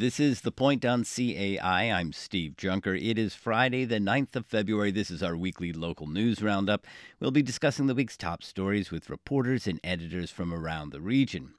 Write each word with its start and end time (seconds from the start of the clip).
This 0.00 0.18
is 0.18 0.40
The 0.40 0.50
Point 0.50 0.86
on 0.86 1.04
CAI. 1.04 1.92
I'm 1.92 2.14
Steve 2.14 2.56
Junker. 2.56 2.94
It 2.94 3.18
is 3.18 3.34
Friday, 3.34 3.84
the 3.84 3.98
9th 3.98 4.34
of 4.34 4.46
February. 4.46 4.90
This 4.90 5.10
is 5.10 5.22
our 5.22 5.36
weekly 5.36 5.74
local 5.74 6.06
news 6.06 6.40
roundup. 6.40 6.86
We'll 7.20 7.32
be 7.32 7.42
discussing 7.42 7.86
the 7.86 7.94
week's 7.94 8.16
top 8.16 8.42
stories 8.42 8.90
with 8.90 9.10
reporters 9.10 9.66
and 9.66 9.78
editors 9.84 10.30
from 10.30 10.54
around 10.54 10.92
the 10.92 11.02
region. 11.02 11.52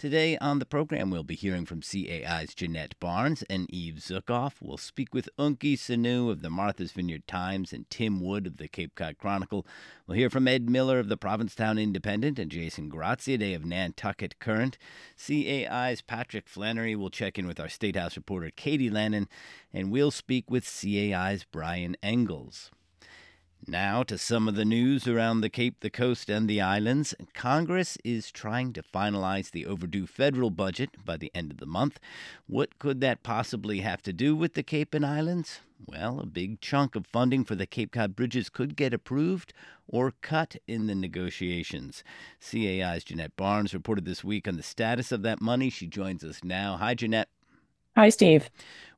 Today 0.00 0.38
on 0.38 0.60
the 0.60 0.64
program, 0.64 1.10
we'll 1.10 1.24
be 1.24 1.34
hearing 1.34 1.66
from 1.66 1.82
CAI's 1.82 2.54
Jennette 2.54 2.98
Barnes 3.00 3.44
and 3.50 3.70
Eve 3.70 3.96
Zuckoff. 3.96 4.54
We'll 4.62 4.78
speak 4.78 5.12
with 5.12 5.28
Eunki 5.38 5.74
Seonwoo 5.74 6.30
of 6.30 6.40
the 6.40 6.48
Martha's 6.48 6.92
Vineyard 6.92 7.26
Times 7.26 7.70
and 7.70 7.84
Tim 7.90 8.18
Wood 8.18 8.46
of 8.46 8.56
the 8.56 8.66
Cape 8.66 8.94
Cod 8.94 9.18
Chronicle. 9.18 9.66
We'll 10.06 10.16
hear 10.16 10.30
from 10.30 10.48
Ed 10.48 10.70
Miller 10.70 10.98
of 10.98 11.10
the 11.10 11.18
Provincetown 11.18 11.76
Independent 11.76 12.38
and 12.38 12.50
Jason 12.50 12.90
Graziadei 12.90 13.54
of 13.54 13.66
Nantucket 13.66 14.38
Current. 14.38 14.78
CAI's 15.18 16.00
Patrick 16.00 16.48
Flannery 16.48 16.96
will 16.96 17.10
check 17.10 17.38
in 17.38 17.46
with 17.46 17.60
our 17.60 17.68
State 17.68 17.96
House 17.96 18.16
reporter 18.16 18.48
Katie 18.48 18.88
Lannan, 18.88 19.26
and 19.70 19.90
we'll 19.90 20.10
speak 20.10 20.50
with 20.50 20.64
CAI's 20.64 21.44
Brian 21.44 21.94
Engles. 22.02 22.70
Now 23.66 24.02
to 24.04 24.16
some 24.16 24.48
of 24.48 24.54
the 24.54 24.64
news 24.64 25.06
around 25.06 25.42
the 25.42 25.50
Cape, 25.50 25.80
the 25.80 25.90
coast, 25.90 26.30
and 26.30 26.48
the 26.48 26.60
islands. 26.60 27.14
Congress 27.34 27.98
is 28.02 28.30
trying 28.30 28.72
to 28.72 28.82
finalize 28.82 29.50
the 29.50 29.66
overdue 29.66 30.06
federal 30.06 30.50
budget 30.50 30.90
by 31.04 31.18
the 31.18 31.30
end 31.34 31.52
of 31.52 31.58
the 31.58 31.66
month. 31.66 32.00
What 32.46 32.78
could 32.78 33.00
that 33.02 33.22
possibly 33.22 33.80
have 33.80 34.02
to 34.02 34.12
do 34.12 34.34
with 34.34 34.54
the 34.54 34.62
Cape 34.62 34.94
and 34.94 35.04
Islands? 35.04 35.60
Well, 35.86 36.20
a 36.20 36.26
big 36.26 36.60
chunk 36.60 36.96
of 36.96 37.06
funding 37.06 37.44
for 37.44 37.54
the 37.54 37.66
Cape 37.66 37.92
Cod 37.92 38.16
bridges 38.16 38.48
could 38.48 38.76
get 38.76 38.94
approved 38.94 39.52
or 39.86 40.14
cut 40.22 40.56
in 40.66 40.86
the 40.86 40.94
negotiations. 40.94 42.02
CAI's 42.40 43.04
Jennette 43.04 43.36
Barnes 43.36 43.74
reported 43.74 44.04
this 44.04 44.24
week 44.24 44.48
on 44.48 44.56
the 44.56 44.62
status 44.62 45.12
of 45.12 45.22
that 45.22 45.40
money. 45.40 45.68
She 45.70 45.86
joins 45.86 46.24
us 46.24 46.42
now. 46.42 46.76
Hi, 46.78 46.94
Jennette. 46.94 47.28
Hi, 47.96 48.08
Steve. 48.08 48.50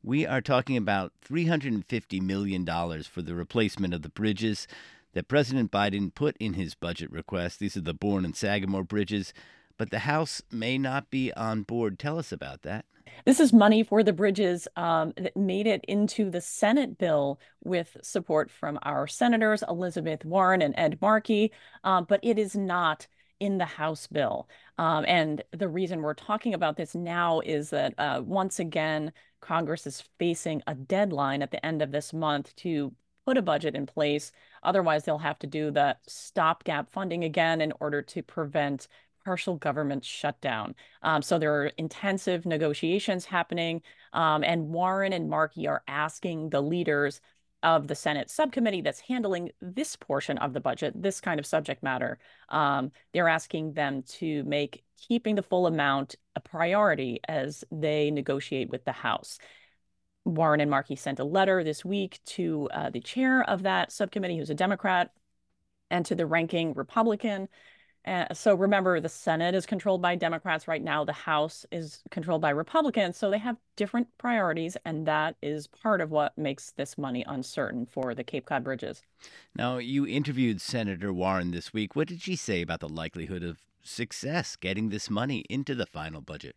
We 0.03 0.27
are 0.27 0.43
talking 0.43 0.77
about 0.77 1.13
$350 1.27 2.21
million 2.21 2.67
for 3.05 3.23
the 3.23 3.35
replacement 3.35 3.95
of 3.95 4.03
the 4.03 4.11
bridges 4.11 4.69
that 5.15 5.29
President 5.29 5.71
Biden 5.71 6.15
put 6.15 6.37
in 6.39 6.55
his 6.55 6.75
budget 6.75 7.11
request. 7.11 7.59
These 7.59 7.77
are 7.77 7.81
the 7.83 7.95
Bourne 7.95 8.27
and 8.27 8.37
Sagamore 8.37 8.85
bridges, 8.85 9.33
but 9.79 9.91
the 9.91 10.01
House 10.01 10.43
may 10.51 10.77
not 10.77 11.11
be 11.11 11.33
on 11.33 11.63
board. 11.63 11.99
Tell 11.99 12.19
us 12.19 12.33
about 12.33 12.63
that. 12.63 12.85
This 13.25 13.41
is 13.41 13.53
money 13.53 13.83
for 13.83 14.03
the 14.03 14.13
bridges 14.13 14.69
um, 14.77 15.15
that 15.17 15.37
made 15.37 15.67
it 15.67 15.85
into 15.89 16.29
the 16.31 16.43
Senate 16.43 16.99
bill 16.99 17.41
with 17.65 17.97
support 18.03 18.51
from 18.51 18.79
our 18.83 19.07
senators, 19.07 19.65
Elizabeth 19.69 20.25
Warren 20.25 20.61
and 20.61 20.75
Ed 20.77 20.99
Markey, 21.01 21.51
um, 21.83 22.05
but 22.07 22.21
it 22.23 22.39
is 22.39 22.55
not 22.55 23.07
in 23.43 23.59
the 23.59 23.65
House 23.65 24.07
bill. 24.07 24.49
Um, 24.79 25.05
and 25.09 25.43
the 25.51 25.69
reason 25.69 26.01
we're 26.01 26.15
talking 26.15 26.55
about 26.55 26.77
this 26.77 26.95
now 26.95 27.41
is 27.41 27.71
that 27.71 27.93
uh, 27.99 28.23
once 28.25 28.61
again, 28.61 29.13
Congress 29.41 29.85
is 29.85 30.05
facing 30.17 30.63
a 30.69 30.77
deadline 30.77 31.43
at 31.43 31.51
the 31.51 31.67
end 31.67 31.83
of 31.83 31.91
this 31.91 32.13
month 32.13 32.55
to 32.57 32.95
put 33.27 33.37
a 33.37 33.43
budget 33.43 33.75
in 33.75 33.85
place. 33.85 34.31
Otherwise, 34.63 35.05
they'll 35.05 35.19
have 35.19 35.41
to 35.41 35.49
do 35.49 35.73
the 35.73 35.97
stopgap 36.07 36.93
funding 36.93 37.25
again 37.25 37.61
in 37.61 37.73
order 37.81 38.01
to 38.01 38.23
prevent 38.23 38.87
partial 39.25 39.57
government 39.57 40.05
shutdown. 40.05 40.77
Um, 41.03 41.21
so 41.21 41.37
there 41.37 41.63
are 41.63 41.67
intensive 41.79 42.47
negotiations 42.47 43.25
happening, 43.25 43.83
um, 44.13 44.45
and 44.45 44.69
Warren 44.69 45.13
and 45.13 45.29
Markey 45.29 45.67
are 45.67 45.83
asking 45.89 46.51
the 46.51 46.61
leaders 46.61 47.21
of 47.63 47.89
the 47.89 47.95
Senate 47.95 48.31
subcommittee 48.31 48.81
that's 48.81 49.01
handling 49.01 49.51
this 49.61 49.97
portion 49.97 50.39
of 50.39 50.53
the 50.53 50.61
budget, 50.61 51.01
this 51.01 51.21
kind 51.21 51.39
of 51.39 51.47
subject 51.47 51.83
matter. 51.83 52.19
Um, 52.49 52.93
they're 53.13 53.29
asking 53.29 53.75
them 53.75 54.03
to 54.19 54.43
make 54.45 54.85
keeping 54.97 55.35
the 55.35 55.43
full 55.43 55.67
amount 55.67 56.17
a 56.35 56.41
priority 56.41 57.21
as 57.29 57.65
they 57.71 58.11
negotiate 58.11 58.71
with 58.71 58.85
the 58.85 58.93
House. 58.93 59.39
Warren 60.25 60.61
and 60.61 60.71
Markey 60.71 60.97
sent 60.97 61.19
a 61.19 61.25
letter 61.25 61.65
this 61.65 61.85
week 61.85 62.21
to 62.27 62.69
uh, 62.73 62.91
the 62.91 63.01
chair 63.01 63.43
of 63.43 63.65
that 63.65 63.91
subcommittee, 63.91 64.39
who's 64.39 64.51
a 64.51 64.55
Democrat, 64.55 65.11
and 65.91 66.07
to 66.07 66.15
the 66.15 66.27
ranking 66.27 66.75
Republican, 66.75 67.49
uh, 68.05 68.35
so 68.35 68.55
remember, 68.55 68.99
the 69.01 69.09
Senate 69.09 69.55
is 69.55 69.65
controlled 69.65 70.03
by 70.03 70.17
Democrats 70.17 70.67
right 70.67 70.83
now. 70.83 71.05
The 71.05 71.13
House 71.13 71.65
is 71.71 72.03
controlled 72.11 72.43
by 72.43 72.51
Republicans. 72.51 73.17
So 73.17 73.31
they 73.31 73.39
have 73.39 73.57
different 73.77 74.09
priorities, 74.19 74.77
and 74.85 75.07
that 75.07 75.37
is 75.41 75.69
part 75.69 76.01
of 76.01 76.11
what 76.11 76.37
makes 76.37 76.73
this 76.73 76.99
money 76.99 77.25
uncertain 77.29 77.87
for 77.87 78.15
the 78.15 78.25
Cape 78.25 78.47
Cod 78.47 78.65
bridges. 78.65 79.03
Now, 79.55 79.79
you 79.79 80.07
interviewed 80.07 80.61
Senator 80.61 81.13
Warren 81.13 81.53
this 81.53 81.73
week. 81.73 81.95
What 81.95 82.09
did 82.09 82.23
she 82.23 82.35
say 82.35 82.63
about 82.63 82.81
the 82.81 82.89
likelihood 82.89 83.45
of 83.45 83.59
success 83.83 84.57
getting 84.57 84.89
this 84.89 85.09
money 85.09 85.45
into 85.49 85.75
the 85.75 85.87
final 85.87 86.21
budget? 86.21 86.57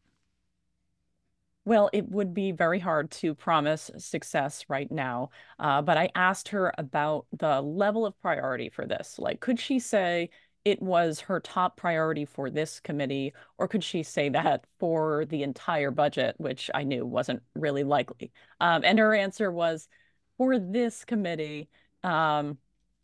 Well, 1.66 1.90
it 1.94 2.10
would 2.10 2.34
be 2.34 2.52
very 2.52 2.80
hard 2.80 3.10
to 3.12 3.34
promise 3.34 3.90
success 3.98 4.66
right 4.70 4.92
now. 4.92 5.32
Uh, 5.58 5.82
but 5.82 5.98
I 5.98 6.10
asked 6.14 6.50
her 6.50 6.72
about 6.78 7.26
the 7.36 7.60
level 7.60 8.06
of 8.06 8.20
priority 8.22 8.70
for 8.70 8.86
this. 8.86 9.18
Like, 9.18 9.40
could 9.40 9.60
she 9.60 9.80
say, 9.80 10.30
it 10.66 10.82
was 10.82 11.22
her 11.22 11.40
top 11.40 11.78
priority 11.78 12.26
for 12.26 12.50
this 12.50 12.80
committee, 12.80 13.34
or 13.58 13.68
could 13.68 13.84
she 13.84 14.04
say 14.04 14.30
that 14.30 14.66
for 14.80 15.26
the 15.26 15.44
entire 15.44 15.92
budget, 15.92 16.36
which 16.40 16.72
I 16.74 16.84
knew 16.84 17.06
wasn't 17.06 17.44
really 17.54 17.84
likely? 17.84 18.32
Um, 18.60 18.84
and 18.84 19.00
her 19.00 19.14
answer 19.14 19.52
was 19.52 19.88
for 20.38 20.60
this 20.60 21.06
committee, 21.06 21.70
um, 22.04 22.58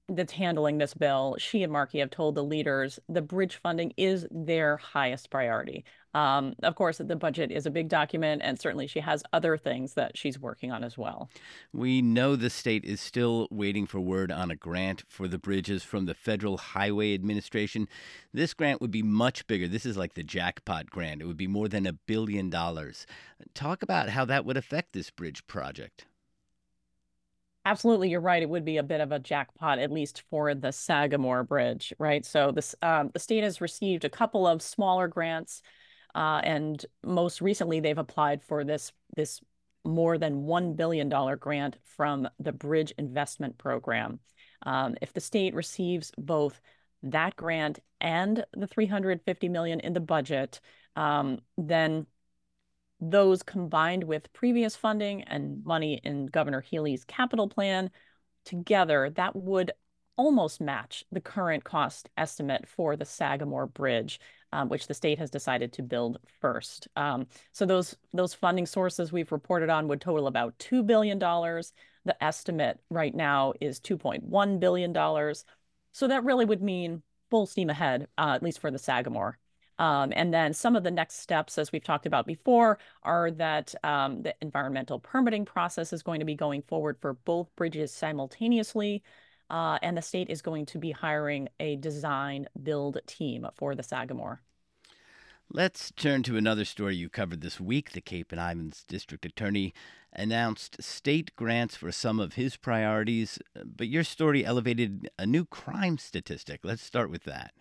that's 0.09 0.33
handling 0.33 0.77
this 0.77 0.93
bill, 0.93 1.35
she 1.39 1.63
and 1.63 1.71
Markey 1.71 1.99
have 1.99 2.09
told 2.09 2.35
the 2.35 2.43
leaders 2.43 2.99
the 3.07 3.21
bridge 3.21 3.55
funding 3.55 3.93
is 3.97 4.27
their 4.31 4.77
highest 4.77 5.29
priority. 5.29 5.85
Um, 6.13 6.55
of 6.63 6.75
course, 6.75 6.97
the 6.97 7.15
budget 7.15 7.51
is 7.51 7.65
a 7.65 7.71
big 7.71 7.87
document, 7.87 8.41
and 8.43 8.59
certainly 8.59 8.87
she 8.87 8.99
has 8.99 9.23
other 9.31 9.57
things 9.57 9.93
that 9.93 10.17
she's 10.17 10.37
working 10.37 10.71
on 10.71 10.83
as 10.83 10.97
well. 10.97 11.29
We 11.71 12.01
know 12.01 12.35
the 12.35 12.49
state 12.49 12.83
is 12.83 12.99
still 12.99 13.47
waiting 13.49 13.85
for 13.85 13.99
word 13.99 14.31
on 14.31 14.51
a 14.51 14.55
grant 14.55 15.03
for 15.07 15.27
the 15.27 15.37
bridges 15.37 15.83
from 15.83 16.05
the 16.05 16.13
Federal 16.13 16.57
Highway 16.57 17.13
Administration. 17.13 17.87
This 18.33 18.53
grant 18.53 18.81
would 18.81 18.91
be 18.91 19.03
much 19.03 19.47
bigger. 19.47 19.67
This 19.67 19.85
is 19.85 19.97
like 19.97 20.15
the 20.15 20.23
jackpot 20.23 20.89
grant, 20.89 21.21
it 21.21 21.25
would 21.25 21.37
be 21.37 21.47
more 21.47 21.69
than 21.69 21.85
a 21.85 21.93
billion 21.93 22.49
dollars. 22.49 23.05
Talk 23.53 23.81
about 23.81 24.09
how 24.09 24.25
that 24.25 24.45
would 24.45 24.57
affect 24.57 24.91
this 24.91 25.09
bridge 25.09 25.47
project. 25.47 26.05
Absolutely, 27.63 28.09
you're 28.09 28.21
right. 28.21 28.41
It 28.41 28.49
would 28.49 28.65
be 28.65 28.77
a 28.77 28.83
bit 28.83 29.01
of 29.01 29.11
a 29.11 29.19
jackpot, 29.19 29.77
at 29.77 29.91
least 29.91 30.23
for 30.31 30.55
the 30.55 30.71
Sagamore 30.71 31.43
Bridge, 31.43 31.93
right? 31.99 32.25
So 32.25 32.51
this 32.51 32.73
um, 32.81 33.11
the 33.13 33.19
state 33.19 33.43
has 33.43 33.61
received 33.61 34.03
a 34.03 34.09
couple 34.09 34.47
of 34.47 34.63
smaller 34.63 35.07
grants, 35.07 35.61
uh, 36.15 36.41
and 36.43 36.83
most 37.03 37.39
recently 37.39 37.79
they've 37.79 37.97
applied 37.97 38.41
for 38.41 38.63
this 38.63 38.91
this 39.15 39.41
more 39.85 40.17
than 40.17 40.43
one 40.43 40.73
billion 40.73 41.07
dollar 41.07 41.35
grant 41.35 41.77
from 41.83 42.27
the 42.39 42.51
Bridge 42.51 42.93
Investment 42.97 43.59
Program. 43.59 44.19
Um, 44.63 44.95
if 44.99 45.13
the 45.13 45.21
state 45.21 45.53
receives 45.53 46.11
both 46.17 46.59
that 47.03 47.35
grant 47.35 47.79
and 47.99 48.43
the 48.53 48.67
350 48.67 49.49
million 49.49 49.79
in 49.79 49.93
the 49.93 49.99
budget, 49.99 50.59
um, 50.95 51.39
then 51.57 52.07
those 53.01 53.41
combined 53.41 54.03
with 54.03 54.31
previous 54.31 54.75
funding 54.75 55.23
and 55.23 55.65
money 55.65 55.99
in 56.03 56.27
Governor 56.27 56.61
Healey's 56.61 57.03
capital 57.03 57.49
plan 57.49 57.89
together, 58.45 59.09
that 59.15 59.35
would 59.35 59.71
almost 60.17 60.61
match 60.61 61.03
the 61.11 61.19
current 61.19 61.63
cost 61.63 62.09
estimate 62.15 62.67
for 62.67 62.95
the 62.95 63.05
Sagamore 63.05 63.65
Bridge, 63.65 64.19
um, 64.53 64.69
which 64.69 64.85
the 64.85 64.93
state 64.93 65.17
has 65.17 65.31
decided 65.31 65.73
to 65.73 65.81
build 65.81 66.19
first. 66.39 66.87
Um, 66.95 67.25
so 67.53 67.65
those 67.65 67.95
those 68.13 68.35
funding 68.35 68.67
sources 68.67 69.11
we've 69.11 69.31
reported 69.31 69.69
on 69.69 69.87
would 69.87 70.01
total 70.01 70.27
about 70.27 70.57
$2 70.59 70.85
billion. 70.85 71.17
The 71.17 72.23
estimate 72.23 72.79
right 72.89 73.15
now 73.15 73.53
is 73.59 73.79
$2.1 73.79 74.59
billion. 74.59 75.33
So 75.91 76.07
that 76.07 76.23
really 76.23 76.45
would 76.45 76.61
mean 76.61 77.01
full 77.31 77.47
steam 77.47 77.69
ahead, 77.69 78.07
uh, 78.17 78.33
at 78.35 78.43
least 78.43 78.59
for 78.59 78.69
the 78.69 78.77
Sagamore. 78.77 79.39
Um, 79.81 80.13
and 80.15 80.31
then 80.31 80.53
some 80.53 80.75
of 80.75 80.83
the 80.83 80.91
next 80.91 81.21
steps, 81.21 81.57
as 81.57 81.71
we've 81.71 81.83
talked 81.83 82.05
about 82.05 82.27
before, 82.27 82.77
are 83.01 83.31
that 83.31 83.73
um, 83.83 84.21
the 84.21 84.35
environmental 84.39 84.99
permitting 84.99 85.43
process 85.43 85.91
is 85.91 86.03
going 86.03 86.19
to 86.19 86.25
be 86.25 86.35
going 86.35 86.61
forward 86.61 86.97
for 87.01 87.13
both 87.13 87.47
bridges 87.55 87.91
simultaneously. 87.91 89.01
Uh, 89.49 89.79
and 89.81 89.97
the 89.97 90.01
state 90.03 90.29
is 90.29 90.43
going 90.43 90.67
to 90.67 90.77
be 90.77 90.91
hiring 90.91 91.49
a 91.59 91.77
design 91.77 92.47
build 92.61 92.99
team 93.07 93.47
for 93.55 93.73
the 93.73 93.81
Sagamore. 93.81 94.43
Let's 95.51 95.91
turn 95.91 96.21
to 96.23 96.37
another 96.37 96.63
story 96.63 96.95
you 96.95 97.09
covered 97.09 97.41
this 97.41 97.59
week. 97.59 97.93
The 97.93 98.01
Cape 98.01 98.31
and 98.31 98.39
Islands 98.39 98.85
District 98.87 99.25
Attorney 99.25 99.73
announced 100.13 100.83
state 100.83 101.35
grants 101.35 101.75
for 101.75 101.91
some 101.91 102.19
of 102.19 102.33
his 102.33 102.55
priorities, 102.55 103.39
but 103.65 103.87
your 103.87 104.03
story 104.03 104.45
elevated 104.45 105.09
a 105.17 105.25
new 105.25 105.43
crime 105.43 105.97
statistic. 105.97 106.59
Let's 106.63 106.83
start 106.83 107.09
with 107.09 107.23
that. 107.23 107.53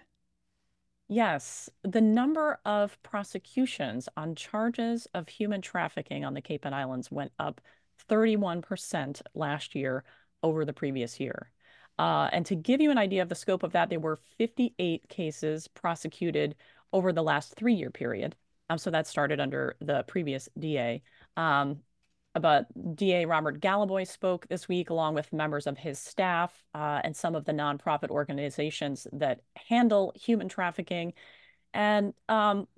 Yes, 1.13 1.69
the 1.83 2.01
number 2.01 2.61
of 2.65 3.03
prosecutions 3.03 4.09
on 4.17 4.37
charges 4.37 5.09
of 5.13 5.29
human 5.29 5.61
trafficking 5.61 6.25
on 6.25 6.35
the 6.35 6.41
Cape 6.41 6.65
and 6.65 6.73
Islands 6.73 7.11
went 7.11 7.33
up 7.37 7.61
31% 8.09 9.21
last 9.35 9.75
year 9.75 10.05
over 10.45 10.65
the 10.65 10.73
previous 10.73 11.19
year. 11.19 11.51
Uh, 11.99 12.31
and 12.33 12.47
to 12.47 12.55
give 12.55 12.81
you 12.81 12.93
an 12.93 12.97
idea 12.97 13.23
of 13.23 13.29
the 13.29 13.35
scope 13.35 13.65
of 13.65 13.73
that, 13.73 13.91
there 13.91 13.99
were 13.99 14.21
58 14.39 15.09
cases 15.09 15.67
prosecuted 15.67 16.55
over 16.93 17.13
the 17.13 17.25
last 17.25 17.57
three 17.57 17.75
year 17.75 17.91
period. 17.91 18.37
Um, 18.69 18.79
so 18.79 18.93
that 18.93 19.09
started 19.09 19.41
under 19.41 19.75
the 19.81 20.05
previous 20.05 20.49
DA. 20.61 21.03
Um, 21.37 21.81
but 22.39 22.67
DA 22.97 23.25
Robert 23.25 23.61
Galibois 23.61 24.07
spoke 24.07 24.47
this 24.49 24.69
week 24.69 24.91
along 24.91 25.15
with 25.15 25.33
members 25.33 25.67
of 25.67 25.77
his 25.77 25.99
staff 25.99 26.53
uh, 26.75 27.01
and 27.03 27.17
some 27.17 27.35
of 27.35 27.45
the 27.45 27.53
nonprofit 27.53 28.11
organizations 28.11 29.07
that 29.13 29.41
handle 29.57 30.13
human 30.15 30.49
trafficking. 30.49 31.13
And 31.75 32.15
um, 32.29 32.69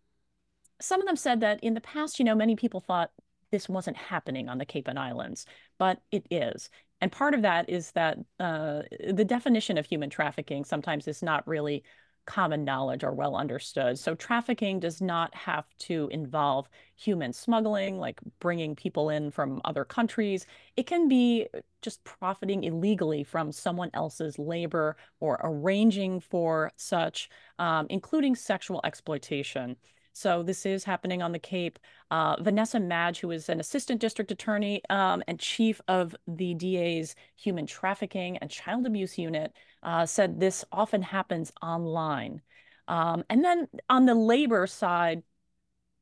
some 0.80 1.00
of 1.00 1.06
them 1.06 1.16
said 1.16 1.40
that 1.40 1.62
in 1.62 1.74
the 1.74 1.80
past, 1.80 2.18
you 2.18 2.24
know, 2.24 2.34
many 2.34 2.56
people 2.56 2.80
thought 2.80 3.10
this 3.50 3.68
wasn't 3.68 3.96
happening 3.96 4.48
on 4.48 4.58
the 4.58 4.64
Cape 4.64 4.88
and 4.88 4.98
Islands, 4.98 5.44
but 5.78 6.00
it 6.10 6.26
is. 6.30 6.70
And 7.02 7.12
part 7.12 7.34
of 7.34 7.42
that 7.42 7.68
is 7.68 7.90
that 7.92 8.18
uh, 8.40 8.82
the 9.12 9.24
definition 9.24 9.76
of 9.76 9.84
human 9.84 10.08
trafficking 10.08 10.64
sometimes 10.64 11.06
is 11.08 11.22
not 11.22 11.46
really 11.46 11.84
common 12.24 12.64
knowledge 12.64 13.04
or 13.04 13.12
well 13.12 13.36
understood. 13.36 13.98
So 13.98 14.14
trafficking 14.14 14.80
does 14.80 15.00
not 15.00 15.34
have 15.34 15.66
to 15.80 16.08
involve 16.12 16.68
human 16.96 17.32
smuggling, 17.32 17.98
like 17.98 18.20
bringing 18.40 18.76
people 18.76 19.10
in 19.10 19.30
from 19.30 19.60
other 19.64 19.84
countries. 19.84 20.46
It 20.76 20.86
can 20.86 21.08
be 21.08 21.48
just 21.80 22.04
profiting 22.04 22.64
illegally 22.64 23.24
from 23.24 23.50
someone 23.52 23.90
else's 23.94 24.38
labor 24.38 24.96
or 25.20 25.40
arranging 25.42 26.20
for 26.20 26.70
such, 26.76 27.28
um, 27.58 27.86
including 27.90 28.36
sexual 28.36 28.80
exploitation. 28.84 29.76
So 30.12 30.42
this 30.42 30.66
is 30.66 30.84
happening 30.84 31.22
on 31.22 31.32
the 31.32 31.38
Cape. 31.38 31.78
Uh, 32.10 32.36
Vanessa 32.40 32.78
Madge, 32.78 33.20
who 33.20 33.30
is 33.30 33.48
an 33.48 33.60
assistant 33.60 34.00
district 34.00 34.30
attorney 34.30 34.82
um, 34.90 35.22
and 35.26 35.40
chief 35.40 35.80
of 35.88 36.14
the 36.26 36.54
DA's 36.54 37.14
human 37.36 37.66
trafficking 37.66 38.36
and 38.38 38.50
child 38.50 38.86
abuse 38.86 39.16
unit, 39.16 39.54
uh, 39.82 40.06
said 40.06 40.38
this 40.38 40.64
often 40.72 41.02
happens 41.02 41.52
online. 41.62 42.42
Um, 42.88 43.24
and 43.30 43.44
then 43.44 43.68
on 43.88 44.06
the 44.06 44.14
labor 44.14 44.66
side, 44.66 45.22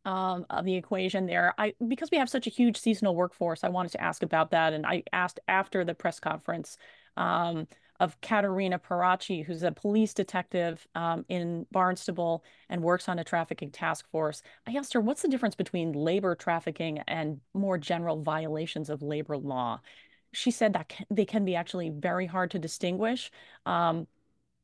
um, 0.04 0.46
of 0.50 0.64
the 0.64 0.76
equation 0.76 1.26
there. 1.26 1.54
I 1.58 1.74
because 1.86 2.10
we 2.10 2.18
have 2.18 2.30
such 2.30 2.46
a 2.46 2.50
huge 2.50 2.78
seasonal 2.78 3.14
workforce, 3.14 3.64
I 3.64 3.68
wanted 3.68 3.92
to 3.92 4.02
ask 4.02 4.22
about 4.22 4.50
that, 4.52 4.72
and 4.72 4.86
I 4.86 5.02
asked 5.12 5.40
after 5.46 5.84
the 5.84 5.94
press 5.94 6.20
conference 6.20 6.76
um, 7.16 7.66
of 7.98 8.18
Katerina 8.22 8.78
Parachi, 8.78 9.44
who's 9.44 9.62
a 9.62 9.72
police 9.72 10.14
detective 10.14 10.86
um, 10.94 11.24
in 11.28 11.66
Barnstable 11.70 12.42
and 12.70 12.82
works 12.82 13.08
on 13.10 13.18
a 13.18 13.24
trafficking 13.24 13.70
task 13.70 14.08
force. 14.10 14.42
I 14.66 14.72
asked 14.72 14.94
her, 14.94 15.00
what's 15.02 15.20
the 15.20 15.28
difference 15.28 15.54
between 15.54 15.92
labor 15.92 16.34
trafficking 16.34 17.00
and 17.06 17.40
more 17.52 17.76
general 17.76 18.22
violations 18.22 18.88
of 18.88 19.02
labor 19.02 19.36
law? 19.36 19.80
She 20.32 20.50
said 20.50 20.72
that 20.74 20.88
can, 20.88 21.06
they 21.10 21.24
can 21.24 21.44
be 21.44 21.56
actually 21.56 21.90
very 21.90 22.26
hard 22.26 22.50
to 22.52 22.58
distinguish. 22.58 23.30
Um, 23.66 24.06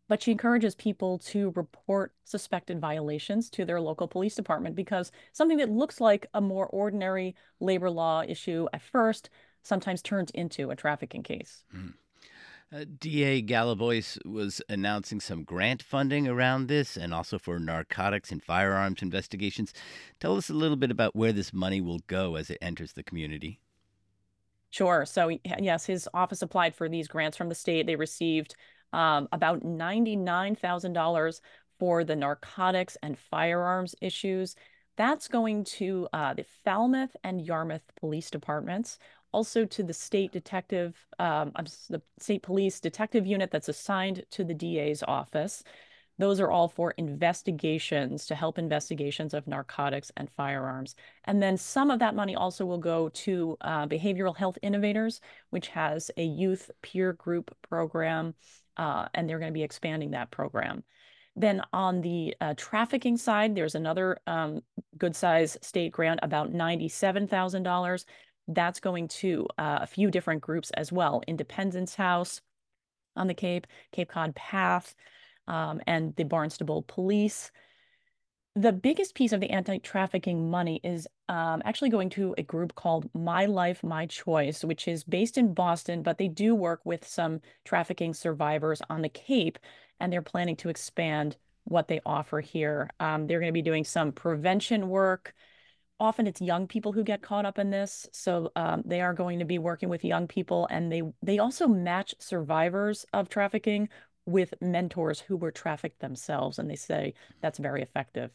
but 0.08 0.22
she 0.22 0.30
encourages 0.30 0.74
people 0.74 1.18
to 1.18 1.52
report 1.56 2.12
suspected 2.24 2.80
violations 2.80 3.50
to 3.50 3.64
their 3.64 3.80
local 3.80 4.06
police 4.06 4.34
department 4.34 4.76
because 4.76 5.10
something 5.32 5.58
that 5.58 5.70
looks 5.70 6.00
like 6.00 6.26
a 6.34 6.40
more 6.40 6.66
ordinary 6.66 7.34
labor 7.60 7.90
law 7.90 8.22
issue 8.26 8.68
at 8.72 8.82
first 8.82 9.30
sometimes 9.62 10.02
turns 10.02 10.30
into 10.30 10.70
a 10.70 10.76
trafficking 10.76 11.22
case. 11.22 11.64
Mm. 11.74 11.94
Uh, 12.72 12.84
DA 12.98 13.42
Galibois 13.42 14.18
was 14.26 14.60
announcing 14.68 15.20
some 15.20 15.44
grant 15.44 15.82
funding 15.82 16.26
around 16.26 16.66
this 16.66 16.96
and 16.96 17.14
also 17.14 17.38
for 17.38 17.60
narcotics 17.60 18.32
and 18.32 18.42
firearms 18.42 19.02
investigations. 19.02 19.72
Tell 20.18 20.36
us 20.36 20.50
a 20.50 20.54
little 20.54 20.76
bit 20.76 20.90
about 20.90 21.14
where 21.14 21.32
this 21.32 21.52
money 21.52 21.80
will 21.80 22.00
go 22.08 22.34
as 22.34 22.50
it 22.50 22.58
enters 22.60 22.92
the 22.92 23.04
community. 23.04 23.60
Sure. 24.76 25.06
So, 25.06 25.30
yes, 25.58 25.86
his 25.86 26.06
office 26.12 26.42
applied 26.42 26.74
for 26.74 26.86
these 26.86 27.08
grants 27.08 27.34
from 27.34 27.48
the 27.48 27.54
state. 27.54 27.86
They 27.86 27.96
received 27.96 28.56
um, 28.92 29.26
about 29.32 29.62
$99,000 29.62 31.40
for 31.78 32.04
the 32.04 32.14
narcotics 32.14 32.98
and 33.02 33.18
firearms 33.18 33.94
issues. 34.02 34.54
That's 34.98 35.28
going 35.28 35.64
to 35.78 36.08
uh, 36.12 36.34
the 36.34 36.44
Falmouth 36.62 37.16
and 37.24 37.40
Yarmouth 37.40 37.90
police 37.98 38.30
departments 38.30 38.98
also 39.32 39.64
to 39.64 39.82
the 39.82 39.94
state 39.94 40.30
detective, 40.30 40.94
um, 41.18 41.52
the 41.88 42.02
state 42.18 42.42
police 42.42 42.78
detective 42.78 43.26
unit 43.26 43.50
that's 43.50 43.70
assigned 43.70 44.26
to 44.32 44.44
the 44.44 44.54
DA's 44.54 45.02
office. 45.08 45.64
Those 46.18 46.40
are 46.40 46.50
all 46.50 46.68
for 46.68 46.92
investigations 46.92 48.26
to 48.26 48.34
help 48.34 48.58
investigations 48.58 49.34
of 49.34 49.46
narcotics 49.46 50.10
and 50.16 50.30
firearms. 50.36 50.94
And 51.24 51.42
then 51.42 51.56
some 51.56 51.90
of 51.90 51.98
that 51.98 52.14
money 52.14 52.34
also 52.34 52.64
will 52.64 52.78
go 52.78 53.10
to 53.10 53.56
uh, 53.60 53.86
Behavioral 53.86 54.36
Health 54.36 54.58
Innovators, 54.62 55.20
which 55.50 55.68
has 55.68 56.10
a 56.16 56.24
youth 56.24 56.70
peer 56.82 57.12
group 57.12 57.54
program, 57.68 58.34
uh, 58.76 59.08
and 59.14 59.28
they're 59.28 59.38
going 59.38 59.52
to 59.52 59.58
be 59.58 59.62
expanding 59.62 60.12
that 60.12 60.30
program. 60.30 60.84
Then 61.38 61.60
on 61.72 62.00
the 62.00 62.34
uh, 62.40 62.54
trafficking 62.56 63.18
side, 63.18 63.54
there's 63.54 63.74
another 63.74 64.18
um, 64.26 64.62
good 64.96 65.14
size 65.14 65.58
state 65.60 65.92
grant, 65.92 66.20
about 66.22 66.52
$97,000 66.52 68.04
that's 68.48 68.80
going 68.80 69.08
to 69.08 69.46
uh, 69.58 69.80
a 69.82 69.86
few 69.86 70.10
different 70.10 70.40
groups 70.40 70.70
as 70.72 70.92
well. 70.92 71.22
Independence 71.26 71.94
House 71.94 72.40
on 73.16 73.26
the 73.26 73.34
Cape, 73.34 73.66
Cape 73.92 74.08
Cod 74.08 74.34
Path, 74.34 74.94
um, 75.48 75.80
and 75.86 76.14
the 76.16 76.24
Barnstable 76.24 76.82
Police. 76.82 77.50
The 78.54 78.72
biggest 78.72 79.14
piece 79.14 79.32
of 79.32 79.40
the 79.40 79.50
anti-trafficking 79.50 80.50
money 80.50 80.80
is 80.82 81.06
um, 81.28 81.60
actually 81.64 81.90
going 81.90 82.08
to 82.10 82.34
a 82.38 82.42
group 82.42 82.74
called 82.74 83.10
My 83.14 83.44
Life, 83.44 83.82
My 83.82 84.06
Choice, 84.06 84.64
which 84.64 84.88
is 84.88 85.04
based 85.04 85.36
in 85.36 85.52
Boston, 85.52 86.02
but 86.02 86.16
they 86.16 86.28
do 86.28 86.54
work 86.54 86.80
with 86.84 87.06
some 87.06 87.40
trafficking 87.64 88.14
survivors 88.14 88.80
on 88.88 89.02
the 89.02 89.10
Cape, 89.10 89.58
and 90.00 90.10
they're 90.10 90.22
planning 90.22 90.56
to 90.56 90.70
expand 90.70 91.36
what 91.64 91.88
they 91.88 92.00
offer 92.06 92.40
here. 92.40 92.90
Um, 92.98 93.26
they're 93.26 93.40
going 93.40 93.52
to 93.52 93.52
be 93.52 93.60
doing 93.60 93.84
some 93.84 94.12
prevention 94.12 94.88
work, 94.88 95.34
often 95.98 96.26
it's 96.26 96.40
young 96.40 96.66
people 96.66 96.92
who 96.92 97.02
get 97.02 97.22
caught 97.22 97.46
up 97.46 97.58
in 97.58 97.70
this. 97.70 98.08
So 98.12 98.52
um, 98.56 98.82
they 98.84 99.00
are 99.00 99.14
going 99.14 99.38
to 99.38 99.44
be 99.44 99.58
working 99.58 99.88
with 99.88 100.04
young 100.04 100.26
people, 100.28 100.66
and 100.70 100.92
they 100.92 101.02
they 101.22 101.38
also 101.38 101.66
match 101.66 102.14
survivors 102.18 103.06
of 103.12 103.28
trafficking 103.28 103.88
with 104.26 104.54
mentors 104.60 105.20
who 105.20 105.36
were 105.36 105.50
trafficked 105.50 106.00
themselves, 106.00 106.58
and 106.58 106.68
they 106.68 106.76
say 106.76 107.14
that's 107.40 107.58
very 107.58 107.80
effective. 107.80 108.32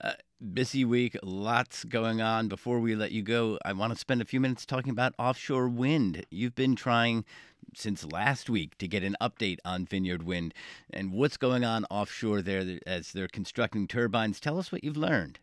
Uh, 0.00 0.12
busy 0.52 0.84
week, 0.84 1.16
lots 1.22 1.84
going 1.84 2.20
on. 2.20 2.48
Before 2.48 2.78
we 2.80 2.94
let 2.94 3.12
you 3.12 3.22
go, 3.22 3.58
I 3.64 3.72
want 3.72 3.94
to 3.94 3.98
spend 3.98 4.20
a 4.20 4.26
few 4.26 4.40
minutes 4.40 4.66
talking 4.66 4.90
about 4.90 5.14
offshore 5.18 5.68
wind. 5.68 6.26
You've 6.30 6.54
been 6.54 6.76
trying 6.76 7.24
since 7.74 8.04
last 8.04 8.50
week 8.50 8.76
to 8.78 8.86
get 8.86 9.02
an 9.02 9.16
update 9.20 9.58
on 9.64 9.86
Vineyard 9.86 10.22
Wind 10.22 10.52
and 10.90 11.12
what's 11.12 11.36
going 11.36 11.64
on 11.64 11.86
offshore 11.90 12.42
there 12.42 12.78
as 12.86 13.12
they're 13.12 13.28
constructing 13.28 13.88
turbines. 13.88 14.38
Tell 14.38 14.58
us 14.58 14.70
what 14.70 14.84
you've 14.84 14.96
learned. 14.96 15.40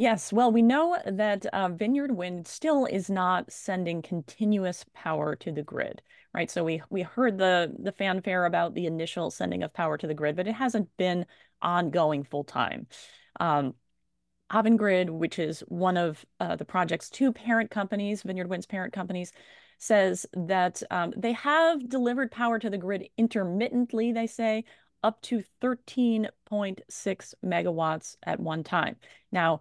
Yes, 0.00 0.32
well, 0.32 0.50
we 0.50 0.62
know 0.62 0.96
that 1.04 1.44
uh, 1.44 1.68
Vineyard 1.68 2.10
Wind 2.10 2.46
still 2.48 2.86
is 2.86 3.10
not 3.10 3.52
sending 3.52 4.00
continuous 4.00 4.82
power 4.94 5.36
to 5.36 5.52
the 5.52 5.62
grid, 5.62 6.00
right? 6.32 6.50
So 6.50 6.64
we 6.64 6.80
we 6.88 7.02
heard 7.02 7.36
the 7.36 7.76
the 7.78 7.92
fanfare 7.92 8.46
about 8.46 8.72
the 8.72 8.86
initial 8.86 9.30
sending 9.30 9.62
of 9.62 9.74
power 9.74 9.98
to 9.98 10.06
the 10.06 10.14
grid, 10.14 10.36
but 10.36 10.48
it 10.48 10.54
hasn't 10.54 10.88
been 10.96 11.26
ongoing 11.60 12.24
full 12.24 12.44
time. 12.44 12.86
Um, 13.40 13.74
Avangrid, 14.50 15.10
which 15.10 15.38
is 15.38 15.60
one 15.68 15.98
of 15.98 16.24
uh, 16.40 16.56
the 16.56 16.64
project's 16.64 17.10
two 17.10 17.30
parent 17.30 17.70
companies, 17.70 18.22
Vineyard 18.22 18.48
Wind's 18.48 18.64
parent 18.64 18.94
companies, 18.94 19.32
says 19.76 20.24
that 20.32 20.82
um, 20.90 21.12
they 21.14 21.32
have 21.32 21.90
delivered 21.90 22.30
power 22.32 22.58
to 22.58 22.70
the 22.70 22.78
grid 22.78 23.10
intermittently, 23.18 24.12
they 24.12 24.26
say, 24.26 24.64
up 25.02 25.20
to 25.20 25.42
13.6 25.60 27.34
megawatts 27.44 28.16
at 28.22 28.40
one 28.40 28.64
time. 28.64 28.96
Now, 29.30 29.60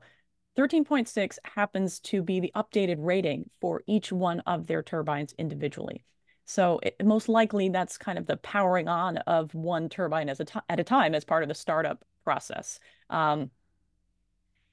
13.6 0.58 1.38
happens 1.44 2.00
to 2.00 2.22
be 2.22 2.40
the 2.40 2.52
updated 2.56 2.98
rating 3.00 3.50
for 3.62 3.82
each 3.88 4.12
one 4.12 4.42
of 4.42 4.68
their 4.68 4.84
turbines 4.84 5.34
individually. 5.38 6.04
So 6.46 6.80
it, 6.82 6.96
most 7.04 7.30
likely 7.30 7.70
that's 7.70 7.98
kind 7.98 8.18
of 8.18 8.26
the 8.26 8.38
powering 8.38 8.88
on 8.88 9.18
of 9.18 9.54
one 9.54 9.88
turbine 9.88 10.30
as 10.30 10.40
a 10.40 10.46
at 10.68 10.80
a 10.80 10.84
time 10.84 11.14
as 11.14 11.24
part 11.24 11.44
of 11.44 11.50
the 11.50 11.56
startup 11.56 12.04
process. 12.24 12.80
Um, 13.10 13.52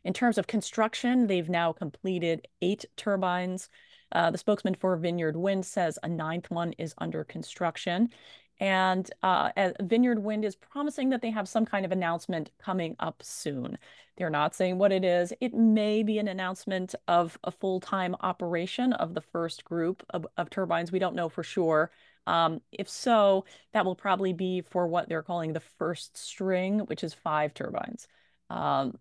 in 0.03 0.15
terms 0.15 0.39
of 0.39 0.47
construction, 0.47 1.27
they've 1.27 1.49
now 1.49 1.73
completed 1.73 2.49
eight 2.63 2.85
turbines. 2.97 3.69
Uh, 4.13 4.31
the 4.31 4.39
spokesman 4.39 4.75
for 4.75 4.97
Vineyard 4.97 5.37
Wind 5.37 5.67
says 5.67 5.99
a 6.03 6.09
ninth 6.09 6.51
one 6.51 6.73
is 6.79 6.95
under 6.99 7.25
construction. 7.25 8.11
And 8.59 9.11
uh, 9.23 9.51
Vineyard 9.83 10.19
Wind 10.19 10.45
is 10.45 10.57
promising 10.57 11.11
that 11.11 11.21
they 11.21 11.31
have 11.31 11.49
some 11.49 11.67
kind 11.67 11.85
of 11.85 11.93
announcement 11.93 12.51
coming 12.59 12.97
up 12.99 13.23
soon. 13.23 13.77
They're 14.17 14.31
not 14.31 14.55
saying 14.55 14.79
what 14.79 14.93
it 14.93 15.05
is. 15.05 15.33
It 15.41 15.53
may 15.53 16.03
be 16.03 16.19
an 16.19 16.29
announcement 16.29 16.95
of 17.07 17.39
a 17.45 17.51
full-time 17.51 18.17
operation 18.21 18.95
of 18.95 19.13
the 19.13 19.21
first 19.21 19.65
group 19.65 20.03
of, 20.11 20.27
of 20.39 20.49
turbines. 20.49 20.91
We 20.91 20.99
don't 20.99 21.17
know 21.17 21.29
for 21.29 21.43
sure. 21.43 21.91
Um, 22.27 22.63
if 22.73 22.89
so, 22.89 23.45
that 23.73 23.85
will 23.85 23.95
probably 23.95 24.33
be 24.33 24.63
for 24.63 24.89
what 24.89 25.09
they're 25.09 25.23
calling 25.23 25.53
the 25.53 25.61
first 25.61 26.17
string, 26.17 26.81
which 26.81 27.05
is 27.05 27.13
five 27.13 27.53
turbines. 27.53 28.09
Um, 28.49 28.99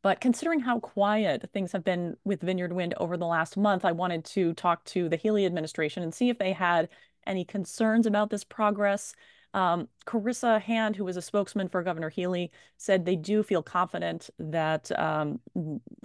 but 0.00 0.20
considering 0.20 0.60
how 0.60 0.78
quiet 0.80 1.50
things 1.52 1.72
have 1.72 1.84
been 1.84 2.16
with 2.24 2.40
Vineyard 2.40 2.72
Wind 2.72 2.94
over 2.96 3.16
the 3.16 3.26
last 3.26 3.56
month, 3.56 3.84
I 3.84 3.92
wanted 3.92 4.24
to 4.26 4.54
talk 4.54 4.84
to 4.86 5.08
the 5.08 5.16
Healey 5.16 5.44
administration 5.44 6.02
and 6.02 6.14
see 6.14 6.30
if 6.30 6.38
they 6.38 6.52
had 6.52 6.88
any 7.28 7.44
concerns 7.44 8.06
about 8.06 8.30
this 8.30 8.44
progress. 8.44 9.14
Um, 9.54 9.88
Karissa 10.06 10.60
Hand, 10.60 10.96
who 10.96 11.04
was 11.04 11.16
a 11.16 11.22
spokesman 11.22 11.68
for 11.68 11.82
Governor 11.82 12.10
Healey, 12.10 12.50
said 12.76 13.04
they 13.04 13.16
do 13.16 13.42
feel 13.42 13.62
confident 13.62 14.28
that 14.38 14.90
um, 14.98 15.40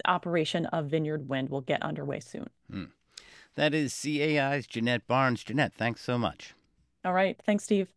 operation 0.06 0.66
of 0.66 0.86
Vineyard 0.86 1.28
Wind 1.28 1.50
will 1.50 1.60
get 1.60 1.82
underway 1.82 2.20
soon. 2.20 2.48
Hmm. 2.70 2.84
That 3.56 3.74
is 3.74 3.92
CAI's 3.92 4.66
Jennette 4.66 5.06
Barnes. 5.06 5.44
Jennette, 5.44 5.74
thanks 5.74 6.00
so 6.02 6.18
much. 6.18 6.54
All 7.04 7.12
right. 7.12 7.38
Thanks, 7.44 7.64
Steve. 7.64 7.88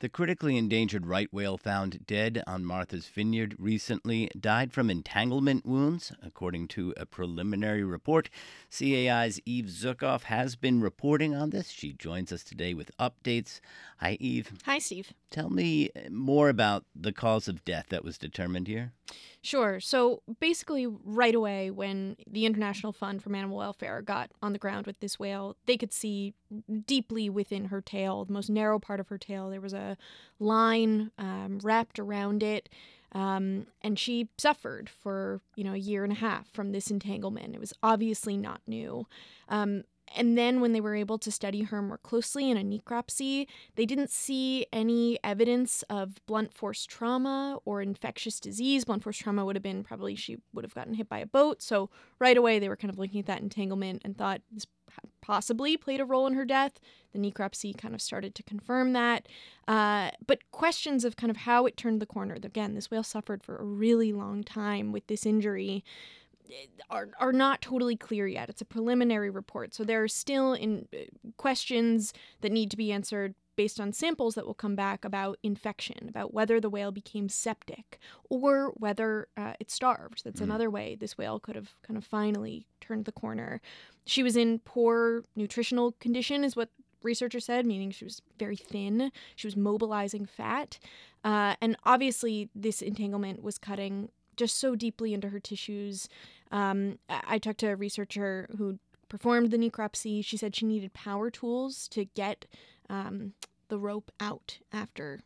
The 0.00 0.08
critically 0.08 0.56
endangered 0.56 1.08
right 1.08 1.28
whale 1.32 1.58
found 1.58 2.06
dead 2.06 2.44
on 2.46 2.64
Martha's 2.64 3.08
Vineyard 3.08 3.56
recently 3.58 4.30
died 4.38 4.72
from 4.72 4.90
entanglement 4.90 5.66
wounds, 5.66 6.12
according 6.22 6.68
to 6.68 6.94
a 6.96 7.04
preliminary 7.04 7.82
report. 7.82 8.30
CAI's 8.70 9.40
Eve 9.44 9.64
Zuckoff 9.64 10.22
has 10.24 10.54
been 10.54 10.80
reporting 10.80 11.34
on 11.34 11.50
this. 11.50 11.70
She 11.70 11.94
joins 11.94 12.30
us 12.30 12.44
today 12.44 12.74
with 12.74 12.96
updates. 13.00 13.58
Hi, 13.96 14.16
Eve. 14.20 14.52
Hi, 14.66 14.78
Steve. 14.78 15.12
Tell 15.32 15.50
me 15.50 15.90
uh, 15.96 16.10
more 16.10 16.48
about 16.48 16.84
the 16.94 17.12
cause 17.12 17.48
of 17.48 17.64
death 17.64 17.86
that 17.88 18.04
was 18.04 18.18
determined 18.18 18.68
here. 18.68 18.92
Sure. 19.42 19.80
So 19.80 20.22
basically, 20.40 20.86
right 20.86 21.34
away, 21.34 21.70
when 21.70 22.16
the 22.30 22.44
International 22.44 22.92
Fund 22.92 23.22
for 23.22 23.34
Animal 23.34 23.56
Welfare 23.56 24.02
got 24.02 24.30
on 24.42 24.52
the 24.52 24.58
ground 24.58 24.86
with 24.86 25.00
this 25.00 25.18
whale, 25.18 25.56
they 25.66 25.76
could 25.76 25.92
see 25.92 26.34
deeply 26.86 27.30
within 27.30 27.66
her 27.66 27.80
tail, 27.80 28.24
the 28.24 28.32
most 28.32 28.50
narrow 28.50 28.78
part 28.78 29.00
of 29.00 29.08
her 29.08 29.18
tail, 29.18 29.48
there 29.50 29.60
was 29.60 29.72
a 29.72 29.87
line 30.38 31.10
um, 31.18 31.60
wrapped 31.62 31.98
around 31.98 32.42
it. 32.42 32.68
Um, 33.12 33.66
and 33.80 33.98
she 33.98 34.28
suffered 34.36 34.90
for 34.90 35.40
you 35.56 35.64
know 35.64 35.72
a 35.72 35.78
year 35.78 36.04
and 36.04 36.12
a 36.12 36.16
half 36.16 36.50
from 36.52 36.72
this 36.72 36.90
entanglement. 36.90 37.54
It 37.54 37.60
was 37.60 37.72
obviously 37.82 38.36
not 38.36 38.60
new. 38.66 39.06
Um, 39.48 39.84
and 40.16 40.38
then 40.38 40.60
when 40.60 40.72
they 40.72 40.80
were 40.80 40.94
able 40.94 41.18
to 41.18 41.30
study 41.30 41.62
her 41.62 41.82
more 41.82 41.98
closely 41.98 42.50
in 42.50 42.56
a 42.56 42.62
necropsy, 42.62 43.46
they 43.76 43.84
didn't 43.84 44.10
see 44.10 44.66
any 44.72 45.18
evidence 45.22 45.82
of 45.90 46.24
blunt 46.26 46.54
force 46.54 46.86
trauma 46.86 47.58
or 47.64 47.82
infectious 47.82 48.40
disease. 48.40 48.84
Blunt 48.84 49.02
force 49.02 49.18
trauma 49.18 49.44
would 49.44 49.56
have 49.56 49.62
been 49.62 49.84
probably 49.84 50.14
she 50.14 50.38
would 50.52 50.64
have 50.64 50.74
gotten 50.74 50.94
hit 50.94 51.08
by 51.08 51.18
a 51.18 51.26
boat. 51.26 51.62
So 51.62 51.90
right 52.18 52.36
away 52.36 52.58
they 52.58 52.68
were 52.68 52.76
kind 52.76 52.92
of 52.92 52.98
looking 52.98 53.20
at 53.20 53.26
that 53.26 53.42
entanglement 53.42 54.02
and 54.04 54.16
thought 54.16 54.40
this 54.50 54.66
possibly 55.20 55.76
played 55.76 56.00
a 56.00 56.04
role 56.04 56.26
in 56.26 56.34
her 56.34 56.44
death. 56.44 56.80
The 57.12 57.18
necropsy 57.18 57.76
kind 57.76 57.94
of 57.94 58.02
started 58.02 58.34
to 58.34 58.42
confirm 58.42 58.92
that. 58.92 59.28
Uh, 59.66 60.10
but 60.26 60.50
questions 60.50 61.04
of 61.04 61.16
kind 61.16 61.30
of 61.30 61.38
how 61.38 61.66
it 61.66 61.76
turned 61.76 62.00
the 62.00 62.06
corner. 62.06 62.34
Again, 62.34 62.74
this 62.74 62.90
whale 62.90 63.02
suffered 63.02 63.42
for 63.42 63.56
a 63.56 63.64
really 63.64 64.12
long 64.12 64.42
time 64.44 64.92
with 64.92 65.06
this 65.06 65.26
injury 65.26 65.84
are 66.90 67.10
are 67.18 67.32
not 67.32 67.60
totally 67.60 67.96
clear 67.96 68.26
yet. 68.26 68.48
It's 68.48 68.62
a 68.62 68.64
preliminary 68.64 69.30
report, 69.30 69.74
so 69.74 69.84
there 69.84 70.02
are 70.02 70.08
still 70.08 70.54
in 70.54 70.88
uh, 70.94 71.04
questions 71.36 72.14
that 72.40 72.52
need 72.52 72.70
to 72.70 72.76
be 72.76 72.90
answered 72.92 73.34
based 73.58 73.80
on 73.80 73.92
samples 73.92 74.36
that 74.36 74.46
will 74.46 74.54
come 74.54 74.76
back 74.76 75.04
about 75.04 75.36
infection, 75.42 76.08
about 76.08 76.32
whether 76.32 76.60
the 76.60 76.70
whale 76.70 76.92
became 76.92 77.28
septic 77.28 77.98
or 78.30 78.72
whether 78.76 79.26
uh, 79.36 79.54
it 79.58 79.68
starved. 79.68 80.22
That's 80.24 80.38
mm. 80.38 80.44
another 80.44 80.70
way 80.70 80.94
this 80.94 81.18
whale 81.18 81.40
could 81.40 81.56
have 81.56 81.74
kind 81.82 81.98
of 81.98 82.04
finally 82.04 82.68
turned 82.80 83.04
the 83.04 83.10
corner. 83.10 83.60
She 84.06 84.22
was 84.22 84.36
in 84.36 84.60
poor 84.60 85.24
nutritional 85.34 85.90
condition, 85.98 86.44
is 86.44 86.54
what 86.54 86.68
researchers 87.02 87.46
said, 87.46 87.66
meaning 87.66 87.90
she 87.90 88.04
was 88.04 88.22
very 88.38 88.54
thin. 88.54 89.10
She 89.34 89.48
was 89.48 89.56
mobilizing 89.56 90.24
fat. 90.24 90.78
Uh, 91.24 91.56
and 91.60 91.76
obviously, 91.82 92.50
this 92.54 92.80
entanglement 92.80 93.42
was 93.42 93.58
cutting 93.58 94.08
just 94.36 94.56
so 94.60 94.76
deeply 94.76 95.12
into 95.12 95.30
her 95.30 95.40
tissues. 95.40 96.08
Um, 96.52 97.00
I 97.08 97.38
talked 97.38 97.58
to 97.58 97.66
a 97.66 97.76
researcher 97.76 98.48
who 98.56 98.78
performed 99.08 99.50
the 99.50 99.58
necropsy. 99.58 100.24
She 100.24 100.36
said 100.36 100.54
she 100.54 100.64
needed 100.64 100.92
power 100.92 101.28
tools 101.28 101.88
to 101.88 102.04
get 102.04 102.46
um, 102.88 103.34
the 103.68 103.78
rope 103.78 104.10
out 104.20 104.58
after 104.72 105.20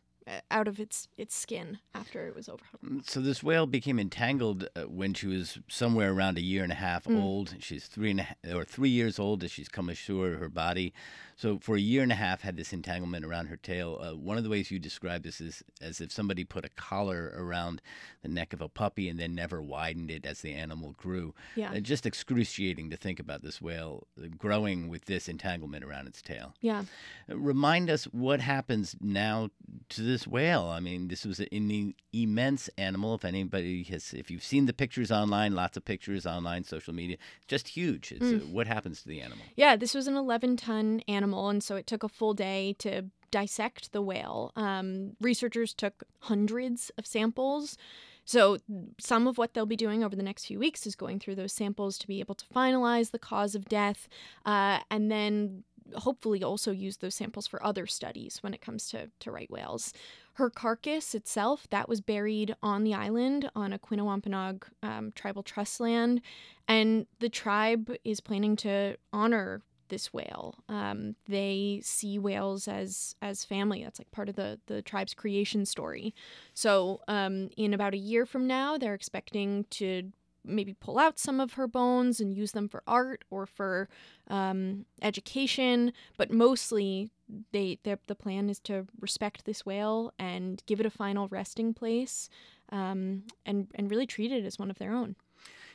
out 0.51 0.67
of 0.67 0.79
its 0.79 1.07
its 1.17 1.35
skin 1.35 1.79
after 1.93 2.27
it 2.27 2.35
was 2.35 2.49
over. 2.49 2.63
Mm, 2.85 3.07
so 3.09 3.19
this 3.19 3.43
whale 3.43 3.65
became 3.65 3.99
entangled 3.99 4.67
uh, 4.75 4.81
when 4.83 5.13
she 5.13 5.27
was 5.27 5.59
somewhere 5.67 6.13
around 6.13 6.37
a 6.37 6.41
year 6.41 6.63
and 6.63 6.71
a 6.71 6.75
half 6.75 7.05
mm. 7.05 7.21
old. 7.21 7.55
She's 7.59 7.85
three 7.87 8.11
and 8.11 8.19
a 8.21 8.23
half, 8.23 8.37
or 8.53 8.63
three 8.63 8.89
years 8.89 9.19
old 9.19 9.43
as 9.43 9.51
she's 9.51 9.69
come 9.69 9.89
ashore 9.89 10.35
her 10.35 10.49
body. 10.49 10.93
So 11.35 11.57
for 11.59 11.75
a 11.75 11.79
year 11.79 12.03
and 12.03 12.11
a 12.11 12.15
half, 12.15 12.41
had 12.41 12.57
this 12.57 12.73
entanglement 12.73 13.25
around 13.25 13.47
her 13.47 13.57
tail. 13.57 13.99
Uh, 14.01 14.15
one 14.15 14.37
of 14.37 14.43
the 14.43 14.49
ways 14.49 14.69
you 14.71 14.79
describe 14.79 15.23
this 15.23 15.41
is 15.41 15.63
as 15.81 15.99
if 15.99 16.11
somebody 16.11 16.43
put 16.43 16.65
a 16.65 16.69
collar 16.69 17.33
around 17.35 17.81
the 18.21 18.29
neck 18.29 18.53
of 18.53 18.61
a 18.61 18.69
puppy 18.69 19.09
and 19.09 19.19
then 19.19 19.33
never 19.33 19.61
widened 19.61 20.11
it 20.11 20.25
as 20.25 20.41
the 20.41 20.53
animal 20.53 20.93
grew. 20.93 21.33
Yeah, 21.55 21.71
uh, 21.71 21.79
just 21.79 22.05
excruciating 22.05 22.89
to 22.91 22.97
think 22.97 23.19
about 23.19 23.41
this 23.41 23.61
whale 23.61 24.07
uh, 24.17 24.27
growing 24.37 24.89
with 24.89 25.05
this 25.05 25.27
entanglement 25.27 25.83
around 25.83 26.07
its 26.07 26.21
tail. 26.21 26.53
Yeah, 26.61 26.83
uh, 27.29 27.37
remind 27.37 27.89
us 27.89 28.05
what 28.05 28.39
happens 28.39 28.95
now 29.01 29.49
to 29.89 30.01
this 30.01 30.27
whale. 30.27 30.65
I 30.65 30.79
mean, 30.79 31.07
this 31.07 31.25
was 31.25 31.39
an 31.39 31.93
immense 32.13 32.69
animal. 32.77 33.15
If 33.15 33.25
anybody 33.25 33.83
has, 33.83 34.13
if 34.13 34.29
you've 34.29 34.43
seen 34.43 34.65
the 34.65 34.73
pictures 34.73 35.11
online, 35.11 35.55
lots 35.55 35.77
of 35.77 35.83
pictures 35.83 36.25
online, 36.25 36.63
social 36.63 36.93
media, 36.93 37.17
just 37.47 37.69
huge. 37.69 38.13
Mm. 38.17 38.51
what 38.51 38.67
happens 38.67 39.01
to 39.01 39.07
the 39.07 39.21
animal? 39.21 39.43
Yeah, 39.55 39.75
this 39.75 39.93
was 39.93 40.07
an 40.07 40.15
11 40.15 40.57
ton 40.57 41.01
animal 41.07 41.23
animal, 41.23 41.49
and 41.49 41.63
so 41.63 41.75
it 41.75 41.87
took 41.87 42.03
a 42.03 42.09
full 42.09 42.33
day 42.33 42.75
to 42.79 43.03
dissect 43.31 43.91
the 43.91 44.01
whale. 44.01 44.51
Um, 44.55 45.15
researchers 45.21 45.73
took 45.73 46.03
hundreds 46.19 46.91
of 46.97 47.05
samples. 47.05 47.77
So, 48.25 48.57
some 48.99 49.27
of 49.27 49.37
what 49.37 49.53
they'll 49.53 49.65
be 49.65 49.75
doing 49.75 50.03
over 50.03 50.15
the 50.15 50.23
next 50.23 50.45
few 50.45 50.57
weeks 50.59 50.85
is 50.85 50.95
going 50.95 51.19
through 51.19 51.35
those 51.35 51.51
samples 51.51 51.97
to 51.97 52.07
be 52.07 52.21
able 52.21 52.35
to 52.35 52.45
finalize 52.45 53.11
the 53.11 53.19
cause 53.19 53.53
of 53.53 53.65
death 53.65 54.07
uh, 54.45 54.79
and 54.89 55.11
then 55.11 55.63
hopefully 55.95 56.43
also 56.43 56.71
use 56.71 56.97
those 56.97 57.15
samples 57.15 57.47
for 57.47 57.63
other 57.65 57.85
studies 57.85 58.37
when 58.41 58.53
it 58.53 58.61
comes 58.61 58.87
to, 58.89 59.09
to 59.19 59.31
right 59.31 59.49
whales. 59.49 59.93
Her 60.33 60.49
carcass 60.49 61.13
itself, 61.13 61.67
that 61.69 61.87
was 61.87 62.01
buried 62.01 62.55
on 62.63 62.83
the 62.83 62.93
island 62.93 63.49
on 63.55 63.71
Aquinnah 63.71 64.05
Wampanoag 64.05 64.65
um, 64.81 65.11
tribal 65.15 65.43
trust 65.43 65.79
land, 65.79 66.21
and 66.67 67.05
the 67.19 67.29
tribe 67.29 67.91
is 68.03 68.19
planning 68.19 68.55
to 68.57 68.97
honor 69.11 69.61
this 69.89 70.11
whale. 70.11 70.55
Um, 70.69 71.15
they 71.27 71.81
see 71.83 72.17
whales 72.17 72.67
as 72.67 73.15
as 73.21 73.45
family. 73.45 73.83
That's 73.83 73.99
like 73.99 74.11
part 74.11 74.27
of 74.27 74.35
the 74.35 74.59
the 74.65 74.81
tribe's 74.81 75.13
creation 75.13 75.65
story. 75.65 76.15
So 76.55 77.01
um, 77.07 77.49
in 77.57 77.73
about 77.73 77.93
a 77.93 77.97
year 77.97 78.25
from 78.25 78.47
now, 78.47 78.77
they're 78.77 78.95
expecting 78.95 79.65
to 79.71 80.11
maybe 80.45 80.73
pull 80.73 80.99
out 80.99 81.19
some 81.19 81.39
of 81.39 81.53
her 81.53 81.67
bones 81.67 82.19
and 82.19 82.33
use 82.33 82.51
them 82.51 82.67
for 82.67 82.83
art 82.87 83.23
or 83.29 83.45
for 83.45 83.89
um, 84.29 84.85
education. 85.01 85.93
But 86.17 86.31
mostly, 86.31 87.09
they 87.51 87.79
the 87.83 88.15
plan 88.15 88.49
is 88.49 88.59
to 88.61 88.87
respect 88.99 89.45
this 89.45 89.65
whale 89.65 90.13
and 90.19 90.61
give 90.65 90.79
it 90.79 90.85
a 90.85 90.91
final 90.91 91.27
resting 91.27 91.73
place, 91.73 92.29
um, 92.71 93.23
and 93.45 93.67
and 93.75 93.89
really 93.89 94.07
treat 94.07 94.31
it 94.31 94.45
as 94.45 94.59
one 94.59 94.69
of 94.69 94.77
their 94.77 94.93
own. 94.93 95.15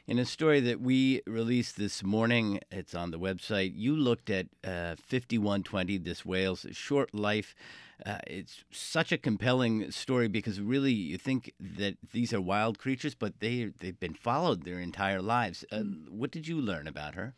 In 0.09 0.19
a 0.19 0.25
story 0.25 0.61
that 0.61 0.81
we 0.81 1.21
released 1.27 1.77
this 1.77 2.03
morning, 2.03 2.61
it's 2.71 2.95
on 2.95 3.11
the 3.11 3.19
website, 3.19 3.73
you 3.75 3.95
looked 3.95 4.31
at 4.31 4.47
uh, 4.65 4.97
5120, 4.97 5.99
this 5.99 6.25
whale's 6.25 6.65
short 6.73 7.13
life. 7.13 7.55
Uh, 8.07 8.17
it's 8.27 8.65
such 8.71 9.13
a 9.13 9.19
compelling 9.19 9.91
story 9.91 10.27
because 10.27 10.63
really 10.63 10.93
you 10.93 11.19
think 11.19 11.53
that 11.61 11.99
these 12.15 12.33
are 12.33 12.41
wild 12.41 12.79
creatures, 12.79 13.15
but 13.15 13.41
they, 13.41 13.71
they've 13.81 14.01
been 14.01 14.15
followed 14.15 14.65
their 14.65 14.81
entire 14.81 15.21
lives. 15.21 15.63
Uh, 15.71 15.81
mm. 15.81 16.09
what 16.09 16.31
did 16.31 16.49
you 16.49 16.59
learn 16.59 16.87
about 16.87 17.15
her? 17.15 17.35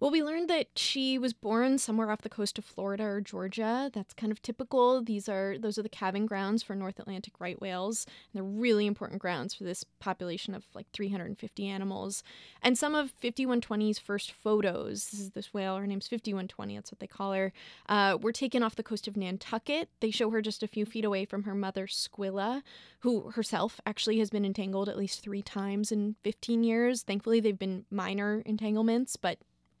Well, 0.00 0.12
we 0.12 0.22
learned 0.22 0.48
that 0.48 0.68
she 0.76 1.18
was 1.18 1.32
born 1.32 1.78
somewhere 1.78 2.12
off 2.12 2.22
the 2.22 2.28
coast 2.28 2.56
of 2.56 2.64
Florida 2.64 3.02
or 3.02 3.20
Georgia. 3.20 3.90
That's 3.92 4.14
kind 4.14 4.30
of 4.30 4.40
typical. 4.40 5.02
These 5.02 5.28
are 5.28 5.56
those 5.58 5.76
are 5.76 5.82
the 5.82 5.88
calving 5.88 6.24
grounds 6.24 6.62
for 6.62 6.76
North 6.76 7.00
Atlantic 7.00 7.34
right 7.40 7.60
whales. 7.60 8.06
And 8.06 8.34
they're 8.34 8.48
really 8.48 8.86
important 8.86 9.20
grounds 9.20 9.54
for 9.54 9.64
this 9.64 9.82
population 9.98 10.54
of 10.54 10.66
like 10.72 10.86
350 10.92 11.66
animals. 11.66 12.22
And 12.62 12.78
some 12.78 12.94
of 12.94 13.12
5120's 13.20 13.98
first 13.98 14.30
photos, 14.30 15.08
this 15.10 15.18
is 15.18 15.30
this 15.30 15.52
whale, 15.52 15.76
her 15.76 15.86
name's 15.86 16.06
5120, 16.06 16.76
that's 16.76 16.92
what 16.92 17.00
they 17.00 17.08
call 17.08 17.32
her, 17.32 17.52
uh, 17.88 18.18
were 18.20 18.32
taken 18.32 18.62
off 18.62 18.76
the 18.76 18.84
coast 18.84 19.08
of 19.08 19.16
Nantucket. 19.16 19.88
They 19.98 20.12
show 20.12 20.30
her 20.30 20.40
just 20.40 20.62
a 20.62 20.68
few 20.68 20.86
feet 20.86 21.04
away 21.04 21.24
from 21.24 21.42
her 21.42 21.56
mother, 21.56 21.88
Squilla, 21.88 22.62
who 23.00 23.30
herself 23.32 23.80
actually 23.84 24.20
has 24.20 24.30
been 24.30 24.44
entangled 24.44 24.88
at 24.88 24.96
least 24.96 25.22
three 25.22 25.42
times 25.42 25.90
in 25.90 26.14
15 26.22 26.62
years. 26.62 27.02
Thankfully, 27.02 27.40
they've 27.40 27.58
been 27.58 27.84
minor 27.90 28.42
entanglements, 28.46 29.16
but 29.16 29.38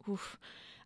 Oof. 0.08 0.38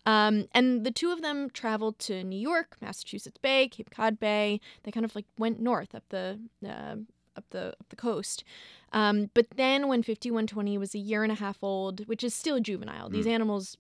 Um, 0.05 0.47
and 0.53 0.85
the 0.85 0.91
two 0.91 1.13
of 1.13 1.23
them 1.23 1.49
traveled 1.51 1.99
to 2.01 2.25
New 2.25 2.39
York, 2.39 2.77
Massachusetts 2.81 3.39
Bay, 3.41 3.69
Cape 3.69 3.91
Cod 3.91 4.19
Bay. 4.19 4.61
They 4.83 4.91
kind 4.91 5.05
of 5.05 5.15
like 5.15 5.27
went 5.39 5.61
north 5.61 5.95
up 5.95 6.05
the 6.09 6.41
uh, 6.67 6.97
up 7.37 7.45
the 7.51 7.69
up 7.69 7.89
the 7.89 7.97
coast. 7.97 8.43
Um, 8.93 9.31
but 9.33 9.47
then 9.57 9.89
when 9.89 10.03
5120 10.03 10.77
was 10.77 10.95
a 10.95 10.99
year 10.99 11.23
and 11.23 11.33
a 11.33 11.37
half 11.37 11.59
old, 11.63 12.07
which 12.07 12.25
is 12.25 12.35
still 12.35 12.61
juvenile, 12.61 13.09
mm. 13.09 13.13
these 13.13 13.27
animals 13.27 13.77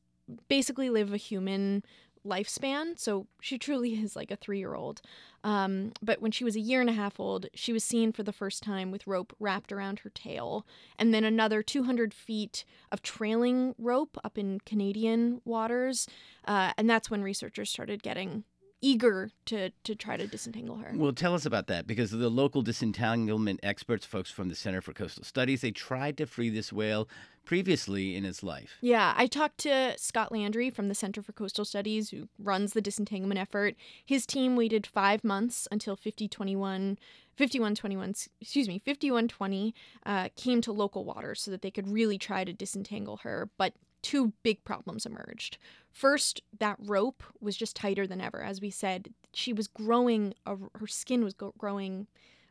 basically 0.49 0.91
live 0.91 1.13
a 1.13 1.17
human 1.17 1.85
lifespan. 2.27 2.99
So 2.99 3.27
she 3.41 3.59
truly 3.59 3.95
is 4.03 4.17
like 4.17 4.31
a 4.31 4.37
three 4.37 4.59
year 4.59 4.75
old. 4.75 5.01
Um, 5.45 5.93
but 6.01 6.23
when 6.23 6.31
she 6.31 6.45
was 6.45 6.55
a 6.55 6.61
year 6.61 6.81
and 6.81 6.89
a 6.89 6.95
half 6.95 7.19
old, 7.19 7.47
she 7.55 7.73
was 7.73 7.83
seen 7.83 8.13
for 8.13 8.23
the 8.23 8.33
first 8.33 8.63
time 8.63 8.91
with 8.93 9.07
rope 9.07 9.35
wrapped 9.41 9.73
around 9.73 10.01
her 10.01 10.11
tail, 10.11 10.65
and 10.99 11.13
then 11.13 11.25
another 11.25 11.63
200 11.65 12.15
feet 12.15 12.65
of 12.93 13.03
trailing 13.03 13.75
rope 13.77 14.17
up 14.23 14.39
in 14.39 14.61
Canadian 14.61 15.41
waters. 15.45 16.07
Uh, 16.47 16.73
and 16.79 16.89
that's 16.89 17.11
when 17.11 17.23
researchers 17.23 17.71
started 17.71 18.05
getting 18.05 18.45
eager 18.83 19.31
to 19.47 19.71
to 19.85 19.95
try 19.95 20.17
to 20.17 20.27
disentangle 20.27 20.77
her. 20.77 20.93
Well, 20.95 21.13
tell 21.13 21.35
us 21.35 21.47
about 21.47 21.69
that 21.69 21.87
because 21.87 22.11
the 22.11 22.29
local 22.29 22.61
disentanglement 22.61 23.61
experts, 23.63 24.05
folks 24.05 24.31
from 24.31 24.49
the 24.49 24.55
Center 24.55 24.83
for 24.83 24.93
Coastal 24.93 25.25
Studies, 25.25 25.63
they 25.63 25.71
tried 25.71 26.19
to 26.19 26.27
free 26.27 26.51
this 26.51 26.73
whale 26.73 27.09
previously 27.45 28.15
in 28.17 28.25
its 28.25 28.43
life. 28.43 28.77
Yeah, 28.81 29.15
I 29.17 29.27
talked 29.27 29.59
to 29.59 29.95
Scott 29.99 30.31
Landry 30.31 30.71
from 30.71 30.89
the 30.89 30.95
Center 30.95 31.23
for 31.23 31.33
Coastal 31.33 31.65
Studies, 31.65 32.11
who 32.11 32.29
runs 32.39 32.73
the 32.73 32.81
disentanglement 32.81 33.41
effort. 33.41 33.75
His 34.05 34.27
team 34.27 34.57
waited 34.57 34.87
five 34.87 35.25
months 35.25 35.67
until 35.71 35.97
5021, 35.97 36.99
5121, 37.37 38.15
excuse 38.41 38.69
me, 38.69 38.79
5120 38.79 39.75
uh, 40.05 40.29
came 40.37 40.61
to 40.61 40.73
local 40.73 41.05
waters 41.05 41.43
so 41.43 41.51
that 41.51 41.63
they 41.63 41.71
could 41.71 41.89
really 41.89 42.19
try 42.19 42.45
to 42.45 42.53
disentangle 42.53 43.19
her. 43.19 43.49
But 43.57 43.75
two 44.03 44.33
big 44.43 44.65
problems 44.65 45.07
emerged. 45.07 45.59
First, 45.91 46.43
that 46.59 46.77
rope 46.79 47.23
was 47.41 47.57
just 47.57 47.77
tighter 47.77 48.07
than 48.07 48.21
ever. 48.21 48.43
As 48.43 48.61
we 48.61 48.71
said, 48.71 49.13
she 49.33 49.53
was 49.53 49.69
growing, 49.69 50.35
her 50.47 50.87
skin 50.87 51.25
was 51.25 51.35
growing 51.59 52.07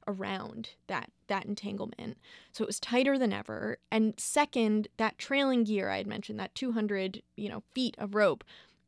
around 0.07 0.71
that 0.87 1.11
that 1.27 1.45
entanglement. 1.45 2.17
So 2.51 2.63
it 2.63 2.67
was 2.67 2.79
tighter 2.79 3.17
than 3.17 3.31
ever. 3.31 3.77
And 3.91 4.13
second, 4.17 4.87
that 4.97 5.17
trailing 5.17 5.63
gear 5.63 5.89
I 5.89 5.97
had 5.97 6.07
mentioned, 6.07 6.39
that 6.39 6.55
200, 6.55 7.21
you 7.37 7.49
know, 7.49 7.63
feet 7.73 7.95
of 7.97 8.15
rope, 8.15 8.43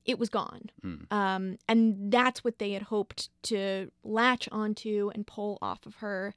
it 0.05 0.19
was 0.19 0.29
gone. 0.29 0.69
Mm. 0.83 1.11
Um, 1.11 1.57
and 1.67 2.11
that's 2.11 2.43
what 2.43 2.59
they 2.59 2.71
had 2.71 2.83
hoped 2.83 3.29
to 3.43 3.91
latch 4.03 4.49
onto 4.51 5.11
and 5.13 5.25
pull 5.25 5.57
off 5.61 5.85
of 5.85 5.95
her. 5.95 6.33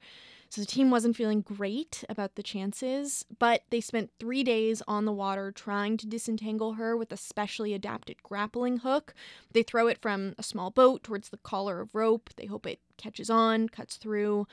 So 0.49 0.61
the 0.61 0.67
team 0.67 0.89
wasn't 0.89 1.17
feeling 1.17 1.41
great 1.41 2.05
about 2.07 2.35
the 2.35 2.43
chances, 2.43 3.25
but 3.37 3.63
they 3.69 3.81
spent 3.81 4.11
three 4.17 4.43
days 4.43 4.81
on 4.87 5.03
the 5.03 5.11
water 5.11 5.51
trying 5.51 5.97
to 5.97 6.07
disentangle 6.07 6.73
her 6.73 6.95
with 6.95 7.11
a 7.11 7.17
specially 7.17 7.73
adapted 7.73 8.23
grappling 8.23 8.77
hook. 8.77 9.13
They 9.51 9.63
throw 9.63 9.87
it 9.87 10.01
from 10.01 10.35
a 10.37 10.43
small 10.43 10.71
boat 10.71 11.03
towards 11.03 11.29
the 11.29 11.37
collar 11.37 11.81
of 11.81 11.93
rope. 11.93 12.29
They 12.37 12.45
hope 12.45 12.65
it 12.65 12.79
catches 12.95 13.29
on, 13.29 13.67
cuts 13.67 13.97
through. 13.97 14.47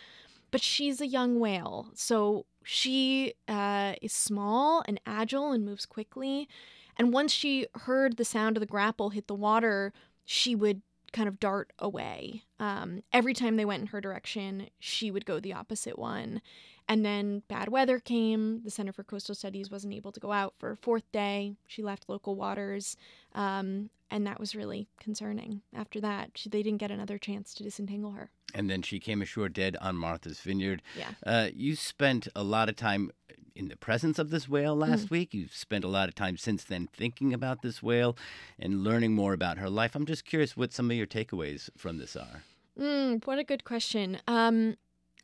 But 0.50 0.62
she's 0.62 1.00
a 1.00 1.06
young 1.06 1.38
whale, 1.40 1.88
so 1.94 2.46
she 2.64 3.34
uh, 3.48 3.94
is 4.00 4.12
small 4.12 4.82
and 4.86 5.00
agile 5.06 5.52
and 5.52 5.64
moves 5.64 5.86
quickly. 5.86 6.48
And 6.96 7.12
once 7.12 7.32
she 7.32 7.66
heard 7.82 8.16
the 8.16 8.24
sound 8.24 8.56
of 8.56 8.60
the 8.60 8.66
grapple 8.66 9.10
hit 9.10 9.26
the 9.26 9.34
water, 9.34 9.92
she 10.24 10.54
would 10.54 10.82
kind 11.12 11.28
of 11.28 11.40
dart 11.40 11.72
away. 11.78 12.42
Um, 12.58 13.02
every 13.12 13.34
time 13.34 13.56
they 13.56 13.64
went 13.64 13.82
in 13.82 13.86
her 13.88 14.00
direction, 14.00 14.68
she 14.78 15.10
would 15.10 15.24
go 15.24 15.40
the 15.40 15.52
opposite 15.52 15.98
one. 15.98 16.42
And 16.88 17.04
then 17.04 17.42
bad 17.48 17.68
weather 17.68 17.98
came. 17.98 18.62
The 18.62 18.70
Center 18.70 18.92
for 18.92 19.04
Coastal 19.04 19.34
Studies 19.34 19.70
wasn't 19.70 19.94
able 19.94 20.12
to 20.12 20.20
go 20.20 20.32
out 20.32 20.54
for 20.58 20.72
a 20.72 20.76
fourth 20.76 21.10
day. 21.12 21.54
She 21.66 21.82
left 21.82 22.08
local 22.08 22.34
waters. 22.34 22.96
Um, 23.32 23.88
and 24.14 24.24
that 24.28 24.38
was 24.38 24.54
really 24.54 24.86
concerning. 25.00 25.60
After 25.74 26.00
that, 26.00 26.30
she, 26.36 26.48
they 26.48 26.62
didn't 26.62 26.78
get 26.78 26.92
another 26.92 27.18
chance 27.18 27.52
to 27.54 27.64
disentangle 27.64 28.12
her. 28.12 28.30
And 28.54 28.70
then 28.70 28.80
she 28.80 29.00
came 29.00 29.20
ashore 29.20 29.48
dead 29.48 29.76
on 29.80 29.96
Martha's 29.96 30.38
Vineyard. 30.38 30.82
Yeah. 30.96 31.10
Uh, 31.26 31.48
you 31.52 31.74
spent 31.74 32.28
a 32.36 32.44
lot 32.44 32.68
of 32.68 32.76
time 32.76 33.10
in 33.56 33.66
the 33.66 33.76
presence 33.76 34.20
of 34.20 34.30
this 34.30 34.48
whale 34.48 34.76
last 34.76 35.06
mm. 35.06 35.10
week. 35.10 35.34
You've 35.34 35.52
spent 35.52 35.82
a 35.82 35.88
lot 35.88 36.08
of 36.08 36.14
time 36.14 36.36
since 36.36 36.62
then 36.62 36.88
thinking 36.92 37.34
about 37.34 37.62
this 37.62 37.82
whale 37.82 38.16
and 38.56 38.84
learning 38.84 39.14
more 39.14 39.32
about 39.32 39.58
her 39.58 39.68
life. 39.68 39.96
I'm 39.96 40.06
just 40.06 40.24
curious 40.24 40.56
what 40.56 40.72
some 40.72 40.92
of 40.92 40.96
your 40.96 41.08
takeaways 41.08 41.68
from 41.76 41.98
this 41.98 42.14
are. 42.14 42.44
Mm, 42.78 43.26
what 43.26 43.40
a 43.40 43.44
good 43.44 43.64
question. 43.64 44.18
Um, 44.28 44.76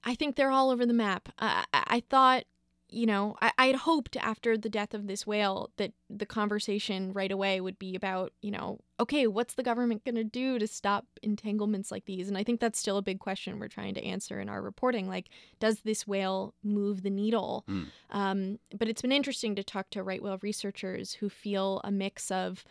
I 0.03 0.17
think 0.17 0.35
they're 0.35 0.51
all 0.51 0.71
over 0.71 0.85
the 0.85 0.93
map. 0.93 1.29
I, 1.39 1.65
I 1.73 2.03
thought 2.11 2.43
you 2.91 3.07
know, 3.07 3.37
I, 3.41 3.53
I'd 3.59 3.75
hoped 3.77 4.17
after 4.17 4.57
the 4.57 4.69
death 4.69 4.95
of 4.95 5.07
this 5.07 5.27
whale 5.27 5.71
that 5.77 5.93
the 6.09 6.27
conversation 6.27 7.13
right 7.13 7.31
away 7.31 7.61
would 7.61 7.79
be 7.79 7.95
about, 7.95 8.33
you 8.43 8.51
know, 8.51 8.81
okay, 8.99 9.27
what's 9.27 9.55
the 9.55 9.63
government 9.63 10.05
going 10.05 10.17
to 10.17 10.25
do 10.25 10.59
to 10.59 10.67
stop 10.67 11.07
entanglements 11.23 11.91
like 11.91 12.05
these? 12.05 12.29
And 12.29 12.37
I 12.37 12.45
think 12.45 12.61
that's 12.61 12.79
still 12.79 12.99
a 12.99 13.03
big 13.03 13.19
question 13.19 13.59
we're 13.59 13.69
trying 13.69 13.95
to 13.95 14.05
answer 14.05 14.41
in 14.41 14.49
our 14.49 14.61
reporting. 14.61 15.09
Like, 15.09 15.29
does 15.59 15.81
this 15.81 16.07
whale 16.07 16.55
move 16.63 17.03
the 17.03 17.11
needle? 17.11 17.65
Mm. 17.69 17.87
Um, 18.11 18.59
but 18.77 18.89
it's 18.89 19.03
been 19.03 19.13
interesting 19.13 19.55
to 19.57 19.65
talk 19.65 19.91
to 19.91 20.03
right 20.03 20.23
whale 20.23 20.39
researchers 20.43 21.15
who 21.15 21.29
feel 21.29 21.81
a 21.85 21.91
mix 21.91 22.31
of 22.31 22.65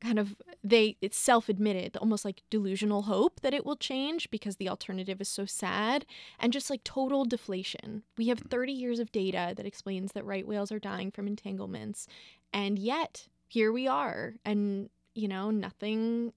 kind 0.00 0.18
of 0.18 0.36
they 0.64 0.96
it's 1.00 1.18
self-admitted 1.18 1.96
almost 1.98 2.24
like 2.24 2.42
delusional 2.50 3.02
hope 3.02 3.40
that 3.40 3.54
it 3.54 3.66
will 3.66 3.76
change 3.76 4.30
because 4.30 4.56
the 4.56 4.68
alternative 4.68 5.20
is 5.20 5.28
so 5.28 5.44
sad 5.44 6.06
and 6.38 6.52
just 6.52 6.70
like 6.70 6.82
total 6.84 7.24
deflation. 7.24 8.02
We 8.16 8.28
have 8.28 8.40
mm. 8.40 8.50
30 8.50 8.72
years 8.72 8.98
of 8.98 9.12
data 9.12 9.52
that 9.56 9.66
explains 9.66 10.12
that 10.12 10.24
right 10.24 10.46
whales 10.46 10.72
are 10.72 10.78
dying 10.78 11.10
from 11.10 11.26
entanglements 11.26 12.06
and 12.52 12.78
yet 12.78 13.28
here 13.48 13.72
we 13.72 13.86
are 13.86 14.34
and 14.44 14.90
you 15.14 15.28
know 15.28 15.50
nothing 15.50 16.32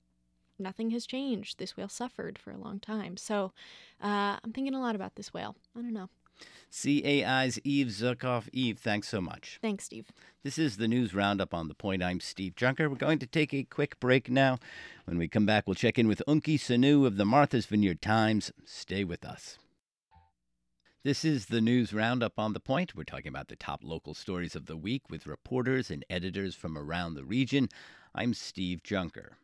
nothing 0.60 0.92
has 0.92 1.06
changed. 1.06 1.58
This 1.58 1.76
whale 1.76 1.90
suffered 1.90 2.38
for 2.38 2.52
a 2.52 2.58
long 2.58 2.80
time. 2.80 3.18
So 3.18 3.54
uh, 4.02 4.38
i'm 4.44 4.54
thinking 4.54 4.76
a 4.76 4.82
lot 4.82 4.96
about 4.96 5.16
this 5.16 5.34
whale. 5.34 5.56
I 5.76 5.82
don't 5.82 5.94
know 5.94 6.10
CAI's 6.72 7.60
Eve 7.64 7.88
Zuckoff. 7.88 8.50
Eve, 8.52 8.80
thanks 8.80 9.08
so 9.08 9.22
much. 9.22 9.60
Thanks, 9.62 9.86
Steve. 9.86 10.12
This 10.44 10.58
is 10.58 10.78
the 10.78 10.88
news 10.88 11.14
roundup 11.14 11.54
on 11.54 11.68
the 11.68 11.76
point. 11.76 12.02
I'm 12.02 12.20
Steve 12.20 12.56
Junker. 12.56 12.90
We're 12.90 12.96
going 12.96 13.20
to 13.20 13.28
take 13.28 13.54
a 13.54 13.64
quick 13.64 14.00
break 14.00 14.30
now. 14.30 14.58
When 15.06 15.18
we 15.18 15.28
come 15.28 15.46
back, 15.46 15.68
we'll 15.68 15.76
check 15.76 16.00
in 16.00 16.08
with 16.08 16.22
Eunki 16.28 16.56
Seonwoo 16.56 17.06
of 17.06 17.18
the 17.18 17.26
Martha's 17.26 17.66
Vineyard 17.66 18.02
Times. 18.02 18.52
Stay 18.66 19.04
with 19.04 19.24
us. 19.24 19.58
This 21.04 21.26
is 21.26 21.48
the 21.48 21.62
news 21.62 21.94
roundup 21.94 22.40
on 22.40 22.54
the 22.54 22.62
point. 22.62 22.96
We're 22.96 23.04
talking 23.04 23.28
about 23.28 23.50
the 23.50 23.58
top 23.58 23.82
local 23.84 24.14
stories 24.14 24.56
of 24.56 24.66
the 24.68 24.78
week 24.78 25.10
with 25.10 25.28
reporters 25.28 25.92
and 25.92 26.06
editors 26.10 26.56
from 26.56 26.78
around 26.78 27.14
the 27.14 27.26
region. 27.26 27.68
I'm 28.16 28.34
Steve 28.34 28.84
Junker. 28.84 29.38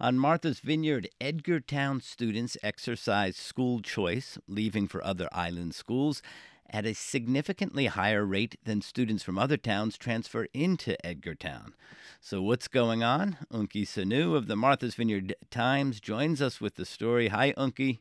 On 0.00 0.18
Martha's 0.18 0.58
Vineyard, 0.58 1.08
Edgartown 1.20 2.02
students 2.02 2.56
exercise 2.64 3.36
school 3.36 3.80
choice, 3.80 4.36
leaving 4.48 4.88
for 4.88 5.04
other 5.04 5.28
island 5.30 5.72
schools 5.72 6.20
at 6.68 6.84
a 6.84 6.94
significantly 6.94 7.86
higher 7.86 8.24
rate 8.24 8.56
than 8.64 8.82
students 8.82 9.22
from 9.22 9.38
other 9.38 9.56
towns 9.56 9.96
transfer 9.96 10.48
into 10.52 10.96
Edgartown. 11.04 11.74
So, 12.20 12.42
what's 12.42 12.66
going 12.66 13.04
on? 13.04 13.36
Eunki 13.52 13.82
Seonwoo 13.82 14.34
of 14.34 14.48
the 14.48 14.56
Martha's 14.56 14.96
Vineyard 14.96 15.36
Times 15.50 16.00
joins 16.00 16.42
us 16.42 16.60
with 16.60 16.74
the 16.74 16.84
story. 16.84 17.28
Hi, 17.28 17.52
Eunki. 17.52 18.00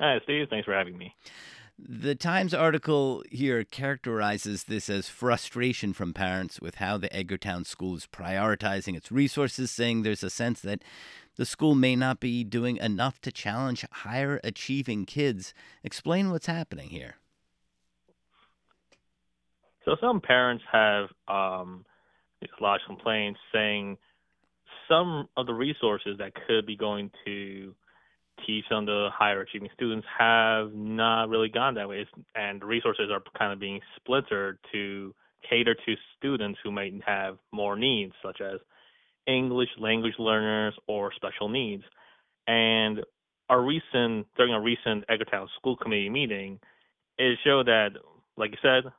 Hi, 0.00 0.18
Steve. 0.24 0.46
Thanks 0.48 0.64
for 0.64 0.72
having 0.72 0.96
me. 0.96 1.14
The 1.80 2.16
Times 2.16 2.52
article 2.52 3.22
here 3.30 3.62
characterizes 3.62 4.64
this 4.64 4.90
as 4.90 5.08
frustration 5.08 5.92
from 5.92 6.12
parents 6.12 6.60
with 6.60 6.76
how 6.76 6.98
the 6.98 7.08
Edgartown 7.10 7.64
school 7.64 7.94
is 7.94 8.04
prioritizing 8.04 8.96
its 8.96 9.12
resources, 9.12 9.70
saying 9.70 10.02
there's 10.02 10.24
a 10.24 10.30
sense 10.30 10.60
that 10.62 10.82
the 11.36 11.46
school 11.46 11.76
may 11.76 11.94
not 11.94 12.18
be 12.18 12.42
doing 12.42 12.78
enough 12.78 13.20
to 13.20 13.30
challenge 13.30 13.84
higher 13.92 14.40
achieving 14.42 15.06
kids. 15.06 15.54
Explain 15.84 16.32
what's 16.32 16.46
happening 16.46 16.88
here. 16.88 17.14
So 19.84 19.96
some 20.00 20.20
parents 20.20 20.64
have 20.72 21.06
um, 21.28 21.86
lodged 22.60 22.84
complaints 22.86 23.38
saying 23.52 23.98
some 24.88 25.28
of 25.36 25.46
the 25.46 25.54
resources 25.54 26.18
that 26.18 26.32
could 26.34 26.66
be 26.66 26.76
going 26.76 27.12
to 27.24 27.72
teach 28.46 28.64
on 28.70 28.84
the 28.84 29.08
higher 29.12 29.40
achieving 29.42 29.68
students 29.74 30.06
have 30.18 30.72
not 30.74 31.28
really 31.28 31.48
gone 31.48 31.74
that 31.74 31.88
way, 31.88 32.06
and 32.34 32.62
resources 32.62 33.10
are 33.10 33.22
kind 33.38 33.52
of 33.52 33.60
being 33.60 33.80
splintered 33.96 34.58
to 34.72 35.14
cater 35.48 35.74
to 35.74 35.94
students 36.16 36.58
who 36.62 36.70
might 36.70 36.92
have 37.06 37.38
more 37.52 37.76
needs, 37.76 38.12
such 38.22 38.40
as 38.40 38.60
English 39.26 39.68
language 39.78 40.14
learners 40.18 40.74
or 40.86 41.12
special 41.14 41.48
needs. 41.48 41.84
And 42.46 43.00
our 43.48 43.62
recent 43.62 44.26
during 44.36 44.54
a 44.54 44.60
recent 44.60 45.04
Edgartown 45.08 45.46
School 45.58 45.76
Committee 45.76 46.10
meeting, 46.10 46.58
it 47.18 47.38
showed 47.44 47.66
that, 47.66 47.90
like 48.36 48.50
you 48.50 48.58
said, 48.62 48.90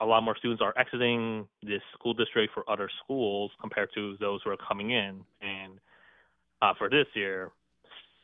a 0.00 0.06
lot 0.06 0.22
more 0.22 0.36
students 0.36 0.62
are 0.62 0.76
exiting 0.76 1.46
this 1.62 1.80
school 1.94 2.12
district 2.12 2.52
for 2.52 2.68
other 2.68 2.90
schools 3.04 3.52
compared 3.60 3.88
to 3.94 4.16
those 4.18 4.40
who 4.44 4.50
are 4.50 4.56
coming 4.56 4.90
in. 4.90 5.24
And 5.40 5.78
uh, 6.60 6.72
for 6.76 6.90
this 6.90 7.06
year, 7.14 7.50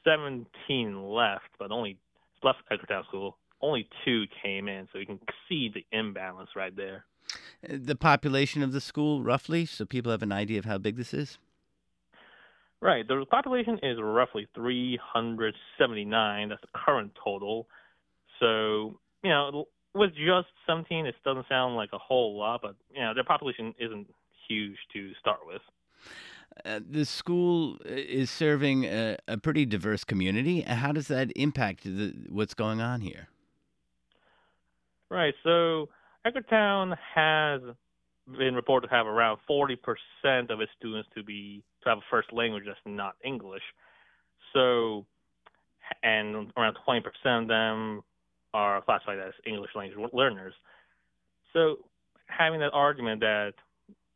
17 0.08 1.02
left, 1.02 1.44
but 1.58 1.70
only 1.70 1.98
left 2.42 2.58
Edgartown 2.70 3.04
School. 3.06 3.36
Only 3.60 3.88
two 4.04 4.24
came 4.42 4.68
in, 4.68 4.88
so 4.92 4.98
you 4.98 5.06
can 5.06 5.20
see 5.48 5.70
the 5.72 5.84
imbalance 5.96 6.50
right 6.54 6.74
there. 6.74 7.04
The 7.68 7.96
population 7.96 8.62
of 8.62 8.72
the 8.72 8.80
school, 8.80 9.22
roughly, 9.22 9.66
so 9.66 9.84
people 9.84 10.12
have 10.12 10.22
an 10.22 10.32
idea 10.32 10.58
of 10.58 10.64
how 10.64 10.78
big 10.78 10.96
this 10.96 11.12
is. 11.12 11.38
Right. 12.80 13.06
The 13.06 13.26
population 13.28 13.80
is 13.82 13.98
roughly 14.00 14.46
379. 14.54 16.48
That's 16.48 16.60
the 16.60 16.68
current 16.72 17.10
total. 17.22 17.66
So, 18.38 19.00
you 19.24 19.30
know, 19.30 19.66
with 19.94 20.10
just 20.14 20.46
17, 20.68 21.06
it 21.06 21.16
doesn't 21.24 21.48
sound 21.48 21.74
like 21.74 21.90
a 21.92 21.98
whole 21.98 22.38
lot, 22.38 22.62
but 22.62 22.76
you 22.94 23.00
know, 23.00 23.14
their 23.14 23.24
population 23.24 23.74
isn't 23.80 24.06
huge 24.48 24.76
to 24.92 25.12
start 25.20 25.40
with. 25.44 25.60
Uh, 26.64 26.80
the 26.88 27.04
school 27.04 27.76
uh, 27.84 27.90
is 27.90 28.30
serving 28.30 28.84
a, 28.84 29.16
a, 29.26 29.36
pretty 29.36 29.64
diverse 29.66 30.04
community. 30.04 30.62
How 30.62 30.92
does 30.92 31.08
that 31.08 31.30
impact 31.36 31.84
the, 31.84 32.14
what's 32.28 32.54
going 32.54 32.80
on 32.80 33.00
here? 33.00 33.28
Right. 35.10 35.34
So 35.44 35.88
Edgartown 36.26 36.96
has 37.14 37.60
been 38.36 38.54
reported 38.54 38.88
to 38.88 38.94
have 38.94 39.06
around 39.06 39.38
40% 39.48 39.76
of 40.50 40.60
its 40.60 40.70
students 40.78 41.08
to 41.14 41.22
be 41.22 41.62
to 41.82 41.88
have 41.88 41.98
a 41.98 42.06
first 42.10 42.32
language 42.32 42.64
that's 42.66 42.78
not 42.84 43.14
English. 43.24 43.62
So, 44.52 45.06
and 46.02 46.52
around 46.56 46.76
20% 46.86 47.02
of 47.42 47.48
them 47.48 48.02
are 48.52 48.82
classified 48.82 49.18
as 49.18 49.32
English 49.46 49.70
language 49.74 50.10
learners. 50.12 50.54
So, 51.52 51.76
having 52.26 52.60
that 52.60 52.72
argument 52.72 53.20
that 53.20 53.52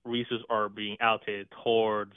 resources 0.04 0.44
are 0.50 0.68
being 0.68 0.96
allocated 1.00 1.48
towards 1.62 2.12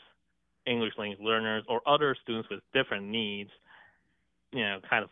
English 0.67 0.93
language 0.97 1.19
learners 1.21 1.63
or 1.67 1.81
other 1.87 2.15
students 2.23 2.49
with 2.49 2.59
different 2.73 3.05
needs, 3.05 3.49
you 4.51 4.61
know, 4.61 4.79
kind 4.89 5.03
of 5.03 5.09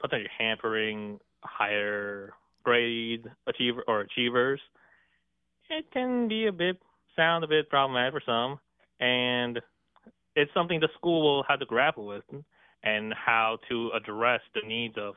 potentially 0.00 0.30
hampering 0.38 1.18
higher 1.42 2.32
grade 2.62 3.24
achiever 3.46 3.82
or 3.86 4.00
achievers, 4.00 4.60
it 5.70 5.84
can 5.92 6.28
be 6.28 6.46
a 6.46 6.52
bit 6.52 6.78
sound 7.16 7.44
a 7.44 7.48
bit 7.48 7.68
problematic 7.70 8.12
for 8.12 8.22
some, 8.26 8.58
and 9.00 9.60
it's 10.36 10.52
something 10.52 10.80
the 10.80 10.88
school 10.94 11.22
will 11.22 11.44
have 11.44 11.60
to 11.60 11.66
grapple 11.66 12.06
with 12.06 12.24
and 12.82 13.14
how 13.14 13.58
to 13.68 13.90
address 13.94 14.40
the 14.54 14.66
needs 14.66 14.94
of 14.98 15.14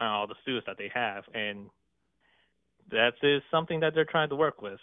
all 0.00 0.24
uh, 0.24 0.26
the 0.26 0.34
students 0.42 0.66
that 0.66 0.78
they 0.78 0.90
have, 0.94 1.24
and 1.34 1.66
that 2.90 3.12
is 3.22 3.42
something 3.50 3.80
that 3.80 3.94
they're 3.94 4.04
trying 4.04 4.28
to 4.28 4.36
work 4.36 4.62
with. 4.62 4.80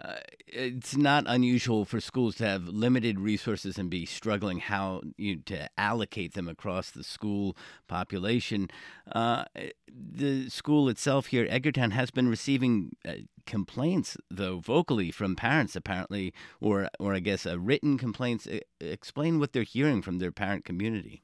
Uh, 0.00 0.16
it's 0.46 0.96
not 0.96 1.24
unusual 1.26 1.84
for 1.84 2.00
schools 2.00 2.36
to 2.36 2.46
have 2.46 2.66
limited 2.66 3.20
resources 3.20 3.78
and 3.78 3.90
be 3.90 4.06
struggling 4.06 4.58
how 4.58 5.02
you 5.16 5.36
to 5.36 5.68
allocate 5.78 6.34
them 6.34 6.48
across 6.48 6.90
the 6.90 7.04
school 7.04 7.56
population. 7.88 8.68
Uh, 9.10 9.44
the 9.86 10.48
school 10.48 10.88
itself 10.88 11.26
here, 11.26 11.46
Edgartown, 11.46 11.92
has 11.92 12.10
been 12.10 12.28
receiving 12.28 12.96
uh, 13.06 13.14
complaints, 13.46 14.16
though 14.30 14.58
vocally 14.58 15.10
from 15.10 15.36
parents, 15.36 15.76
apparently, 15.76 16.32
or 16.60 16.88
or 16.98 17.14
I 17.14 17.20
guess 17.20 17.46
uh, 17.46 17.58
written 17.58 17.98
complaints. 17.98 18.48
explain 18.80 19.38
what 19.38 19.52
they're 19.52 19.62
hearing 19.62 20.02
from 20.02 20.18
their 20.18 20.32
parent 20.32 20.64
community. 20.64 21.22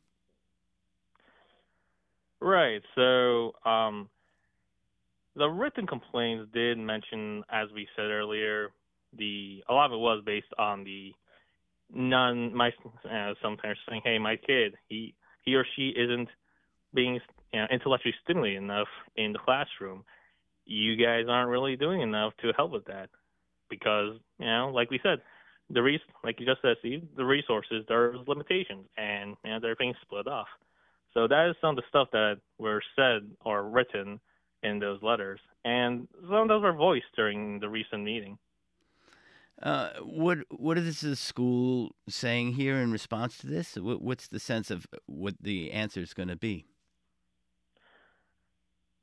Right. 2.41 2.83
So. 2.95 3.55
Um 3.65 4.11
the 5.39 5.49
written 5.49 5.87
complaints 5.87 6.51
did 6.53 6.79
mention, 6.79 7.45
as 7.51 7.69
we 7.75 7.87
said 7.97 8.11
earlier, 8.11 8.71
the 9.17 9.63
a 9.69 9.73
lot 9.73 9.87
of 9.87 9.93
it 9.93 9.99
was 9.99 10.23
based 10.27 10.53
on 10.59 10.85
the 10.85 11.13
non 11.93 12.55
my 12.55 12.71
uh, 13.11 13.35
some 13.43 13.57
parents 13.57 13.81
saying, 13.89 14.03
"Hey, 14.05 14.19
my 14.19 14.37
kid, 14.37 14.75
he 14.89 15.15
he 15.45 15.55
or 15.55 15.65
she 15.77 15.89
isn't 15.97 16.29
being 16.95 17.21
you 17.53 17.61
know, 17.61 17.67
intellectually 17.71 18.15
stimulated 18.25 18.63
enough 18.63 18.89
in 19.17 19.33
the 19.33 19.39
classroom. 19.39 20.05
You 20.65 20.97
guys 20.97 21.25
aren't 21.29 21.51
really 21.51 21.77
doing 21.77 22.03
enough 22.03 22.35
to 22.43 22.53
help 22.57 22.73
with 22.73 22.85
that 22.87 23.09
because 23.71 24.19
you 24.39 24.47
know, 24.47 24.71
like 24.75 24.91
we 24.91 25.01
said, 25.03 25.21
the 25.71 25.83
res 25.83 26.01
like 26.25 26.41
you 26.41 26.47
just 26.47 26.63
said, 26.63 26.77
Steve, 26.81 27.07
the 27.17 27.25
resources 27.25 27.85
there's 27.89 28.19
limitations 28.27 28.87
and 28.97 29.37
you 29.45 29.51
know, 29.51 29.59
they're 29.61 29.77
being 29.77 29.95
split 30.03 30.27
off. 30.27 30.49
So 31.15 31.27
that 31.27 31.49
is 31.49 31.57
some 31.61 31.71
of 31.71 31.77
the 31.77 31.83
stuff 31.89 32.09
that 32.13 32.39
were 32.59 32.83
said 32.95 33.31
or 33.45 33.65
written 33.65 34.21
in 34.63 34.79
those 34.79 35.03
letters, 35.03 35.41
and 35.65 36.09
some 36.23 36.43
of 36.43 36.49
those 36.49 36.63
were 36.63 36.73
voiced 36.73 37.07
during 37.17 37.61
the 37.61 37.69
recent 37.69 38.03
meeting. 38.03 38.39
Uh, 39.63 39.91
what 40.03 40.39
what 40.51 40.79
is 40.79 41.01
the 41.01 41.17
school 41.17 41.95
saying 42.09 42.53
here 42.53 42.77
in 42.77 42.93
response 42.93 43.39
to 43.39 43.47
this? 43.47 43.77
What's 43.77 44.29
the 44.29 44.39
sense 44.39 44.71
of 44.71 44.87
what 45.07 45.35
the 45.41 45.73
answer 45.73 46.01
is 46.01 46.15
going 46.15 46.29
to 46.29 46.37
be? 46.37 46.67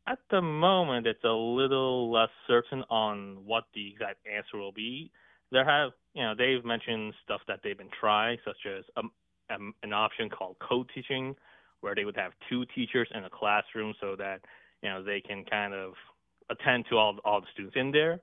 At 0.07 0.19
the 0.29 0.41
moment, 0.41 1.07
it's 1.07 1.23
a 1.23 1.33
little 1.33 2.11
less 2.11 2.29
certain 2.47 2.83
on 2.89 3.39
what 3.45 3.63
the 3.73 3.89
exact 3.91 4.19
answer 4.27 4.57
will 4.57 4.71
be. 4.71 5.11
There 5.51 5.65
have, 5.65 5.91
you 6.13 6.23
know, 6.23 6.35
they've 6.37 6.63
mentioned 6.63 7.15
stuff 7.23 7.41
that 7.47 7.61
they've 7.63 7.77
been 7.77 7.89
trying, 7.99 8.37
such 8.45 8.65
as 8.65 8.83
um, 8.97 9.11
um, 9.49 9.73
an 9.83 9.93
option 9.93 10.29
called 10.29 10.57
co-teaching, 10.59 11.35
where 11.81 11.95
they 11.95 12.05
would 12.05 12.15
have 12.15 12.33
two 12.49 12.65
teachers 12.75 13.07
in 13.13 13.25
a 13.25 13.29
classroom 13.29 13.93
so 13.99 14.15
that 14.15 14.41
you 14.85 14.91
know 14.91 15.03
they 15.03 15.19
can 15.19 15.43
kind 15.45 15.73
of 15.73 15.93
attend 16.51 16.85
to 16.89 16.97
all 16.97 17.17
all 17.25 17.41
the 17.41 17.47
students 17.53 17.75
in 17.75 17.91
there. 17.91 18.19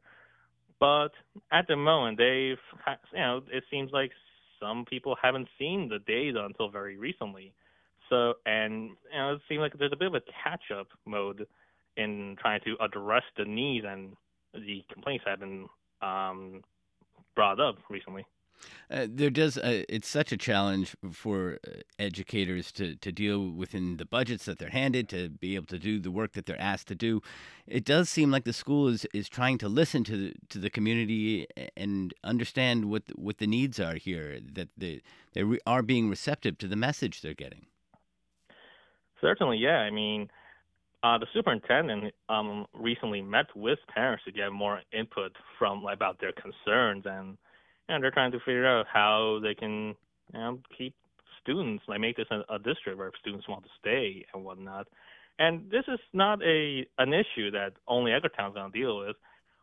But 0.78 1.10
at 1.50 1.66
the 1.66 1.76
moment, 1.76 2.18
they've 2.18 2.56
you 3.12 3.18
know 3.18 3.40
it 3.50 3.64
seems 3.68 3.90
like 3.92 4.12
some 4.60 4.84
people 4.88 5.16
haven't 5.20 5.48
seen 5.58 5.88
the 5.88 5.98
data 5.98 6.44
until 6.44 6.70
very 6.70 6.96
recently. 6.96 7.52
So 8.08 8.34
and 8.46 8.90
you 9.12 9.18
know 9.18 9.34
it 9.34 9.40
seems 9.48 9.60
like 9.60 9.76
there's 9.76 9.92
a 9.92 9.96
bit 9.96 10.06
of 10.06 10.14
a 10.14 10.22
catch 10.44 10.70
up 10.78 10.86
mode 11.04 11.46
in 11.96 12.36
trying 12.40 12.60
to 12.64 12.76
address 12.80 13.24
the 13.36 13.44
needs 13.44 13.84
and 13.88 14.12
the 14.54 14.84
complaints 14.92 15.24
that 15.24 15.32
have 15.32 15.40
been 15.40 15.66
um, 16.00 16.62
brought 17.34 17.58
up 17.58 17.76
recently. 17.90 18.24
Uh, 18.90 19.06
there 19.08 19.30
does. 19.30 19.56
Uh, 19.56 19.82
it's 19.88 20.08
such 20.08 20.32
a 20.32 20.36
challenge 20.36 20.94
for 21.12 21.58
uh, 21.66 21.70
educators 21.98 22.70
to 22.72 22.96
to 22.96 23.10
deal 23.10 23.50
within 23.50 23.96
the 23.96 24.04
budgets 24.04 24.44
that 24.44 24.58
they're 24.58 24.70
handed 24.70 25.08
to 25.08 25.28
be 25.28 25.54
able 25.54 25.66
to 25.66 25.78
do 25.78 25.98
the 25.98 26.10
work 26.10 26.32
that 26.32 26.46
they're 26.46 26.60
asked 26.60 26.88
to 26.88 26.94
do. 26.94 27.20
It 27.66 27.84
does 27.84 28.10
seem 28.10 28.30
like 28.30 28.44
the 28.44 28.52
school 28.52 28.88
is, 28.88 29.06
is 29.14 29.28
trying 29.28 29.58
to 29.58 29.68
listen 29.68 30.04
to 30.04 30.16
the, 30.16 30.34
to 30.50 30.58
the 30.58 30.70
community 30.70 31.46
and 31.76 32.12
understand 32.22 32.86
what 32.86 33.04
what 33.16 33.38
the 33.38 33.46
needs 33.46 33.80
are 33.80 33.94
here. 33.94 34.38
That 34.40 34.68
they 34.76 35.00
they 35.32 35.42
re- 35.42 35.60
are 35.66 35.82
being 35.82 36.10
receptive 36.10 36.58
to 36.58 36.68
the 36.68 36.76
message 36.76 37.20
they're 37.20 37.34
getting. 37.34 37.66
Certainly, 39.20 39.58
yeah. 39.58 39.78
I 39.78 39.90
mean, 39.90 40.28
uh, 41.02 41.18
the 41.18 41.26
superintendent 41.32 42.12
um, 42.28 42.66
recently 42.74 43.22
met 43.22 43.46
with 43.56 43.78
parents 43.92 44.24
to 44.24 44.32
get 44.32 44.52
more 44.52 44.82
input 44.92 45.32
from 45.58 45.84
about 45.86 46.20
their 46.20 46.32
concerns 46.32 47.04
and 47.06 47.38
and 47.88 48.02
they're 48.02 48.10
trying 48.10 48.32
to 48.32 48.38
figure 48.38 48.66
out 48.66 48.86
how 48.92 49.40
they 49.42 49.54
can 49.54 49.94
you 50.32 50.38
know, 50.38 50.58
keep 50.76 50.94
students, 51.42 51.84
like 51.88 52.00
make 52.00 52.16
this 52.16 52.26
a, 52.30 52.54
a 52.54 52.58
district 52.58 52.98
where 52.98 53.10
students 53.20 53.48
want 53.48 53.64
to 53.64 53.70
stay 53.80 54.24
and 54.32 54.44
whatnot. 54.44 54.88
And 55.38 55.70
this 55.70 55.84
is 55.88 55.98
not 56.12 56.42
a 56.42 56.86
an 56.98 57.12
issue 57.12 57.50
that 57.52 57.72
only 57.88 58.12
Edgartown's 58.12 58.54
going 58.54 58.70
to 58.70 58.78
deal 58.78 58.98
with. 58.98 59.16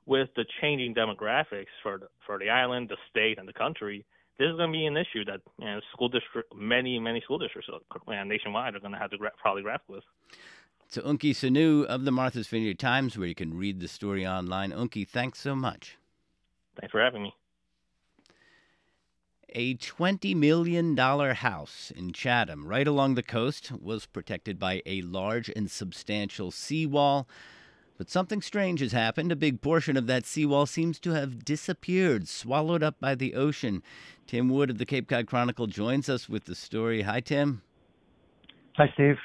With 0.05 0.29
the 0.36 0.45
changing 0.60 0.95
demographics 0.95 1.67
for 1.84 1.99
the, 1.99 2.08
for 2.25 2.39
the 2.39 2.49
island, 2.49 2.89
the 2.89 2.97
state, 3.12 3.38
and 3.38 3.47
the 3.47 3.53
country, 3.53 4.03
this 4.39 4.47
is 4.47 4.55
going 4.55 4.71
to 4.71 4.73
be 4.73 4.88
an 4.88 4.97
issue 4.97 5.23
that 5.25 5.41
you 5.60 5.65
know, 5.65 5.79
school 5.93 6.10
district, 6.10 6.51
many 6.55 6.97
many 6.97 7.21
school 7.21 7.38
districts 7.38 7.69
uh, 7.69 8.23
nationwide 8.23 8.75
are 8.75 8.79
going 8.79 8.93
to 8.93 8.97
have 8.97 9.12
to 9.12 9.17
gra- 9.17 9.32
probably 9.39 9.62
grapple 9.62 9.95
with. 9.95 10.03
So 10.88 11.03
Eunki 11.03 11.32
Seonwoo 11.32 11.86
of 11.86 12.05
the 12.05 12.12
Martha's 12.12 12.47
Vineyard 12.47 12.79
Times, 12.79 13.15
where 13.15 13.27
you 13.27 13.36
can 13.36 13.55
read 13.55 13.79
the 13.79 13.88
story 13.88 14.25
online. 14.25 14.71
Eunki, 14.71 15.08
thanks 15.08 15.39
so 15.39 15.53
much. 15.55 15.97
Thanks 16.79 16.91
for 16.91 17.03
having 17.03 17.21
me. 17.21 17.34
A 19.53 19.75
$20 19.75 20.35
million 20.35 20.95
house 20.95 21.91
in 21.95 22.13
Chatham, 22.13 22.67
right 22.67 22.88
along 22.88 23.15
the 23.15 23.23
coast, 23.23 23.71
was 23.71 24.05
protected 24.05 24.59
by 24.59 24.81
a 24.85 25.01
large 25.01 25.49
and 25.55 25.71
substantial 25.71 26.51
seawall. 26.51 27.27
But 27.97 28.09
something 28.09 28.41
strange 28.41 28.79
has 28.79 28.91
happened. 28.91 29.31
A 29.31 29.35
big 29.35 29.62
portion 29.62 29.97
of 29.97 30.07
that 30.07 30.25
seawall 30.25 30.65
seems 30.65 30.99
to 30.99 31.12
have 31.12 31.43
disappeared, 31.43 32.27
swallowed 32.27 32.83
up 32.83 32.99
by 32.99 33.15
the 33.15 33.33
ocean. 33.33 33.83
Tim 34.27 34.49
Wood 34.49 34.69
of 34.69 34.77
the 34.77 34.85
Cape 34.85 35.09
Cod 35.09 35.25
Chronicle 35.25 35.67
joins 35.67 36.09
us 36.09 36.29
with 36.29 36.45
the 36.45 36.55
story. 36.55 37.01
Hi, 37.01 37.19
Tim. 37.19 37.62
Hi, 38.77 38.89
Steve. 38.93 39.17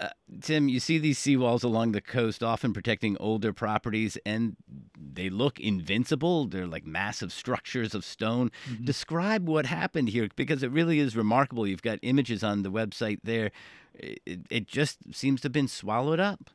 Uh, 0.00 0.08
Tim, 0.40 0.68
you 0.68 0.80
see 0.80 0.98
these 0.98 1.18
seawalls 1.18 1.64
along 1.64 1.92
the 1.92 2.00
coast, 2.00 2.42
often 2.42 2.72
protecting 2.72 3.16
older 3.18 3.52
properties, 3.52 4.16
and 4.24 4.56
they 4.96 5.28
look 5.28 5.60
invincible. 5.60 6.46
They're 6.46 6.66
like 6.66 6.86
massive 6.86 7.32
structures 7.32 7.94
of 7.94 8.04
stone. 8.04 8.50
Mm-hmm. 8.68 8.84
Describe 8.84 9.48
what 9.48 9.66
happened 9.66 10.08
here 10.08 10.28
because 10.34 10.62
it 10.62 10.70
really 10.70 10.98
is 10.98 11.16
remarkable. 11.16 11.66
You've 11.66 11.82
got 11.82 11.98
images 12.02 12.42
on 12.42 12.62
the 12.62 12.70
website 12.70 13.20
there. 13.22 13.50
It, 13.94 14.40
it 14.50 14.66
just 14.66 14.98
seems 15.14 15.40
to 15.42 15.46
have 15.46 15.52
been 15.52 15.68
swallowed 15.68 16.20
up. 16.20 16.50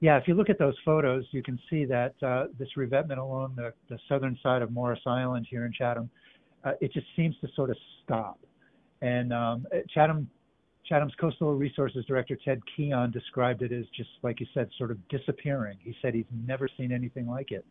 Yeah, 0.00 0.16
if 0.16 0.26
you 0.26 0.34
look 0.34 0.50
at 0.50 0.58
those 0.58 0.74
photos, 0.84 1.24
you 1.30 1.44
can 1.44 1.60
see 1.70 1.84
that 1.84 2.14
uh, 2.22 2.46
this 2.58 2.76
revetment 2.76 3.20
along 3.20 3.54
the, 3.54 3.72
the 3.88 3.98
southern 4.08 4.36
side 4.42 4.60
of 4.60 4.72
Morris 4.72 4.98
Island 5.06 5.46
here 5.48 5.64
in 5.64 5.72
Chatham, 5.72 6.10
uh, 6.64 6.72
it 6.80 6.92
just 6.92 7.06
seems 7.14 7.36
to 7.40 7.48
sort 7.54 7.70
of 7.70 7.76
stop. 8.02 8.40
And 9.00 9.32
um, 9.32 9.64
Chatham 9.94 10.28
Chatham's 10.92 11.14
Coastal 11.18 11.54
Resources 11.54 12.04
Director 12.04 12.36
Ted 12.44 12.60
Keon 12.76 13.10
described 13.12 13.62
it 13.62 13.72
as 13.72 13.86
just 13.96 14.10
like 14.20 14.40
you 14.40 14.46
said, 14.52 14.68
sort 14.76 14.90
of 14.90 14.98
disappearing. 15.08 15.78
He 15.82 15.94
said 16.02 16.12
he's 16.12 16.26
never 16.46 16.68
seen 16.76 16.92
anything 16.92 17.26
like 17.26 17.50
it. 17.50 17.64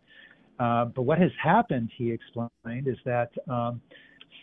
Uh, 0.60 0.86
but 0.86 1.04
what 1.04 1.20
has 1.20 1.30
happened, 1.42 1.92
he 1.96 2.10
explained, 2.12 2.88
is 2.88 2.98
that 3.06 3.30
um, 3.48 3.80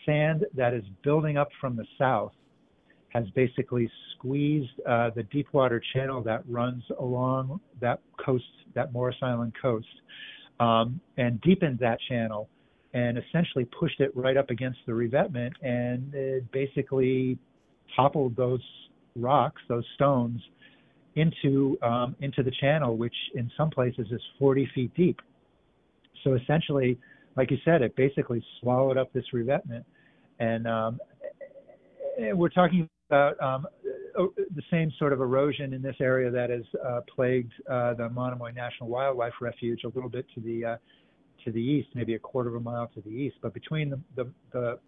sand 0.05 0.45
that 0.55 0.73
is 0.73 0.83
building 1.03 1.35
up 1.35 1.49
from 1.59 1.75
the 1.75 1.83
south 1.97 2.31
has 3.09 3.25
basically 3.35 3.91
squeezed 4.15 4.71
uh, 4.87 5.09
the 5.13 5.23
Deepwater 5.23 5.81
Channel 5.93 6.23
that 6.23 6.41
runs 6.47 6.83
along 6.99 7.59
that 7.81 7.99
coast, 8.25 8.45
that 8.75 8.93
Morris 8.93 9.17
Island 9.21 9.51
coast, 9.61 9.87
um, 10.61 11.01
and 11.17 11.41
deepened 11.41 11.79
that 11.79 11.97
channel 12.07 12.47
and 12.93 13.17
essentially 13.17 13.65
pushed 13.77 13.99
it 13.99 14.15
right 14.15 14.37
up 14.37 14.49
against 14.49 14.79
the 14.87 14.93
revetment 14.93 15.53
and 15.61 16.13
it 16.13 16.49
basically 16.53 17.37
toppled 17.95 18.35
those 18.35 18.63
rocks, 19.15 19.61
those 19.67 19.85
stones, 19.95 20.41
into 21.15 21.77
um, 21.81 22.15
into 22.21 22.43
the 22.43 22.51
channel, 22.61 22.95
which 22.95 23.15
in 23.35 23.51
some 23.57 23.69
places 23.69 24.07
is 24.11 24.21
40 24.37 24.69
feet 24.73 24.93
deep. 24.95 25.19
So 26.23 26.35
essentially, 26.35 26.97
like 27.35 27.51
you 27.51 27.57
said, 27.65 27.81
it 27.81 27.95
basically 27.95 28.43
swallowed 28.59 28.97
up 28.97 29.11
this 29.13 29.25
revetment, 29.33 29.85
and 30.39 30.67
um, 30.67 30.99
we're 32.33 32.49
talking 32.49 32.87
about 33.09 33.41
um, 33.41 33.65
the 34.15 34.61
same 34.69 34.91
sort 34.99 35.13
of 35.13 35.21
erosion 35.21 35.73
in 35.73 35.81
this 35.81 35.95
area 35.99 36.29
that 36.29 36.49
has 36.49 36.63
uh, 36.85 37.01
plagued 37.13 37.53
uh, 37.69 37.93
the 37.95 38.09
Monomoy 38.09 38.51
National 38.51 38.89
Wildlife 38.89 39.33
Refuge 39.41 39.83
a 39.83 39.87
little 39.89 40.09
bit 40.09 40.25
to 40.35 40.41
the 40.41 40.65
uh, 40.65 40.77
to 41.45 41.51
the 41.51 41.61
east, 41.61 41.89
maybe 41.95 42.15
a 42.15 42.19
quarter 42.19 42.49
of 42.49 42.55
a 42.55 42.59
mile 42.59 42.87
to 42.93 43.01
the 43.01 43.09
east. 43.09 43.37
But 43.41 43.53
between 43.53 43.89
the, 43.89 43.99
the, 44.15 44.29
the 44.51 44.79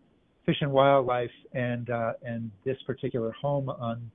Fish 0.45 0.57
and 0.61 0.71
Wildlife 0.71 1.31
and 1.53 1.89
uh, 1.89 2.13
and 2.23 2.51
this 2.65 2.77
particular 2.85 3.31
home 3.31 3.69
on 3.69 4.09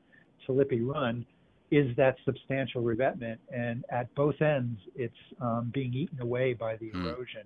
Talipi 0.46 0.80
Run 0.86 1.24
is 1.70 1.94
that 1.96 2.16
substantial 2.24 2.82
revetment, 2.82 3.40
and 3.52 3.84
at 3.90 4.12
both 4.14 4.40
ends, 4.40 4.78
it's 4.94 5.14
um, 5.40 5.70
being 5.74 5.92
eaten 5.92 6.20
away 6.20 6.52
by 6.52 6.76
the 6.76 6.90
mm. 6.90 7.04
erosion. 7.04 7.42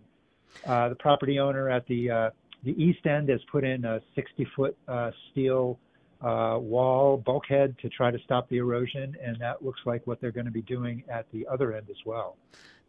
Uh, 0.67 0.91
the 0.91 0.95
property 0.97 1.39
owner 1.39 1.71
at 1.71 1.87
the 1.87 2.11
uh, 2.11 2.31
the 2.65 2.73
east 2.83 3.07
end 3.07 3.29
has 3.29 3.41
put 3.51 3.65
in 3.65 3.85
a 3.85 4.01
60 4.15 4.47
foot 4.55 4.77
uh, 4.89 5.11
steel 5.31 5.79
uh, 6.21 6.59
wall 6.61 7.17
bulkhead 7.17 7.75
to 7.81 7.89
try 7.89 8.11
to 8.11 8.19
stop 8.25 8.49
the 8.51 8.59
erosion, 8.59 9.17
and 9.25 9.39
that 9.41 9.65
looks 9.65 9.81
like 9.87 10.07
what 10.07 10.21
they're 10.21 10.33
going 10.33 10.47
to 10.47 10.53
be 10.53 10.63
doing 10.63 11.03
at 11.11 11.27
the 11.33 11.47
other 11.51 11.73
end 11.73 11.87
as 11.89 11.97
well. 12.05 12.37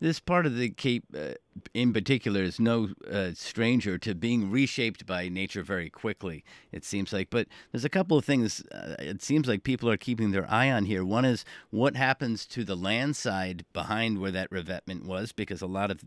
This 0.02 0.20
part 0.20 0.48
of 0.48 0.58
the 0.58 0.72
Cape, 0.72 1.06
uh, 1.16 1.36
in 1.76 1.94
particular, 1.94 2.42
is 2.42 2.60
no 2.60 2.90
uh, 3.10 3.34
stranger 3.36 4.00
to 4.00 4.16
being 4.16 4.50
reshaped 4.50 5.06
by 5.06 5.30
nature 5.30 5.62
very 5.62 5.92
quickly. 5.92 6.44
It 6.72 6.84
seems 6.84 7.14
like, 7.14 7.30
but 7.30 7.48
there's 7.72 7.86
a 7.86 7.90
couple 7.90 8.18
of 8.18 8.26
things. 8.26 8.64
Uh, 8.72 8.96
it 8.98 9.22
seems 9.22 9.48
like 9.48 9.64
people 9.64 9.88
are 9.92 9.98
keeping 9.98 10.32
their 10.32 10.50
eye 10.50 10.72
on 10.72 10.86
here. 10.86 11.06
One 11.06 11.24
is 11.24 11.46
what 11.70 11.96
happens 11.96 12.48
to 12.48 12.64
the 12.64 12.76
land 12.76 13.16
side 13.16 13.64
behind 13.74 14.20
where 14.20 14.32
that 14.32 14.50
revetment 14.50 15.06
was, 15.06 15.34
because 15.34 15.62
a 15.62 15.68
lot 15.68 15.92
of 15.92 16.02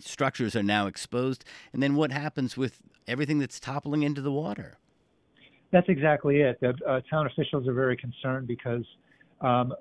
structures 0.00 0.54
are 0.54 0.62
now 0.62 0.86
exposed, 0.86 1.46
and 1.72 1.82
then 1.82 1.94
what 1.94 2.12
happens 2.12 2.58
with 2.58 2.82
everything 3.08 3.38
that's 3.38 3.58
toppling 3.58 4.02
into 4.02 4.20
the 4.20 4.32
water. 4.32 4.76
That's 5.70 5.88
exactly 5.88 6.42
it. 6.42 6.60
The 6.60 6.74
uh, 6.86 7.00
town 7.08 7.26
officials 7.26 7.66
are 7.66 7.72
very 7.72 7.96
concerned 7.96 8.46
because 8.46 8.84
um, 9.44 9.72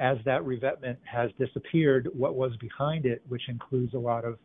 as 0.00 0.18
that 0.24 0.44
revetment 0.44 0.98
has 1.04 1.30
disappeared, 1.38 2.08
what 2.12 2.34
was 2.34 2.52
behind 2.56 3.06
it, 3.06 3.22
which 3.28 3.42
includes 3.48 3.94
a 3.94 3.98
lot 3.98 4.24
of 4.24 4.38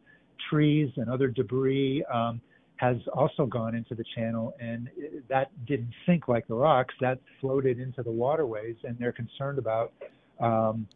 trees 0.50 0.90
and 0.98 1.10
other 1.10 1.28
debris, 1.28 2.04
um, 2.14 2.40
has 2.78 2.98
also 3.14 3.46
gone 3.46 3.74
into 3.74 3.96
the 3.96 4.04
channel, 4.16 4.54
and 4.60 4.88
that 5.30 5.50
didn't 5.66 5.92
sink 6.06 6.28
like 6.28 6.48
the 6.48 6.54
rocks. 6.54 6.94
That 7.02 7.20
floated 7.42 7.80
into 7.80 8.04
the 8.04 8.12
waterways, 8.12 8.76
and 8.84 8.96
they're 9.00 9.12
concerned 9.12 9.58
about 9.58 9.94
um, 10.40 10.88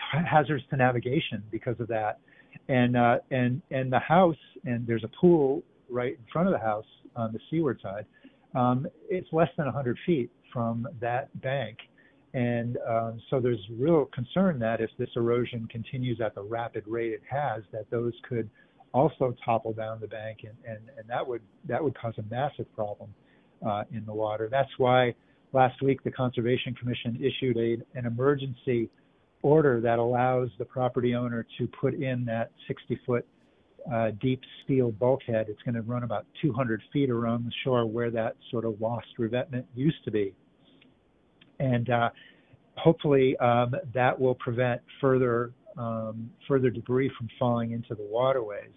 hazards 0.00 0.64
to 0.70 0.76
navigation 0.76 1.42
because 1.50 1.78
of 1.78 1.88
that. 1.88 2.20
And 2.68 2.96
uh, 2.96 3.18
and 3.30 3.60
and 3.70 3.92
the 3.92 3.98
house, 3.98 4.36
and 4.64 4.86
there's 4.86 5.04
a 5.04 5.10
pool 5.20 5.62
right 5.90 6.12
in 6.12 6.24
front 6.32 6.48
of 6.48 6.52
the 6.54 6.58
house 6.58 6.86
on 7.16 7.32
the 7.32 7.40
seaward 7.50 7.80
side 7.82 8.06
um, 8.54 8.86
it's 9.08 9.28
less 9.32 9.48
than 9.56 9.66
100 9.66 9.98
feet 10.06 10.30
from 10.52 10.86
that 11.00 11.28
bank. 11.40 11.78
And 12.32 12.78
um, 12.88 13.20
so 13.28 13.40
there's 13.40 13.60
real 13.76 14.06
concern 14.14 14.58
that 14.60 14.80
if 14.80 14.90
this 14.98 15.08
erosion 15.16 15.66
continues 15.66 16.20
at 16.20 16.34
the 16.34 16.42
rapid 16.42 16.84
rate 16.86 17.12
it 17.12 17.22
has, 17.28 17.62
that 17.72 17.90
those 17.90 18.12
could 18.28 18.48
also 18.92 19.34
topple 19.44 19.72
down 19.72 19.98
the 20.00 20.06
bank, 20.06 20.38
and, 20.44 20.54
and, 20.64 20.88
and 20.96 21.08
that 21.08 21.26
would 21.26 21.42
that 21.66 21.82
would 21.82 21.96
cause 21.98 22.14
a 22.18 22.22
massive 22.30 22.72
problem 22.74 23.12
uh, 23.66 23.84
in 23.92 24.04
the 24.06 24.12
water. 24.12 24.48
That's 24.50 24.70
why 24.78 25.14
last 25.52 25.82
week 25.82 26.02
the 26.04 26.10
Conservation 26.10 26.74
Commission 26.74 27.16
issued 27.16 27.56
a, 27.56 27.98
an 27.98 28.06
emergency 28.06 28.88
order 29.42 29.80
that 29.80 29.98
allows 29.98 30.50
the 30.58 30.64
property 30.64 31.14
owner 31.14 31.46
to 31.58 31.66
put 31.80 31.94
in 31.94 32.24
that 32.26 32.50
60 32.68 33.00
foot 33.06 33.26
uh, 33.92 34.10
deep 34.20 34.40
steel 34.64 34.92
bulkhead. 34.92 35.46
It's 35.48 35.62
going 35.62 35.74
to 35.74 35.82
run 35.82 36.02
about 36.02 36.26
200 36.42 36.82
feet 36.92 37.10
around 37.10 37.44
the 37.46 37.52
shore 37.64 37.86
where 37.86 38.10
that 38.10 38.36
sort 38.50 38.64
of 38.64 38.80
lost 38.80 39.06
revetment 39.18 39.66
used 39.74 40.04
to 40.04 40.10
be. 40.10 40.34
And 41.60 41.88
uh, 41.90 42.10
hopefully 42.76 43.36
um, 43.36 43.74
that 43.94 44.18
will 44.18 44.34
prevent 44.34 44.80
further 45.00 45.52
um, 45.78 46.30
further 46.48 46.68
debris 46.68 47.10
from 47.16 47.28
falling 47.38 47.72
into 47.72 47.94
the 47.94 48.02
waterways. 48.02 48.70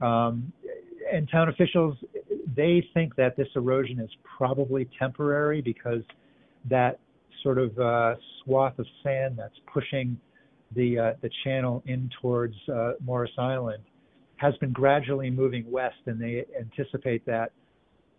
Um, 0.00 0.52
and 1.12 1.28
town 1.30 1.48
officials, 1.48 1.96
they 2.56 2.84
think 2.92 3.14
that 3.16 3.36
this 3.36 3.48
erosion 3.54 4.00
is 4.00 4.10
probably 4.36 4.88
temporary 4.98 5.60
because 5.60 6.02
that 6.68 6.98
sort 7.42 7.58
of 7.58 7.78
uh, 7.78 8.14
swath 8.42 8.78
of 8.78 8.86
sand 9.02 9.36
that's 9.38 9.54
pushing 9.72 10.18
the 10.74 10.98
uh, 10.98 11.12
the 11.22 11.30
channel 11.44 11.82
in 11.86 12.10
towards 12.20 12.56
uh, 12.72 12.92
Morris 13.04 13.30
Island 13.38 13.82
has 14.36 14.54
been 14.56 14.72
gradually 14.72 15.30
moving 15.30 15.70
west, 15.70 15.96
and 16.06 16.20
they 16.20 16.44
anticipate 16.58 17.24
that 17.26 17.52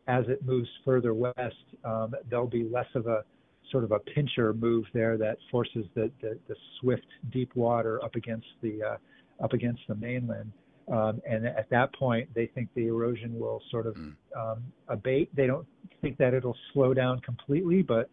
as 0.07 0.23
it 0.27 0.45
moves 0.45 0.69
further 0.85 1.13
west, 1.13 1.55
um, 1.83 2.13
there'll 2.29 2.47
be 2.47 2.63
less 2.63 2.87
of 2.95 3.07
a 3.07 3.23
sort 3.71 3.83
of 3.83 3.91
a 3.91 3.99
pincher 3.99 4.53
move 4.53 4.85
there 4.93 5.17
that 5.17 5.37
forces 5.51 5.85
the, 5.95 6.11
the, 6.21 6.37
the 6.47 6.55
swift 6.79 7.07
deep 7.31 7.55
water 7.55 8.03
up 8.03 8.15
against 8.15 8.47
the 8.61 8.81
uh, 8.83 9.43
up 9.43 9.53
against 9.53 9.81
the 9.87 9.95
mainland. 9.95 10.51
Um, 10.91 11.21
and 11.27 11.45
at 11.47 11.69
that 11.71 11.93
point, 11.95 12.29
they 12.35 12.45
think 12.47 12.69
the 12.75 12.87
erosion 12.87 13.39
will 13.39 13.61
sort 13.71 13.87
of 13.87 13.95
mm. 13.95 14.13
um, 14.37 14.63
abate. 14.87 15.35
They 15.35 15.47
don't 15.47 15.67
think 16.01 16.17
that 16.17 16.33
it'll 16.33 16.57
slow 16.73 16.93
down 16.93 17.19
completely, 17.21 17.81
but 17.81 18.09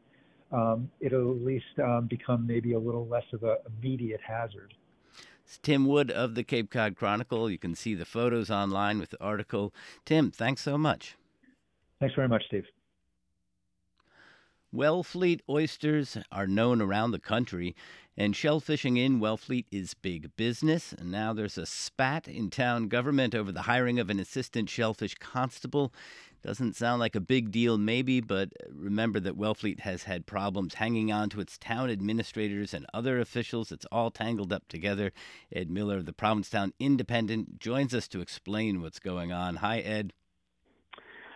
um, 0.52 0.90
it'll 1.00 1.32
at 1.32 1.42
least 1.42 1.66
um, 1.82 2.06
become 2.08 2.46
maybe 2.46 2.72
a 2.72 2.78
little 2.78 3.06
less 3.06 3.24
of 3.32 3.42
an 3.42 3.56
immediate 3.66 4.20
hazard. 4.26 4.74
It's 5.44 5.58
Tim 5.58 5.86
Wood 5.86 6.10
of 6.10 6.34
the 6.34 6.44
Cape 6.44 6.70
Cod 6.70 6.96
Chronicle. 6.96 7.50
You 7.50 7.58
can 7.58 7.74
see 7.74 7.94
the 7.94 8.04
photos 8.04 8.50
online 8.50 8.98
with 8.98 9.10
the 9.10 9.22
article. 9.22 9.74
Tim, 10.04 10.30
thanks 10.30 10.62
so 10.62 10.78
much. 10.78 11.16
Thanks 12.00 12.14
very 12.14 12.28
much, 12.28 12.42
Steve. 12.46 12.64
Wellfleet 14.74 15.40
oysters 15.50 16.16
are 16.30 16.46
known 16.46 16.80
around 16.80 17.10
the 17.10 17.18
country, 17.18 17.76
and 18.16 18.34
shellfishing 18.34 18.98
in 18.98 19.20
Wellfleet 19.20 19.66
is 19.70 19.92
big 19.92 20.34
business. 20.36 20.94
And 20.94 21.10
now 21.10 21.34
there's 21.34 21.58
a 21.58 21.66
spat 21.66 22.26
in 22.26 22.48
town 22.48 22.88
government 22.88 23.34
over 23.34 23.52
the 23.52 23.62
hiring 23.62 23.98
of 23.98 24.08
an 24.08 24.18
assistant 24.18 24.70
shellfish 24.70 25.14
constable. 25.16 25.92
Doesn't 26.42 26.74
sound 26.74 27.00
like 27.00 27.14
a 27.14 27.20
big 27.20 27.50
deal, 27.50 27.76
maybe, 27.76 28.20
but 28.20 28.48
remember 28.70 29.20
that 29.20 29.38
Wellfleet 29.38 29.80
has 29.80 30.04
had 30.04 30.26
problems 30.26 30.74
hanging 30.74 31.12
on 31.12 31.28
to 31.30 31.40
its 31.40 31.58
town 31.58 31.90
administrators 31.90 32.72
and 32.72 32.86
other 32.94 33.20
officials. 33.20 33.72
It's 33.72 33.86
all 33.92 34.10
tangled 34.10 34.52
up 34.52 34.66
together. 34.68 35.12
Ed 35.52 35.70
Miller 35.70 35.98
of 35.98 36.06
the 36.06 36.12
Provincetown 36.12 36.72
Independent 36.80 37.60
joins 37.60 37.94
us 37.94 38.08
to 38.08 38.22
explain 38.22 38.80
what's 38.80 38.98
going 38.98 39.32
on. 39.32 39.56
Hi, 39.56 39.80
Ed. 39.80 40.14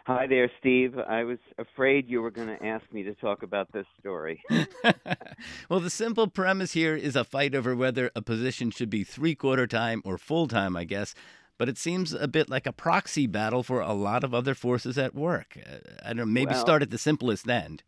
Hi 0.07 0.29
there, 0.29 0.49
Steve. 0.61 0.97
I 0.99 1.25
was 1.25 1.39
afraid 1.59 2.09
you 2.09 2.23
were 2.23 2.31
going 2.31 2.47
to 2.47 2.65
ask 2.65 2.85
me 2.93 3.03
to 3.03 3.15
talk 3.15 3.43
about 3.43 3.73
this 3.73 3.87
story. 3.99 4.41
well, 5.69 5.81
the 5.81 5.91
simple 5.91 6.29
premise 6.29 6.75
here 6.75 6.95
is 6.95 7.17
a 7.17 7.25
fight 7.25 7.57
over 7.57 7.75
whether 7.75 8.13
a 8.15 8.23
position 8.23 8.71
should 8.71 8.89
be 8.89 9.03
three 9.03 9.35
quarter 9.35 9.67
time 9.67 10.03
or 10.05 10.17
full 10.17 10.47
time, 10.47 10.77
I 10.77 10.85
guess 10.85 11.15
but 11.59 11.69
it 11.69 11.79
seems 11.79 12.13
a 12.13 12.29
bit 12.29 12.51
like 12.51 12.67
a 12.67 12.73
proxy 12.73 13.27
battle 13.27 13.63
for 13.63 13.81
a 13.81 13.95
lot 13.95 14.23
of 14.23 14.35
other 14.35 14.55
forces 14.55 14.99
at 14.99 15.15
work. 15.15 15.57
Uh, 15.57 15.79
I 16.05 16.09
don't 16.09 16.19
know, 16.19 16.27
maybe 16.27 16.51
well, 16.51 16.61
start 16.61 16.83
at 16.83 16.91
the 16.91 16.99
simplest 16.99 17.49
end. 17.49 17.83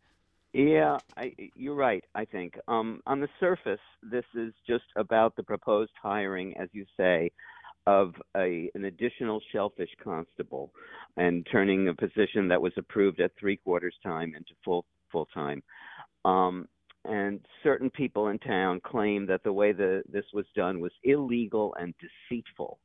Yeah, 0.53 0.97
I, 1.15 1.35
you're 1.55 1.75
right, 1.75 2.03
I 2.15 2.25
think. 2.25 2.57
Um, 2.67 3.01
on 3.05 3.19
the 3.19 3.29
surface, 3.39 3.79
this 4.01 4.25
is 4.33 4.53
just 4.65 4.85
about 4.95 5.35
the 5.35 5.43
proposed 5.43 5.91
hiring, 6.01 6.57
as 6.57 6.69
you 6.71 6.85
say, 6.97 7.31
of 7.87 8.13
a, 8.37 8.69
an 8.75 8.85
additional 8.85 9.41
shellfish 9.51 9.89
constable 10.03 10.71
and 11.17 11.47
turning 11.51 11.87
a 11.87 11.93
position 11.93 12.47
that 12.47 12.61
was 12.61 12.73
approved 12.77 13.19
at 13.19 13.31
three 13.39 13.57
quarters 13.57 13.95
time 14.03 14.33
into 14.35 14.51
full 14.63 14.85
full 15.11 15.27
time. 15.33 15.63
Um, 16.25 16.67
and 17.05 17.39
certain 17.63 17.89
people 17.89 18.27
in 18.27 18.39
town 18.39 18.81
claim 18.85 19.25
that 19.27 19.43
the 19.43 19.53
way 19.53 19.71
the, 19.71 20.03
this 20.11 20.25
was 20.33 20.45
done 20.55 20.79
was 20.79 20.91
illegal 21.03 21.75
and 21.79 21.93
deceitful. 22.29 22.77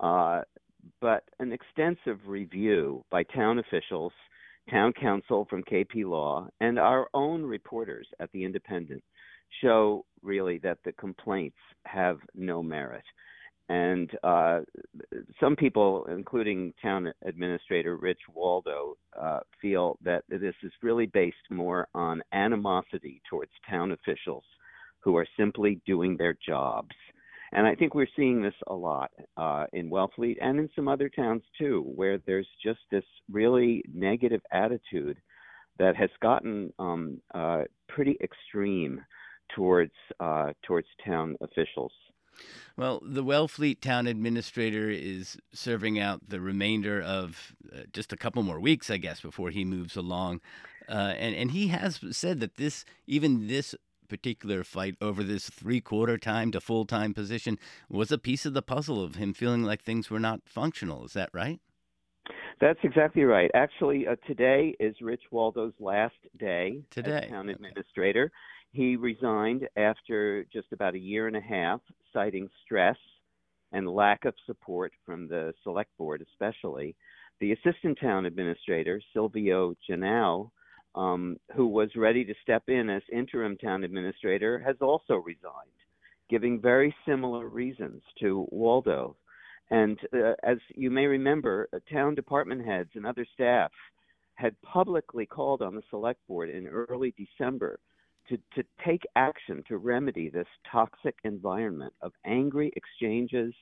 Uh, 0.00 0.42
but 1.00 1.24
an 1.40 1.52
extensive 1.52 2.18
review 2.26 3.04
by 3.10 3.24
town 3.24 3.58
officials, 3.58 4.12
town 4.70 4.92
counsel 4.92 5.46
from 5.50 5.64
KP 5.64 6.04
Law, 6.04 6.46
and 6.60 6.78
our 6.78 7.08
own 7.14 7.42
reporters 7.42 8.06
at 8.20 8.30
the 8.32 8.44
Independent 8.44 9.02
show 9.60 10.04
really 10.22 10.58
that 10.58 10.78
the 10.84 10.92
complaints 10.92 11.56
have 11.84 12.18
no 12.34 12.62
merit. 12.62 13.04
And 13.68 14.10
uh, 14.22 14.60
some 15.38 15.54
people, 15.54 16.06
including 16.10 16.72
town 16.80 17.12
administrator 17.24 17.96
Rich 17.96 18.20
Waldo, 18.32 18.96
uh, 19.20 19.40
feel 19.60 19.98
that 20.02 20.24
this 20.28 20.54
is 20.62 20.72
really 20.82 21.06
based 21.06 21.36
more 21.50 21.86
on 21.94 22.22
animosity 22.32 23.20
towards 23.28 23.52
town 23.68 23.92
officials 23.92 24.44
who 25.00 25.16
are 25.16 25.26
simply 25.36 25.80
doing 25.86 26.16
their 26.16 26.36
jobs 26.46 26.94
and 27.52 27.66
I 27.66 27.74
think 27.74 27.94
we're 27.94 28.06
seeing 28.14 28.42
this 28.42 28.54
a 28.66 28.74
lot 28.74 29.10
uh, 29.36 29.66
in 29.72 29.90
Wellfleet 29.90 30.36
and 30.40 30.58
in 30.58 30.68
some 30.76 30.88
other 30.88 31.08
towns 31.08 31.42
too, 31.58 31.82
where 31.94 32.18
there's 32.26 32.48
just 32.62 32.80
this 32.90 33.04
really 33.30 33.82
negative 33.92 34.42
attitude 34.52 35.18
that 35.78 35.96
has 35.96 36.10
gotten 36.20 36.72
um, 36.78 37.20
uh, 37.34 37.62
pretty 37.88 38.18
extreme 38.22 39.00
towards 39.54 39.92
uh, 40.20 40.52
towards 40.66 40.88
town 41.04 41.36
officials. 41.40 41.92
Well, 42.76 43.02
the 43.04 43.24
Wellfleet 43.24 43.80
town 43.80 44.06
administrator 44.06 44.88
is 44.90 45.36
serving 45.52 45.98
out 45.98 46.28
the 46.28 46.40
remainder 46.40 47.00
of 47.00 47.54
uh, 47.72 47.80
just 47.92 48.12
a 48.12 48.16
couple 48.16 48.42
more 48.42 48.60
weeks, 48.60 48.90
I 48.90 48.98
guess, 48.98 49.20
before 49.20 49.50
he 49.50 49.64
moves 49.64 49.96
along. 49.96 50.40
Uh, 50.88 51.14
and 51.18 51.34
and 51.34 51.50
he 51.50 51.68
has 51.68 52.00
said 52.12 52.40
that 52.40 52.56
this 52.56 52.84
even 53.06 53.46
this 53.46 53.74
particular 54.08 54.64
fight 54.64 54.96
over 55.00 55.22
this 55.22 55.50
three 55.50 55.80
quarter 55.80 56.16
time 56.16 56.50
to 56.52 56.60
full 56.60 56.86
time 56.86 57.12
position 57.12 57.58
was 57.88 58.10
a 58.10 58.18
piece 58.18 58.46
of 58.46 58.54
the 58.54 58.62
puzzle 58.62 59.02
of 59.02 59.16
him 59.16 59.34
feeling 59.34 59.62
like 59.62 59.82
things 59.82 60.08
were 60.10 60.20
not 60.20 60.40
functional. 60.46 61.04
Is 61.04 61.12
that 61.12 61.30
right? 61.32 61.60
That's 62.60 62.78
exactly 62.82 63.22
right. 63.22 63.50
Actually, 63.54 64.06
uh, 64.08 64.16
today 64.26 64.74
is 64.80 64.96
Rich 65.00 65.22
Waldo's 65.30 65.74
last 65.78 66.16
day 66.38 66.82
today. 66.90 67.22
as 67.24 67.30
town 67.30 67.48
administrator. 67.48 68.32
He 68.72 68.96
resigned 68.96 69.68
after 69.76 70.44
just 70.52 70.72
about 70.72 70.94
a 70.94 70.98
year 70.98 71.26
and 71.26 71.36
a 71.36 71.40
half, 71.40 71.80
citing 72.12 72.48
stress 72.64 72.96
and 73.72 73.88
lack 73.88 74.24
of 74.24 74.34
support 74.46 74.92
from 75.04 75.28
the 75.28 75.52
select 75.62 75.96
board, 75.96 76.24
especially. 76.30 76.94
The 77.40 77.52
assistant 77.52 77.98
town 78.00 78.26
administrator, 78.26 79.00
Silvio 79.12 79.74
Genao, 79.88 80.50
um, 80.94 81.38
who 81.54 81.66
was 81.66 81.94
ready 81.96 82.24
to 82.24 82.34
step 82.42 82.64
in 82.68 82.90
as 82.90 83.02
interim 83.12 83.56
town 83.56 83.84
administrator, 83.84 84.58
has 84.58 84.76
also 84.80 85.16
resigned, 85.16 85.70
giving 86.28 86.60
very 86.60 86.94
similar 87.06 87.48
reasons 87.48 88.02
to 88.20 88.46
Waldo. 88.50 89.16
And 89.70 89.98
uh, 90.14 90.32
as 90.42 90.58
you 90.74 90.90
may 90.90 91.06
remember, 91.06 91.68
uh, 91.72 91.78
town 91.92 92.14
department 92.14 92.64
heads 92.64 92.90
and 92.94 93.06
other 93.06 93.26
staff 93.34 93.70
had 94.34 94.60
publicly 94.62 95.26
called 95.26 95.62
on 95.62 95.74
the 95.74 95.82
select 95.90 96.20
board 96.26 96.48
in 96.48 96.66
early 96.66 97.14
December 97.16 97.78
to, 98.28 98.36
to 98.54 98.64
take 98.84 99.02
action 99.16 99.62
to 99.68 99.78
remedy 99.78 100.28
this 100.28 100.46
toxic 100.70 101.14
environment 101.24 101.92
of 102.02 102.12
angry 102.26 102.72
exchanges, 102.76 103.54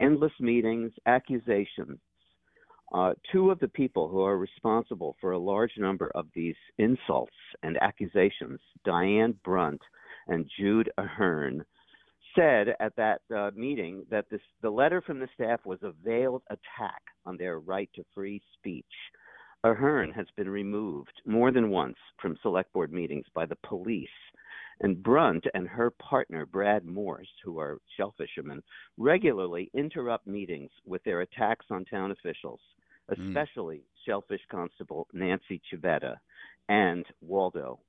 endless 0.00 0.32
meetings, 0.40 0.92
accusations. 1.06 1.98
Uh, 2.92 3.12
two 3.30 3.50
of 3.50 3.60
the 3.60 3.68
people 3.68 4.08
who 4.08 4.20
are 4.20 4.36
responsible 4.36 5.14
for 5.20 5.32
a 5.32 5.38
large 5.38 5.72
number 5.78 6.10
of 6.14 6.26
these 6.34 6.56
insults 6.78 7.32
and 7.62 7.78
accusations, 7.80 8.58
Diane 8.84 9.34
Brunt 9.44 9.80
and 10.26 10.50
Jude 10.58 10.90
Ahern, 10.98 11.64
said 12.34 12.74
at 12.80 12.94
that 12.96 13.20
uh, 13.34 13.50
meeting 13.54 14.04
that 14.10 14.26
this, 14.30 14.40
the 14.62 14.70
letter 14.70 15.00
from 15.00 15.20
the 15.20 15.28
staff 15.34 15.60
was 15.64 15.78
a 15.82 15.92
veiled 16.04 16.42
attack 16.50 17.02
on 17.26 17.36
their 17.36 17.60
right 17.60 17.90
to 17.94 18.04
free 18.14 18.40
speech. 18.58 18.84
Ahern 19.64 20.10
has 20.12 20.26
been 20.36 20.48
removed 20.48 21.20
more 21.26 21.52
than 21.52 21.70
once 21.70 21.96
from 22.20 22.38
select 22.42 22.72
board 22.72 22.92
meetings 22.92 23.26
by 23.34 23.44
the 23.46 23.56
police. 23.56 24.08
And 24.80 25.02
Brunt 25.02 25.44
and 25.52 25.68
her 25.68 25.90
partner, 25.90 26.46
Brad 26.46 26.86
Morse, 26.86 27.28
who 27.44 27.58
are 27.58 27.78
shellfishermen, 27.98 28.62
regularly 28.96 29.70
interrupt 29.74 30.26
meetings 30.26 30.70
with 30.86 31.04
their 31.04 31.20
attacks 31.20 31.66
on 31.70 31.84
town 31.84 32.10
officials, 32.10 32.60
especially 33.10 33.78
mm. 33.78 33.82
shellfish 34.06 34.40
constable 34.50 35.06
Nancy 35.12 35.60
Civetta 35.70 36.16
and 36.70 37.04
Waldo 37.20 37.80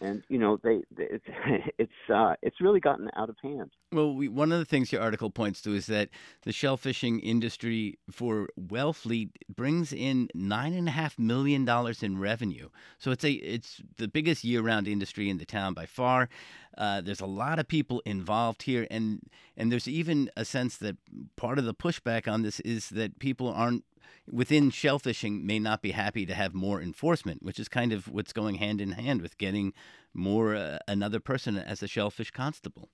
and 0.00 0.22
you 0.28 0.38
know 0.38 0.58
they, 0.62 0.82
they 0.96 1.04
it's 1.04 1.24
it's 1.78 2.10
uh, 2.12 2.34
it's 2.42 2.60
really 2.60 2.80
gotten 2.80 3.10
out 3.16 3.28
of 3.28 3.36
hand. 3.42 3.70
Well, 3.92 4.14
we, 4.14 4.28
one 4.28 4.52
of 4.52 4.58
the 4.58 4.64
things 4.64 4.92
your 4.92 5.00
article 5.00 5.30
points 5.30 5.60
to 5.62 5.74
is 5.74 5.86
that 5.86 6.08
the 6.42 6.52
shell 6.52 6.76
fishing 6.76 7.20
industry 7.20 7.98
for 8.10 8.48
Wellfleet 8.60 9.30
brings 9.48 9.92
in 9.92 10.28
nine 10.34 10.74
and 10.74 10.88
a 10.88 10.92
half 10.92 11.18
million 11.18 11.64
dollars 11.64 12.02
in 12.02 12.18
revenue. 12.18 12.68
So 12.98 13.10
it's 13.10 13.24
a 13.24 13.32
it's 13.32 13.80
the 13.96 14.08
biggest 14.08 14.44
year-round 14.44 14.88
industry 14.88 15.30
in 15.30 15.38
the 15.38 15.46
town 15.46 15.74
by 15.74 15.86
far. 15.86 16.28
Uh, 16.76 17.00
there's 17.00 17.20
a 17.20 17.26
lot 17.26 17.58
of 17.58 17.68
people 17.68 18.02
involved 18.04 18.64
here, 18.64 18.86
and 18.90 19.20
and 19.56 19.70
there's 19.70 19.88
even 19.88 20.30
a 20.36 20.44
sense 20.44 20.76
that 20.78 20.96
part 21.36 21.58
of 21.58 21.64
the 21.64 21.74
pushback 21.74 22.30
on 22.30 22.42
this 22.42 22.60
is 22.60 22.88
that 22.90 23.18
people 23.18 23.48
aren't 23.48 23.84
within 24.30 24.70
shellfishing 24.70 25.44
may 25.44 25.58
not 25.58 25.82
be 25.82 25.92
happy 25.92 26.26
to 26.26 26.34
have 26.34 26.54
more 26.54 26.80
enforcement, 26.80 27.42
which 27.42 27.58
is 27.58 27.68
kind 27.68 27.92
of 27.92 28.08
what's 28.08 28.32
going 28.32 28.56
hand 28.56 28.80
in 28.80 28.92
hand 28.92 29.22
with 29.22 29.38
getting 29.38 29.72
more 30.12 30.54
uh, 30.54 30.78
another 30.88 31.20
person 31.20 31.56
as 31.56 31.82
a 31.82 31.88
shellfish 31.88 32.30
constable. 32.30 32.88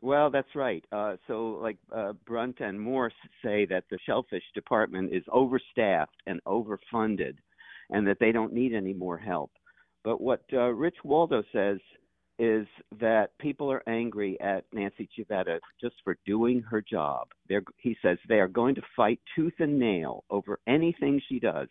Well, 0.00 0.30
that's 0.30 0.54
right. 0.54 0.84
Uh, 0.92 1.16
so, 1.26 1.58
like 1.62 1.78
uh, 1.90 2.12
Brunt 2.26 2.60
and 2.60 2.78
Morse 2.78 3.14
say 3.42 3.64
that 3.66 3.84
the 3.90 3.98
shellfish 4.04 4.42
department 4.54 5.14
is 5.14 5.22
overstaffed 5.32 6.20
and 6.26 6.40
overfunded, 6.44 7.36
and 7.88 8.06
that 8.06 8.18
they 8.20 8.30
don't 8.30 8.52
need 8.52 8.74
any 8.74 8.92
more 8.92 9.16
help. 9.16 9.50
But 10.02 10.20
what 10.20 10.42
uh, 10.52 10.68
Rich 10.68 10.96
Waldo 11.04 11.42
says 11.52 11.78
is 12.38 12.66
that 12.98 13.36
people 13.38 13.70
are 13.70 13.82
angry 13.88 14.40
at 14.40 14.64
Nancy 14.72 15.08
Civetta 15.16 15.60
just 15.80 15.94
for 16.02 16.16
doing 16.26 16.62
her 16.62 16.82
job. 16.82 17.28
They're, 17.48 17.62
he 17.78 17.96
says 18.02 18.18
they 18.28 18.40
are 18.40 18.48
going 18.48 18.74
to 18.74 18.82
fight 18.96 19.20
tooth 19.36 19.54
and 19.60 19.78
nail 19.78 20.24
over 20.30 20.58
anything 20.66 21.20
she 21.28 21.38
does, 21.38 21.68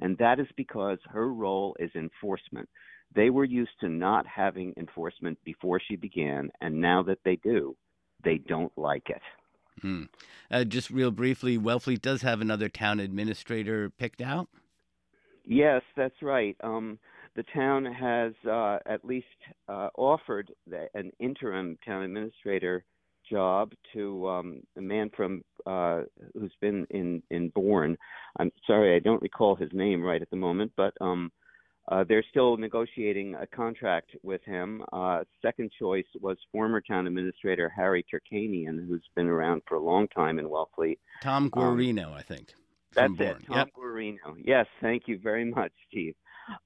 and 0.00 0.16
that 0.18 0.40
is 0.40 0.46
because 0.56 0.98
her 1.08 1.32
role 1.32 1.76
is 1.78 1.90
enforcement. 1.94 2.68
They 3.14 3.30
were 3.30 3.44
used 3.44 3.78
to 3.80 3.88
not 3.88 4.26
having 4.26 4.74
enforcement 4.76 5.38
before 5.44 5.80
she 5.86 5.96
began, 5.96 6.50
and 6.60 6.80
now 6.80 7.02
that 7.04 7.18
they 7.24 7.36
do, 7.36 7.76
they 8.24 8.38
don't 8.38 8.72
like 8.76 9.08
it. 9.10 9.22
Hmm. 9.82 10.04
Uh, 10.50 10.64
just 10.64 10.90
real 10.90 11.10
briefly, 11.10 11.58
Wellfleet 11.58 12.00
does 12.00 12.22
have 12.22 12.40
another 12.40 12.68
town 12.68 13.00
administrator 13.00 13.90
picked 13.90 14.22
out. 14.22 14.48
Yes, 15.44 15.82
that's 15.96 16.22
right. 16.22 16.56
Um, 16.62 16.98
the 17.36 17.44
town 17.54 17.84
has 17.84 18.32
uh, 18.50 18.78
at 18.86 19.04
least 19.04 19.26
uh, 19.68 19.88
offered 19.96 20.50
the, 20.66 20.88
an 20.94 21.12
interim 21.20 21.78
town 21.84 22.02
administrator 22.02 22.84
job 23.30 23.72
to 23.92 24.28
um, 24.28 24.60
a 24.76 24.80
man 24.80 25.10
from 25.16 25.42
uh, 25.66 26.02
who's 26.34 26.54
been 26.60 26.86
in 26.90 27.22
in 27.30 27.50
Bourne. 27.50 27.96
I'm 28.38 28.50
sorry, 28.66 28.96
I 28.96 29.00
don't 29.00 29.22
recall 29.22 29.56
his 29.56 29.70
name 29.72 30.02
right 30.02 30.22
at 30.22 30.30
the 30.30 30.36
moment, 30.36 30.72
but 30.76 30.94
um, 31.00 31.30
uh, 31.88 32.04
they're 32.08 32.24
still 32.30 32.56
negotiating 32.56 33.34
a 33.34 33.46
contract 33.46 34.10
with 34.22 34.42
him. 34.44 34.82
Uh, 34.92 35.20
second 35.42 35.70
choice 35.78 36.06
was 36.20 36.36
former 36.52 36.80
town 36.80 37.06
administrator 37.06 37.68
Harry 37.68 38.04
Terkanian, 38.12 38.86
who's 38.88 39.04
been 39.14 39.28
around 39.28 39.62
for 39.68 39.76
a 39.76 39.82
long 39.82 40.08
time 40.08 40.38
in 40.38 40.46
Wellfleet. 40.46 40.98
Tom 41.22 41.44
um, 41.44 41.50
Guerino, 41.50 42.06
um, 42.06 42.14
I 42.14 42.22
think. 42.22 42.54
That's 42.94 43.12
Bourne. 43.12 43.28
it, 43.28 43.46
Tom 43.46 43.56
yep. 43.56 43.68
Guerino. 43.76 44.36
Yes, 44.42 44.66
thank 44.80 45.04
you 45.06 45.18
very 45.18 45.44
much, 45.50 45.72
Steve. 45.88 46.14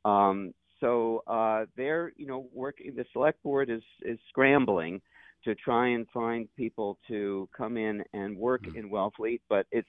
Um, 0.05 0.53
so 0.81 1.23
uh, 1.27 1.67
they're, 1.77 2.13
you 2.17 2.27
know, 2.27 2.49
working. 2.53 2.95
The 2.97 3.05
select 3.13 3.43
board 3.43 3.71
is 3.71 3.83
is 4.03 4.19
scrambling 4.29 5.01
to 5.45 5.55
try 5.55 5.89
and 5.89 6.07
find 6.13 6.49
people 6.57 6.99
to 7.09 7.49
come 7.57 7.77
in 7.77 8.03
and 8.13 8.37
work 8.37 8.63
mm-hmm. 8.63 8.79
in 8.79 8.91
Wellfleet, 8.91 9.41
but 9.49 9.67
it's 9.71 9.89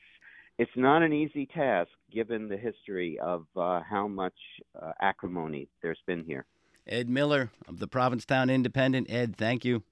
it's 0.57 0.71
not 0.75 1.01
an 1.01 1.13
easy 1.13 1.47
task 1.47 1.89
given 2.11 2.47
the 2.47 2.57
history 2.57 3.17
of 3.19 3.45
uh, 3.55 3.81
how 3.81 4.07
much 4.07 4.35
uh, 4.81 4.91
acrimony 5.01 5.67
there's 5.81 6.01
been 6.05 6.23
here. 6.23 6.45
Ed 6.87 7.09
Miller 7.09 7.51
of 7.67 7.79
the 7.79 7.87
Provincetown 7.87 8.49
Independent. 8.49 9.09
Ed, 9.09 9.35
thank 9.35 9.63
you. 9.65 9.83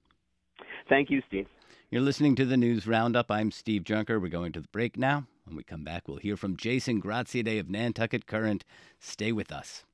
Thank 0.88 1.10
you, 1.10 1.22
Steve. 1.28 1.46
You're 1.90 2.02
listening 2.02 2.36
to 2.36 2.44
the 2.44 2.56
News 2.56 2.86
Roundup. 2.86 3.30
I'm 3.30 3.50
Steve 3.50 3.84
Junker. 3.84 4.20
We're 4.20 4.28
going 4.28 4.52
to 4.52 4.60
the 4.60 4.68
break 4.68 4.96
now. 4.96 5.26
When 5.44 5.56
we 5.56 5.64
come 5.64 5.82
back, 5.82 6.06
we'll 6.06 6.18
hear 6.18 6.36
from 6.36 6.56
Jason 6.56 7.02
Graziadei 7.02 7.58
of 7.58 7.68
Nantucket 7.68 8.26
Current. 8.26 8.64
Stay 9.00 9.32
with 9.32 9.50
us. 9.50 9.84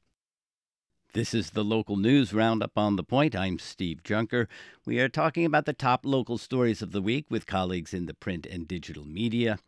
This 1.12 1.32
is 1.32 1.50
the 1.50 1.64
local 1.64 1.96
news 1.96 2.34
roundup 2.34 2.76
on 2.76 2.96
the 2.96 3.02
point. 3.02 3.34
I'm 3.34 3.58
Steve 3.58 4.02
Junker. 4.02 4.48
We 4.84 5.00
are 5.00 5.08
talking 5.08 5.46
about 5.46 5.64
the 5.64 5.72
top 5.72 6.04
local 6.04 6.36
stories 6.36 6.82
of 6.82 6.92
the 6.92 7.00
week 7.00 7.26
with 7.30 7.46
colleagues 7.46 7.94
in 7.94 8.06
the 8.06 8.12
print 8.12 8.44
and 8.44 8.68
digital 8.68 9.04
media. 9.04 9.58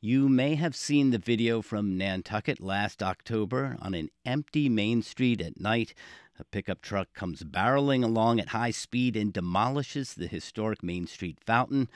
You 0.00 0.28
may 0.28 0.56
have 0.56 0.74
seen 0.74 1.10
the 1.10 1.18
video 1.18 1.62
from 1.62 1.96
Nantucket 1.96 2.60
last 2.60 3.02
October 3.02 3.76
on 3.80 3.94
an 3.94 4.10
empty 4.24 4.68
main 4.68 5.02
street 5.02 5.40
at 5.40 5.60
night. 5.60 5.94
A 6.40 6.44
pickup 6.44 6.80
truck 6.80 7.12
comes 7.14 7.44
barreling 7.44 8.02
along 8.02 8.40
at 8.40 8.48
high 8.48 8.72
speed 8.72 9.14
and 9.14 9.32
demolishes 9.32 10.14
the 10.14 10.26
historic 10.26 10.82
Main 10.82 11.06
Street 11.06 11.38
fountain 11.44 11.88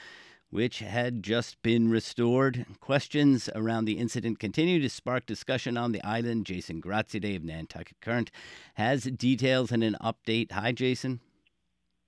which 0.54 0.78
had 0.78 1.20
just 1.20 1.60
been 1.62 1.90
restored. 1.90 2.64
Questions 2.78 3.50
around 3.56 3.86
the 3.86 3.98
incident 3.98 4.38
continue 4.38 4.80
to 4.80 4.88
spark 4.88 5.26
discussion 5.26 5.76
on 5.76 5.90
the 5.90 6.00
island. 6.04 6.46
Jason 6.46 6.80
Graziadei 6.80 7.34
of 7.34 7.42
Nantucket 7.42 8.00
Current 8.00 8.30
has 8.74 9.02
details 9.02 9.72
and 9.72 9.82
an 9.82 9.96
update. 10.00 10.52
Hi, 10.52 10.70
Jason. 10.70 11.18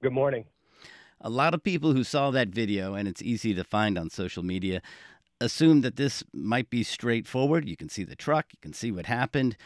Good 0.00 0.12
morning. 0.12 0.44
A 1.20 1.28
lot 1.28 1.55
of 1.55 1.64
people 1.64 1.92
who 1.92 2.05
saw 2.05 2.30
that 2.30 2.51
video, 2.51 2.94
and 2.94 3.09
it's 3.09 3.20
easy 3.20 3.53
to 3.53 3.64
find 3.64 3.99
on 3.99 4.11
social 4.11 4.44
media, 4.44 4.80
assumed 5.40 5.82
that 5.82 5.97
this 5.97 6.22
might 6.32 6.70
be 6.70 6.84
straightforward. 6.84 7.68
You 7.68 7.76
can 7.76 7.88
see 7.88 8.05
the 8.05 8.14
truck, 8.14 8.53
you 8.53 8.59
can 8.62 8.72
see 8.72 8.92
what 8.92 9.07
happened. 9.07 9.57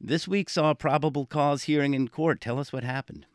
This 0.00 0.26
week 0.26 0.48
saw 0.48 0.70
a 0.70 0.74
probable 0.74 1.26
cause 1.26 1.64
hearing 1.64 1.92
in 1.92 2.08
court. 2.08 2.40
Tell 2.40 2.58
us 2.58 2.72
what 2.72 2.82
happened. 2.82 3.26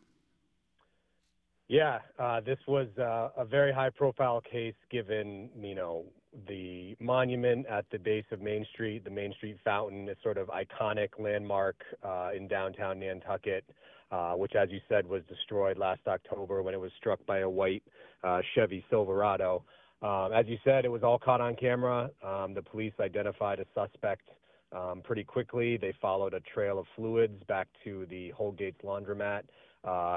Yeah, 1.69 1.99
uh, 2.17 2.39
this 2.39 2.59
was 2.65 2.87
uh, 2.97 3.29
a 3.35 3.43
very 3.43 3.73
high-profile 3.73 4.41
case, 4.49 4.75
given 4.89 5.49
you 5.59 5.75
know 5.75 6.05
the 6.47 6.95
monument 6.99 7.65
at 7.67 7.85
the 7.91 7.99
base 7.99 8.23
of 8.31 8.41
Main 8.41 8.65
Street, 8.71 9.03
the 9.03 9.09
Main 9.09 9.33
Street 9.33 9.57
Fountain, 9.65 10.07
is 10.07 10.15
sort 10.23 10.37
of 10.37 10.47
iconic 10.47 11.09
landmark 11.19 11.75
uh, 12.03 12.29
in 12.35 12.47
downtown 12.47 12.99
Nantucket, 12.99 13.65
uh, 14.11 14.33
which, 14.33 14.55
as 14.55 14.69
you 14.71 14.79
said, 14.87 15.05
was 15.05 15.23
destroyed 15.27 15.77
last 15.77 16.01
October 16.07 16.63
when 16.63 16.73
it 16.73 16.79
was 16.79 16.91
struck 16.97 17.19
by 17.25 17.39
a 17.39 17.49
white 17.49 17.83
uh, 18.23 18.39
Chevy 18.55 18.85
Silverado. 18.89 19.63
Um, 20.01 20.31
as 20.33 20.45
you 20.47 20.57
said, 20.63 20.85
it 20.85 20.89
was 20.89 21.03
all 21.03 21.19
caught 21.19 21.41
on 21.41 21.55
camera. 21.55 22.09
Um, 22.23 22.53
the 22.53 22.61
police 22.61 22.93
identified 22.99 23.59
a 23.59 23.65
suspect 23.73 24.29
Um, 24.71 25.01
pretty 25.01 25.23
quickly, 25.23 25.77
they 25.77 25.93
followed 26.01 26.33
a 26.33 26.41
trail 26.41 26.77
of 26.77 26.85
fluids 26.95 27.41
back 27.47 27.67
to 27.83 28.05
the 28.09 28.31
Holgate's 28.37 28.81
laundromat 28.83 29.43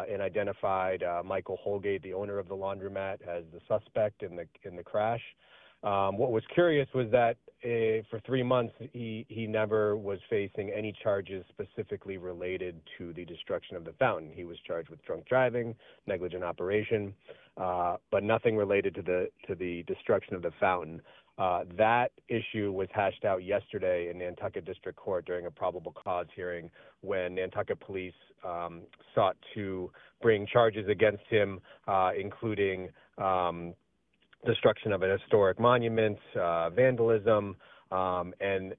and 0.08 0.20
identified 0.20 1.02
uh, 1.02 1.22
Michael 1.24 1.58
Holgate, 1.62 2.02
the 2.02 2.12
owner 2.12 2.38
of 2.38 2.48
the 2.48 2.56
laundromat, 2.56 3.22
as 3.22 3.44
the 3.52 3.60
suspect 3.68 4.22
in 4.22 4.36
the 4.36 4.46
in 4.64 4.76
the 4.76 4.82
crash. 4.82 5.22
Um, 5.82 6.18
what 6.18 6.30
was 6.30 6.42
curious 6.52 6.88
was 6.94 7.06
that 7.10 7.36
uh, 7.64 8.04
for 8.10 8.20
three 8.26 8.42
months 8.42 8.74
he 8.92 9.24
he 9.28 9.46
never 9.46 9.96
was 9.96 10.18
facing 10.28 10.70
any 10.70 10.94
charges 11.02 11.44
specifically 11.48 12.18
related 12.18 12.80
to 12.98 13.12
the 13.14 13.24
destruction 13.24 13.76
of 13.76 13.84
the 13.84 13.92
fountain. 13.92 14.30
He 14.34 14.44
was 14.44 14.58
charged 14.66 14.90
with 14.90 15.02
drunk 15.04 15.26
driving, 15.26 15.74
negligent 16.06 16.44
operation, 16.44 17.14
uh, 17.56 17.96
but 18.10 18.22
nothing 18.22 18.56
related 18.56 18.94
to 18.96 19.02
the 19.02 19.28
to 19.46 19.54
the 19.54 19.84
destruction 19.84 20.34
of 20.34 20.42
the 20.42 20.52
fountain. 20.60 21.00
Uh, 21.40 21.64
that 21.78 22.12
issue 22.28 22.70
was 22.70 22.86
hashed 22.92 23.24
out 23.24 23.42
yesterday 23.42 24.10
in 24.10 24.18
Nantucket 24.18 24.66
District 24.66 24.98
Court 24.98 25.24
during 25.24 25.46
a 25.46 25.50
probable 25.50 25.92
cause 25.92 26.26
hearing 26.36 26.70
when 27.00 27.36
Nantucket 27.36 27.80
police 27.80 28.12
um, 28.44 28.82
sought 29.14 29.38
to 29.54 29.90
bring 30.20 30.46
charges 30.46 30.86
against 30.86 31.24
him, 31.30 31.58
uh, 31.88 32.10
including 32.18 32.90
um, 33.16 33.72
destruction 34.44 34.92
of 34.92 35.02
a 35.02 35.16
historic 35.16 35.58
monument, 35.58 36.18
uh, 36.38 36.68
vandalism, 36.68 37.56
um, 37.90 38.34
and 38.42 38.74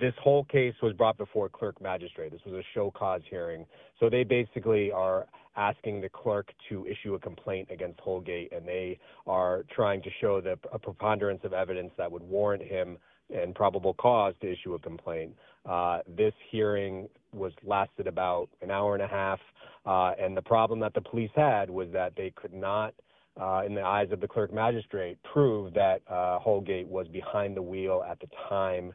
this 0.00 0.14
whole 0.22 0.44
case 0.44 0.74
was 0.84 0.92
brought 0.92 1.18
before 1.18 1.46
a 1.46 1.50
clerk 1.50 1.80
magistrate. 1.82 2.30
This 2.30 2.40
was 2.46 2.54
a 2.54 2.64
show 2.74 2.92
cause 2.92 3.22
hearing. 3.28 3.66
So 3.98 4.08
they 4.08 4.22
basically 4.22 4.92
are 4.92 5.26
asking 5.56 6.00
the 6.00 6.08
clerk 6.08 6.52
to 6.68 6.86
issue 6.86 7.14
a 7.14 7.18
complaint 7.18 7.68
against 7.70 8.00
Holgate, 8.00 8.52
and 8.52 8.66
they 8.66 8.98
are 9.26 9.64
trying 9.74 10.02
to 10.02 10.10
show 10.20 10.40
the, 10.40 10.58
a 10.72 10.78
preponderance 10.78 11.40
of 11.44 11.52
evidence 11.52 11.92
that 11.96 12.10
would 12.10 12.22
warrant 12.22 12.62
him 12.62 12.98
and 13.34 13.54
probable 13.54 13.94
cause 13.94 14.34
to 14.40 14.52
issue 14.52 14.74
a 14.74 14.78
complaint. 14.78 15.32
Uh, 15.64 16.00
this 16.16 16.34
hearing 16.50 17.08
was 17.32 17.52
lasted 17.64 18.06
about 18.06 18.48
an 18.62 18.70
hour 18.70 18.94
and 18.94 19.02
a 19.02 19.08
half, 19.08 19.40
uh, 19.86 20.12
and 20.20 20.36
the 20.36 20.42
problem 20.42 20.80
that 20.80 20.94
the 20.94 21.00
police 21.00 21.30
had 21.34 21.70
was 21.70 21.88
that 21.92 22.14
they 22.16 22.32
could 22.36 22.52
not, 22.52 22.94
uh, 23.40 23.62
in 23.64 23.74
the 23.74 23.82
eyes 23.82 24.08
of 24.12 24.20
the 24.20 24.28
clerk 24.28 24.52
magistrate, 24.52 25.18
prove 25.32 25.72
that 25.74 26.02
uh, 26.08 26.38
Holgate 26.38 26.86
was 26.86 27.08
behind 27.08 27.56
the 27.56 27.62
wheel 27.62 28.04
at 28.08 28.20
the 28.20 28.28
time 28.48 28.92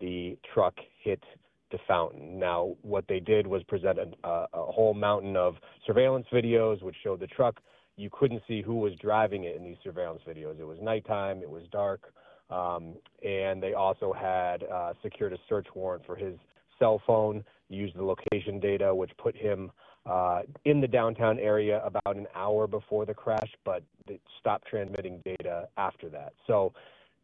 the 0.00 0.36
truck 0.54 0.74
hit 1.02 1.22
the 1.70 1.78
fountain. 1.86 2.38
Now, 2.38 2.76
what 2.82 3.04
they 3.08 3.20
did 3.20 3.46
was 3.46 3.62
present 3.64 3.98
a, 3.98 4.28
a, 4.28 4.46
a 4.54 4.72
whole 4.72 4.94
mountain 4.94 5.36
of 5.36 5.56
surveillance 5.86 6.26
videos 6.32 6.82
which 6.82 6.96
showed 7.02 7.20
the 7.20 7.26
truck. 7.26 7.60
You 7.96 8.10
couldn't 8.12 8.42
see 8.46 8.62
who 8.62 8.76
was 8.76 8.94
driving 8.96 9.44
it 9.44 9.56
in 9.56 9.64
these 9.64 9.76
surveillance 9.82 10.22
videos. 10.26 10.58
It 10.60 10.64
was 10.64 10.78
nighttime, 10.80 11.42
it 11.42 11.50
was 11.50 11.64
dark, 11.72 12.12
um, 12.50 12.94
and 13.24 13.62
they 13.62 13.74
also 13.74 14.12
had 14.12 14.64
uh, 14.64 14.94
secured 15.02 15.32
a 15.32 15.38
search 15.48 15.66
warrant 15.74 16.06
for 16.06 16.16
his 16.16 16.34
cell 16.78 17.02
phone, 17.06 17.44
used 17.68 17.96
the 17.96 18.04
location 18.04 18.60
data, 18.60 18.94
which 18.94 19.10
put 19.18 19.36
him 19.36 19.70
uh, 20.06 20.42
in 20.64 20.80
the 20.80 20.86
downtown 20.86 21.38
area 21.38 21.82
about 21.84 22.16
an 22.16 22.26
hour 22.34 22.66
before 22.66 23.04
the 23.04 23.12
crash, 23.12 23.52
but 23.64 23.82
it 24.06 24.20
stopped 24.40 24.66
transmitting 24.66 25.20
data 25.24 25.68
after 25.76 26.08
that. 26.08 26.32
So 26.46 26.72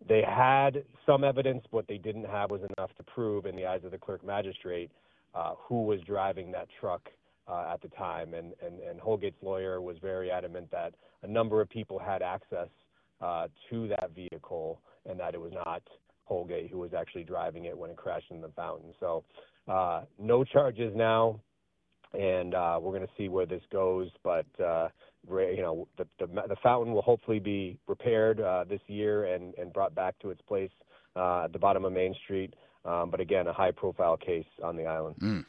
they 0.08 0.22
had 0.22 0.84
some 1.06 1.24
evidence, 1.24 1.64
what 1.70 1.86
they 1.88 1.98
didn't 1.98 2.26
have 2.26 2.50
was 2.50 2.60
enough 2.76 2.94
to 2.96 3.02
prove, 3.04 3.46
in 3.46 3.56
the 3.56 3.66
eyes 3.66 3.80
of 3.84 3.90
the 3.90 3.98
clerk 3.98 4.24
magistrate, 4.24 4.90
uh, 5.34 5.54
who 5.58 5.84
was 5.84 6.00
driving 6.02 6.52
that 6.52 6.68
truck 6.80 7.08
uh, 7.48 7.72
at 7.72 7.80
the 7.82 7.88
time. 7.88 8.34
And, 8.34 8.52
Holgate's 9.00 9.42
lawyer 9.42 9.80
was 9.80 9.96
very 10.00 10.30
adamant 10.30 10.70
that 10.70 10.94
a 11.22 11.26
number 11.26 11.60
of 11.60 11.68
people 11.68 11.98
had 11.98 12.22
access 12.22 12.68
uh, 13.20 13.48
to 13.70 13.88
that 13.88 14.10
vehicle 14.14 14.80
and 15.08 15.18
that 15.20 15.34
it 15.34 15.40
was 15.40 15.52
not 15.52 15.82
Holgate 16.24 16.70
who 16.70 16.78
was 16.78 16.94
actually 16.94 17.24
driving 17.24 17.66
it 17.66 17.76
when 17.76 17.90
it 17.90 17.96
crashed 17.96 18.30
in 18.30 18.40
the 18.40 18.48
fountain. 18.56 18.94
So, 18.98 19.24
no 20.18 20.44
charges 20.44 20.94
now, 20.96 21.38
and 22.14 22.52
we're 22.52 22.92
going 22.92 23.02
to 23.02 23.12
see 23.18 23.28
where 23.28 23.46
this 23.46 23.62
goes. 23.70 24.08
But 24.22 24.46
you 25.28 25.62
know, 25.62 25.88
the, 25.96 26.06
the, 26.18 26.26
the 26.26 26.56
fountain 26.62 26.92
will 26.92 27.02
hopefully 27.02 27.38
be 27.38 27.78
repaired 27.86 28.40
uh, 28.40 28.64
this 28.68 28.80
year 28.86 29.24
and 29.26 29.54
and 29.54 29.72
brought 29.72 29.94
back 29.94 30.18
to 30.20 30.30
its 30.30 30.40
place 30.42 30.70
uh, 31.16 31.44
at 31.44 31.52
the 31.52 31.58
bottom 31.58 31.84
of 31.84 31.92
Main 31.92 32.14
Street. 32.24 32.54
Um, 32.84 33.10
but 33.10 33.18
again, 33.18 33.46
a 33.46 33.52
high-profile 33.52 34.18
case 34.18 34.44
on 34.62 34.76
the 34.76 34.84
island. 34.84 35.16
Mm. 35.18 35.46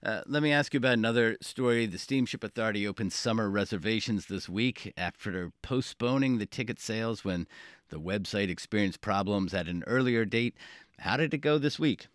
Uh, 0.00 0.20
let 0.26 0.44
me 0.44 0.52
ask 0.52 0.72
you 0.72 0.78
about 0.78 0.92
another 0.92 1.36
story. 1.40 1.86
The 1.86 1.98
Steamship 1.98 2.44
Authority 2.44 2.86
opened 2.86 3.12
summer 3.12 3.50
reservations 3.50 4.26
this 4.26 4.48
week 4.48 4.92
after 4.96 5.50
postponing 5.60 6.38
the 6.38 6.46
ticket 6.46 6.78
sales 6.78 7.24
when 7.24 7.48
the 7.88 7.98
website 7.98 8.48
experienced 8.48 9.00
problems 9.00 9.52
at 9.54 9.66
an 9.66 9.82
earlier 9.88 10.24
date. 10.24 10.54
How 11.00 11.16
did 11.16 11.34
it 11.34 11.38
go 11.38 11.58
this 11.58 11.80
week? 11.80 12.06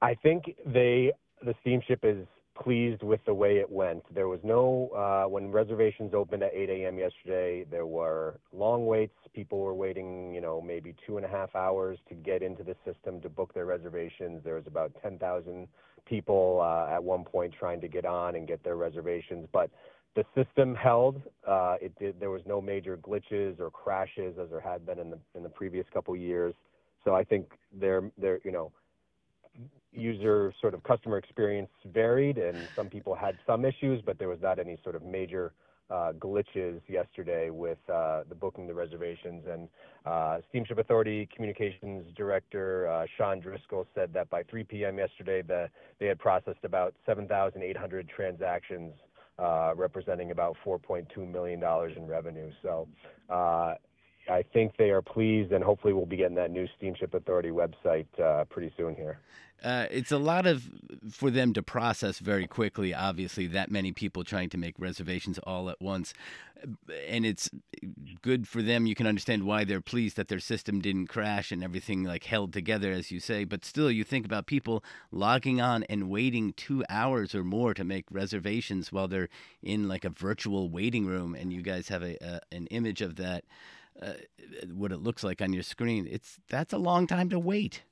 I 0.00 0.14
think 0.14 0.54
they 0.64 1.12
the 1.42 1.54
steamship 1.60 2.00
is 2.02 2.26
pleased 2.62 3.02
with 3.02 3.20
the 3.24 3.34
way 3.34 3.58
it 3.58 3.70
went. 3.70 4.02
There 4.14 4.28
was 4.28 4.40
no, 4.42 4.90
uh, 4.96 5.28
when 5.28 5.50
reservations 5.50 6.14
opened 6.14 6.42
at 6.42 6.52
8 6.54 6.70
a.m. 6.70 6.98
yesterday, 6.98 7.64
there 7.70 7.86
were 7.86 8.40
long 8.52 8.86
waits. 8.86 9.14
People 9.34 9.60
were 9.60 9.74
waiting, 9.74 10.34
you 10.34 10.40
know, 10.40 10.60
maybe 10.60 10.94
two 11.06 11.16
and 11.16 11.26
a 11.26 11.28
half 11.28 11.54
hours 11.54 11.98
to 12.08 12.14
get 12.14 12.42
into 12.42 12.62
the 12.62 12.74
system 12.84 13.20
to 13.20 13.28
book 13.28 13.54
their 13.54 13.66
reservations. 13.66 14.42
There 14.44 14.54
was 14.54 14.66
about 14.66 14.92
10,000 15.02 15.68
people 16.06 16.60
uh, 16.62 16.92
at 16.92 17.02
one 17.02 17.24
point 17.24 17.54
trying 17.58 17.80
to 17.80 17.88
get 17.88 18.04
on 18.04 18.34
and 18.34 18.48
get 18.48 18.62
their 18.64 18.76
reservations. 18.76 19.46
But 19.52 19.70
the 20.16 20.24
system 20.34 20.74
held. 20.74 21.22
Uh, 21.46 21.76
it 21.80 21.96
did, 21.98 22.18
there 22.18 22.30
was 22.30 22.42
no 22.46 22.60
major 22.60 22.96
glitches 22.96 23.60
or 23.60 23.70
crashes 23.70 24.36
as 24.42 24.50
there 24.50 24.60
had 24.60 24.84
been 24.84 24.98
in 24.98 25.10
the 25.10 25.18
in 25.34 25.42
the 25.42 25.48
previous 25.48 25.86
couple 25.92 26.16
years. 26.16 26.54
So 27.04 27.14
I 27.14 27.22
think 27.24 27.52
they're 27.78 28.10
they're 28.18 28.40
you 28.44 28.50
know 28.50 28.72
user 29.92 30.52
sort 30.60 30.74
of 30.74 30.82
customer 30.82 31.18
experience 31.18 31.70
varied, 31.86 32.38
and 32.38 32.56
some 32.76 32.88
people 32.88 33.14
had 33.14 33.36
some 33.46 33.64
issues, 33.64 34.02
but 34.04 34.18
there 34.18 34.28
was 34.28 34.40
not 34.40 34.58
any 34.58 34.78
sort 34.82 34.94
of 34.94 35.02
major 35.02 35.52
uh, 35.90 36.12
glitches 36.18 36.80
yesterday 36.86 37.50
with 37.50 37.78
uh, 37.92 38.22
the 38.28 38.34
booking 38.34 38.66
the 38.66 38.74
reservations. 38.74 39.44
And 39.50 39.68
uh, 40.04 40.38
Steamship 40.50 40.78
Authority 40.78 41.28
Communications 41.34 42.04
Director 42.14 42.88
uh, 42.88 43.06
Sean 43.16 43.40
Driscoll 43.40 43.86
said 43.94 44.12
that 44.12 44.28
by 44.28 44.42
3 44.44 44.64
p.m. 44.64 44.98
yesterday, 44.98 45.42
the, 45.42 45.68
they 45.98 46.06
had 46.06 46.18
processed 46.18 46.64
about 46.64 46.94
7,800 47.06 48.08
transactions, 48.08 48.92
uh, 49.38 49.72
representing 49.76 50.30
about 50.30 50.56
4.2 50.64 51.30
million 51.30 51.60
dollars 51.60 51.94
in 51.96 52.06
revenue. 52.06 52.50
So. 52.62 52.86
Uh, 54.28 54.32
I 54.32 54.42
think 54.52 54.76
they 54.76 54.90
are 54.90 55.02
pleased, 55.02 55.52
and 55.52 55.62
hopefully, 55.62 55.92
we'll 55.92 56.06
be 56.06 56.16
getting 56.16 56.36
that 56.36 56.50
new 56.50 56.66
Steamship 56.76 57.14
Authority 57.14 57.50
website 57.50 58.06
pretty 58.50 58.72
soon 58.76 58.94
here. 58.94 59.18
Uh, 59.62 59.86
it's 59.90 60.12
a 60.12 60.18
lot 60.18 60.46
of 60.46 60.70
for 61.10 61.30
them 61.30 61.52
to 61.52 61.62
process 61.62 62.20
very 62.20 62.46
quickly. 62.46 62.94
Obviously, 62.94 63.46
that 63.48 63.70
many 63.70 63.90
people 63.90 64.22
trying 64.22 64.48
to 64.48 64.56
make 64.56 64.74
reservations 64.78 65.38
all 65.40 65.68
at 65.68 65.80
once, 65.80 66.14
and 67.08 67.26
it's 67.26 67.50
good 68.22 68.46
for 68.46 68.62
them. 68.62 68.86
You 68.86 68.94
can 68.94 69.08
understand 69.08 69.42
why 69.42 69.64
they're 69.64 69.80
pleased 69.80 70.16
that 70.16 70.28
their 70.28 70.38
system 70.38 70.80
didn't 70.80 71.08
crash 71.08 71.50
and 71.50 71.64
everything 71.64 72.04
like 72.04 72.24
held 72.24 72.52
together, 72.52 72.92
as 72.92 73.10
you 73.10 73.18
say. 73.18 73.42
But 73.42 73.64
still, 73.64 73.90
you 73.90 74.04
think 74.04 74.24
about 74.24 74.46
people 74.46 74.84
logging 75.10 75.60
on 75.60 75.82
and 75.84 76.08
waiting 76.08 76.52
two 76.52 76.84
hours 76.88 77.34
or 77.34 77.42
more 77.42 77.74
to 77.74 77.82
make 77.82 78.04
reservations 78.12 78.92
while 78.92 79.08
they're 79.08 79.28
in 79.60 79.88
like 79.88 80.04
a 80.04 80.10
virtual 80.10 80.68
waiting 80.68 81.04
room, 81.04 81.34
and 81.34 81.52
you 81.52 81.62
guys 81.62 81.88
have 81.88 82.04
a, 82.04 82.16
a 82.24 82.40
an 82.52 82.68
image 82.68 83.02
of 83.02 83.16
that. 83.16 83.44
Uh, 84.00 84.12
what 84.72 84.92
it 84.92 84.98
looks 84.98 85.24
like 85.24 85.42
on 85.42 85.52
your 85.52 85.62
screen. 85.62 86.06
It's 86.08 86.38
that's 86.48 86.72
a 86.72 86.78
long 86.78 87.06
time 87.06 87.28
to 87.30 87.38
wait. 87.38 87.82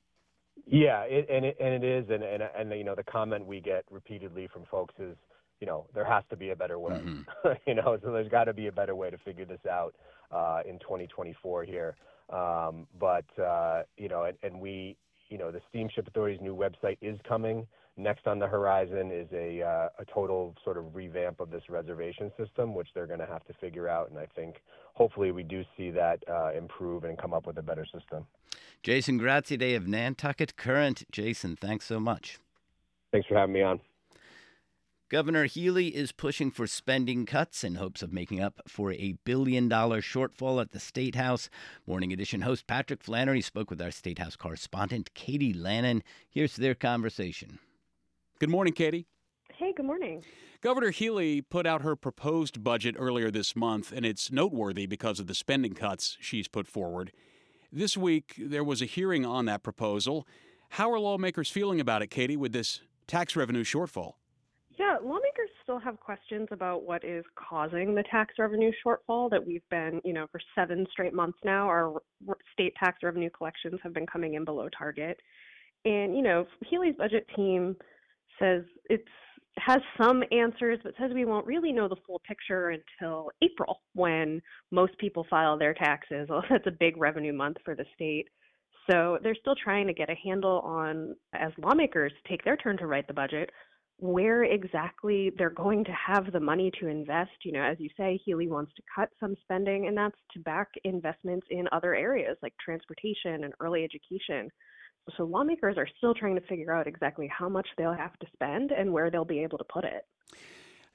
Yeah, 0.66 1.02
it, 1.02 1.26
and 1.30 1.44
it, 1.44 1.56
and 1.60 1.82
it 1.82 1.84
is, 1.84 2.10
and, 2.10 2.22
and 2.22 2.42
and 2.56 2.70
you 2.78 2.84
know 2.84 2.94
the 2.94 3.04
comment 3.04 3.46
we 3.46 3.60
get 3.60 3.84
repeatedly 3.90 4.48
from 4.52 4.64
folks 4.70 4.94
is, 4.98 5.16
you 5.60 5.66
know, 5.66 5.86
there 5.94 6.04
has 6.04 6.24
to 6.30 6.36
be 6.36 6.50
a 6.50 6.56
better 6.56 6.78
way. 6.78 6.94
Mm-hmm. 6.94 7.48
you 7.66 7.74
know, 7.74 7.98
so 8.02 8.12
there's 8.12 8.28
got 8.28 8.44
to 8.44 8.52
be 8.52 8.66
a 8.66 8.72
better 8.72 8.94
way 8.94 9.10
to 9.10 9.18
figure 9.18 9.44
this 9.44 9.64
out 9.70 9.94
uh, 10.32 10.60
in 10.68 10.78
2024 10.80 11.64
here. 11.64 11.96
Um, 12.30 12.86
but 12.98 13.26
uh, 13.40 13.82
you 13.96 14.08
know, 14.08 14.24
and, 14.24 14.36
and 14.42 14.60
we, 14.60 14.96
you 15.28 15.38
know, 15.38 15.50
the 15.50 15.60
Steamship 15.68 16.08
Authority's 16.08 16.40
new 16.40 16.54
website 16.54 16.98
is 17.00 17.18
coming. 17.28 17.66
Next 17.98 18.26
on 18.26 18.38
the 18.38 18.46
horizon 18.46 19.10
is 19.10 19.26
a 19.32 19.62
uh, 19.62 19.88
a 19.98 20.04
total 20.04 20.54
sort 20.62 20.76
of 20.76 20.94
revamp 20.94 21.40
of 21.40 21.50
this 21.50 21.62
reservation 21.70 22.30
system, 22.38 22.74
which 22.74 22.88
they're 22.94 23.06
going 23.06 23.20
to 23.20 23.26
have 23.26 23.44
to 23.46 23.54
figure 23.54 23.88
out. 23.88 24.10
And 24.10 24.18
I 24.18 24.26
think 24.36 24.56
hopefully 24.92 25.32
we 25.32 25.42
do 25.42 25.64
see 25.76 25.90
that 25.92 26.22
uh, 26.28 26.52
improve 26.52 27.04
and 27.04 27.16
come 27.16 27.32
up 27.32 27.46
with 27.46 27.56
a 27.56 27.62
better 27.62 27.86
system. 27.86 28.26
Jason 28.82 29.18
Graziadei 29.18 29.74
of 29.74 29.88
Nantucket 29.88 30.56
Current. 30.56 31.04
Jason, 31.10 31.56
thanks 31.56 31.86
so 31.86 31.98
much. 31.98 32.38
Thanks 33.12 33.28
for 33.28 33.34
having 33.34 33.54
me 33.54 33.62
on. 33.62 33.80
Governor 35.08 35.44
Healey 35.44 35.94
is 35.94 36.10
pushing 36.10 36.50
for 36.50 36.66
spending 36.66 37.26
cuts 37.26 37.62
in 37.62 37.76
hopes 37.76 38.02
of 38.02 38.12
making 38.12 38.42
up 38.42 38.60
for 38.66 38.92
a 38.92 39.14
billion 39.24 39.68
dollar 39.68 40.02
shortfall 40.02 40.60
at 40.60 40.72
the 40.72 40.80
State 40.80 41.14
House. 41.14 41.48
Morning 41.86 42.12
Edition 42.12 42.42
host 42.42 42.66
Patrick 42.66 43.02
Flannery 43.02 43.40
spoke 43.40 43.70
with 43.70 43.80
our 43.80 43.92
State 43.92 44.18
House 44.18 44.36
correspondent 44.36 45.14
Katie 45.14 45.54
Lannan. 45.54 46.02
Here's 46.28 46.56
their 46.56 46.74
conversation. 46.74 47.60
Good 48.38 48.50
morning, 48.50 48.74
Katie. 48.74 49.06
Hey, 49.54 49.72
good 49.74 49.86
morning. 49.86 50.22
Governor 50.60 50.90
Healey 50.90 51.40
put 51.40 51.66
out 51.66 51.80
her 51.80 51.96
proposed 51.96 52.62
budget 52.62 52.94
earlier 52.98 53.30
this 53.30 53.56
month, 53.56 53.92
and 53.92 54.04
it's 54.04 54.30
noteworthy 54.30 54.84
because 54.84 55.18
of 55.18 55.26
the 55.26 55.34
spending 55.34 55.72
cuts 55.72 56.18
she's 56.20 56.46
put 56.46 56.66
forward. 56.66 57.12
This 57.72 57.96
week, 57.96 58.34
there 58.36 58.62
was 58.62 58.82
a 58.82 58.84
hearing 58.84 59.24
on 59.24 59.46
that 59.46 59.62
proposal. 59.62 60.26
How 60.70 60.92
are 60.92 61.00
lawmakers 61.00 61.48
feeling 61.48 61.80
about 61.80 62.02
it, 62.02 62.08
Katie, 62.08 62.36
with 62.36 62.52
this 62.52 62.82
tax 63.06 63.36
revenue 63.36 63.64
shortfall? 63.64 64.16
Yeah, 64.78 64.98
lawmakers 65.02 65.48
still 65.62 65.78
have 65.78 65.98
questions 65.98 66.48
about 66.50 66.82
what 66.82 67.04
is 67.06 67.24
causing 67.36 67.94
the 67.94 68.04
tax 68.10 68.34
revenue 68.38 68.70
shortfall 68.84 69.30
that 69.30 69.46
we've 69.46 69.66
been, 69.70 70.02
you 70.04 70.12
know, 70.12 70.26
for 70.30 70.42
seven 70.54 70.86
straight 70.92 71.14
months 71.14 71.38
now. 71.42 71.66
Our 71.68 72.02
state 72.52 72.74
tax 72.78 72.98
revenue 73.02 73.30
collections 73.30 73.80
have 73.82 73.94
been 73.94 74.06
coming 74.06 74.34
in 74.34 74.44
below 74.44 74.68
target. 74.76 75.18
And, 75.86 76.14
you 76.14 76.22
know, 76.22 76.46
Healey's 76.68 76.96
budget 76.96 77.26
team 77.34 77.76
says 78.38 78.64
it's 78.88 79.08
has 79.58 79.78
some 80.00 80.22
answers, 80.32 80.78
but 80.84 80.92
says 80.98 81.12
we 81.14 81.24
won't 81.24 81.46
really 81.46 81.72
know 81.72 81.88
the 81.88 81.96
full 82.06 82.20
picture 82.26 82.70
until 82.70 83.30
April 83.42 83.80
when 83.94 84.40
most 84.70 84.96
people 84.98 85.26
file 85.30 85.56
their 85.56 85.74
taxes. 85.74 86.28
Well, 86.28 86.42
oh, 86.44 86.46
that's 86.50 86.66
a 86.66 86.76
big 86.78 86.96
revenue 86.96 87.32
month 87.32 87.56
for 87.64 87.74
the 87.74 87.86
state. 87.94 88.26
So 88.90 89.18
they're 89.22 89.34
still 89.34 89.56
trying 89.56 89.86
to 89.86 89.94
get 89.94 90.10
a 90.10 90.14
handle 90.14 90.60
on, 90.60 91.16
as 91.34 91.52
lawmakers 91.58 92.12
take 92.28 92.44
their 92.44 92.56
turn 92.56 92.76
to 92.78 92.86
write 92.86 93.08
the 93.08 93.14
budget, 93.14 93.50
where 93.98 94.44
exactly 94.44 95.32
they're 95.38 95.50
going 95.50 95.84
to 95.84 95.92
have 95.92 96.30
the 96.32 96.38
money 96.38 96.70
to 96.78 96.86
invest. 96.86 97.32
You 97.42 97.52
know, 97.52 97.62
as 97.62 97.78
you 97.80 97.88
say, 97.96 98.20
Healey 98.24 98.48
wants 98.48 98.72
to 98.76 98.82
cut 98.94 99.08
some 99.18 99.34
spending, 99.42 99.88
and 99.88 99.96
that's 99.96 100.18
to 100.34 100.40
back 100.40 100.68
investments 100.84 101.46
in 101.50 101.66
other 101.72 101.94
areas 101.94 102.36
like 102.42 102.52
transportation 102.62 103.44
and 103.44 103.54
early 103.58 103.82
education. 103.82 104.50
So 105.16 105.24
lawmakers 105.24 105.76
are 105.78 105.88
still 105.98 106.14
trying 106.14 106.34
to 106.34 106.40
figure 106.42 106.72
out 106.72 106.86
exactly 106.86 107.28
how 107.28 107.48
much 107.48 107.68
they'll 107.78 107.92
have 107.92 108.18
to 108.18 108.26
spend 108.32 108.72
and 108.72 108.92
where 108.92 109.10
they'll 109.10 109.24
be 109.24 109.42
able 109.42 109.58
to 109.58 109.64
put 109.64 109.84
it. 109.84 110.04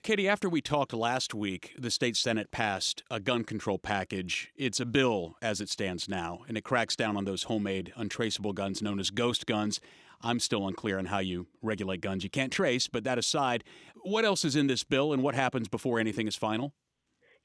Katie, 0.03 0.27
after 0.27 0.49
we 0.49 0.61
talked 0.61 0.93
last 0.93 1.35
week, 1.35 1.75
the 1.77 1.91
state 1.91 2.17
Senate 2.17 2.49
passed 2.49 3.03
a 3.11 3.19
gun 3.19 3.43
control 3.43 3.77
package. 3.77 4.51
It's 4.55 4.79
a 4.79 4.85
bill 4.85 5.35
as 5.43 5.61
it 5.61 5.69
stands 5.69 6.09
now, 6.09 6.39
and 6.47 6.57
it 6.57 6.63
cracks 6.63 6.95
down 6.95 7.15
on 7.15 7.25
those 7.25 7.43
homemade, 7.43 7.93
untraceable 7.95 8.53
guns 8.53 8.81
known 8.81 8.99
as 8.99 9.11
ghost 9.11 9.45
guns. 9.45 9.79
I'm 10.19 10.39
still 10.39 10.67
unclear 10.67 10.97
on 10.97 11.05
how 11.05 11.19
you 11.19 11.45
regulate 11.61 12.01
guns 12.01 12.23
you 12.23 12.31
can't 12.31 12.51
trace, 12.51 12.87
but 12.87 13.03
that 13.03 13.19
aside, 13.19 13.63
what 14.01 14.25
else 14.25 14.43
is 14.43 14.55
in 14.55 14.65
this 14.65 14.83
bill 14.83 15.13
and 15.13 15.21
what 15.21 15.35
happens 15.35 15.67
before 15.67 15.99
anything 15.99 16.27
is 16.27 16.35
final? 16.35 16.73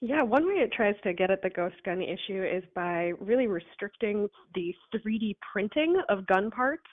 Yeah, 0.01 0.23
one 0.23 0.47
way 0.47 0.55
it 0.57 0.73
tries 0.73 0.95
to 1.05 1.15
get 1.15 1.31
at 1.31 1.43
the 1.43 1.51
ghost 1.51 1.77
gun 1.85 2.03
issue 2.03 2.45
is 2.45 2.63
by 2.75 3.13
really 3.19 3.47
restricting 3.47 4.29
the 4.55 4.75
3D 4.95 5.37
printing 5.53 6.01
of 6.09 6.27
gun 6.27 6.51
parts 6.51 6.85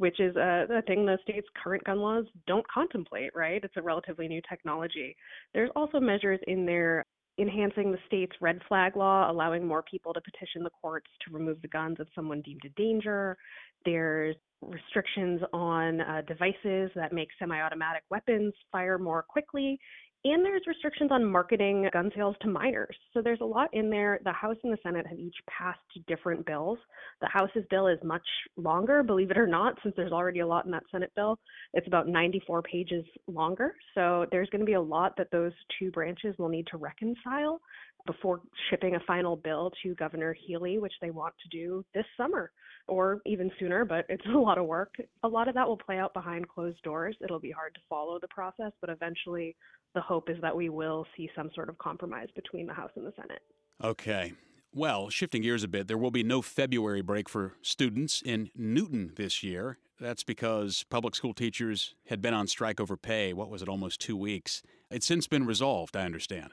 which 0.00 0.18
is 0.18 0.34
a, 0.36 0.66
a 0.70 0.82
thing 0.82 1.04
the 1.04 1.18
state's 1.22 1.46
current 1.62 1.84
gun 1.84 1.98
laws 1.98 2.24
don't 2.46 2.66
contemplate, 2.68 3.30
right? 3.34 3.62
It's 3.62 3.76
a 3.76 3.82
relatively 3.82 4.28
new 4.28 4.40
technology. 4.48 5.14
There's 5.52 5.68
also 5.76 6.00
measures 6.00 6.40
in 6.46 6.64
there 6.64 7.04
enhancing 7.38 7.92
the 7.92 7.98
state's 8.06 8.34
red 8.40 8.60
flag 8.66 8.96
law, 8.96 9.30
allowing 9.30 9.66
more 9.66 9.82
people 9.82 10.14
to 10.14 10.20
petition 10.22 10.62
the 10.62 10.70
courts 10.70 11.06
to 11.26 11.34
remove 11.34 11.60
the 11.60 11.68
guns 11.68 12.00
of 12.00 12.08
someone 12.14 12.40
deemed 12.40 12.62
a 12.64 12.70
danger. 12.80 13.36
There's 13.84 14.36
restrictions 14.62 15.42
on 15.52 16.00
uh, 16.00 16.22
devices 16.26 16.90
that 16.94 17.12
make 17.12 17.28
semi 17.38 17.60
automatic 17.60 18.02
weapons 18.10 18.54
fire 18.72 18.98
more 18.98 19.22
quickly 19.22 19.78
and 20.24 20.44
there's 20.44 20.62
restrictions 20.66 21.10
on 21.10 21.24
marketing 21.24 21.88
gun 21.92 22.10
sales 22.14 22.36
to 22.42 22.48
minors. 22.48 22.96
So 23.14 23.22
there's 23.22 23.40
a 23.40 23.46
lot 23.46 23.70
in 23.72 23.88
there. 23.88 24.20
The 24.24 24.32
House 24.32 24.56
and 24.62 24.72
the 24.72 24.78
Senate 24.82 25.06
have 25.06 25.18
each 25.18 25.36
passed 25.48 25.78
different 26.06 26.44
bills. 26.44 26.78
The 27.22 27.28
House's 27.28 27.64
bill 27.70 27.86
is 27.86 27.98
much 28.04 28.26
longer, 28.56 29.02
believe 29.02 29.30
it 29.30 29.38
or 29.38 29.46
not, 29.46 29.78
since 29.82 29.94
there's 29.96 30.12
already 30.12 30.40
a 30.40 30.46
lot 30.46 30.66
in 30.66 30.70
that 30.72 30.82
Senate 30.90 31.10
bill. 31.16 31.38
It's 31.72 31.86
about 31.86 32.06
94 32.06 32.62
pages 32.62 33.04
longer. 33.28 33.74
So 33.94 34.26
there's 34.30 34.50
going 34.50 34.60
to 34.60 34.66
be 34.66 34.74
a 34.74 34.80
lot 34.80 35.14
that 35.16 35.30
those 35.30 35.52
two 35.78 35.90
branches 35.90 36.34
will 36.38 36.50
need 36.50 36.66
to 36.68 36.76
reconcile 36.76 37.60
before 38.06 38.40
shipping 38.68 38.96
a 38.96 39.00
final 39.06 39.36
bill 39.36 39.70
to 39.82 39.94
Governor 39.94 40.34
Healey, 40.46 40.78
which 40.78 40.94
they 41.00 41.10
want 41.10 41.34
to 41.42 41.48
do 41.48 41.84
this 41.94 42.06
summer 42.16 42.50
or 42.90 43.20
even 43.24 43.50
sooner, 43.58 43.84
but 43.84 44.04
it's 44.08 44.24
a 44.34 44.38
lot 44.38 44.58
of 44.58 44.66
work. 44.66 44.94
A 45.22 45.28
lot 45.28 45.48
of 45.48 45.54
that 45.54 45.66
will 45.66 45.76
play 45.76 45.98
out 45.98 46.12
behind 46.12 46.48
closed 46.48 46.82
doors. 46.82 47.16
It'll 47.22 47.40
be 47.40 47.50
hard 47.50 47.74
to 47.74 47.80
follow 47.88 48.18
the 48.20 48.28
process, 48.28 48.72
but 48.80 48.90
eventually 48.90 49.56
the 49.94 50.00
hope 50.00 50.28
is 50.28 50.36
that 50.42 50.54
we 50.54 50.68
will 50.68 51.06
see 51.16 51.30
some 51.34 51.50
sort 51.54 51.68
of 51.68 51.78
compromise 51.78 52.28
between 52.34 52.66
the 52.66 52.74
House 52.74 52.90
and 52.96 53.06
the 53.06 53.12
Senate. 53.16 53.42
Okay. 53.82 54.34
Well, 54.72 55.08
shifting 55.10 55.42
gears 55.42 55.64
a 55.64 55.68
bit, 55.68 55.88
there 55.88 55.98
will 55.98 56.12
be 56.12 56.22
no 56.22 56.42
February 56.42 57.02
break 57.02 57.28
for 57.28 57.54
students 57.60 58.22
in 58.24 58.50
Newton 58.54 59.12
this 59.16 59.42
year. 59.42 59.78
That's 59.98 60.22
because 60.22 60.84
public 60.88 61.16
school 61.16 61.34
teachers 61.34 61.94
had 62.06 62.22
been 62.22 62.34
on 62.34 62.46
strike 62.46 62.80
over 62.80 62.96
pay. 62.96 63.32
What 63.32 63.50
was 63.50 63.62
it, 63.62 63.68
almost 63.68 64.00
two 64.00 64.16
weeks? 64.16 64.62
It's 64.90 65.06
since 65.06 65.26
been 65.26 65.44
resolved, 65.44 65.96
I 65.96 66.04
understand. 66.04 66.52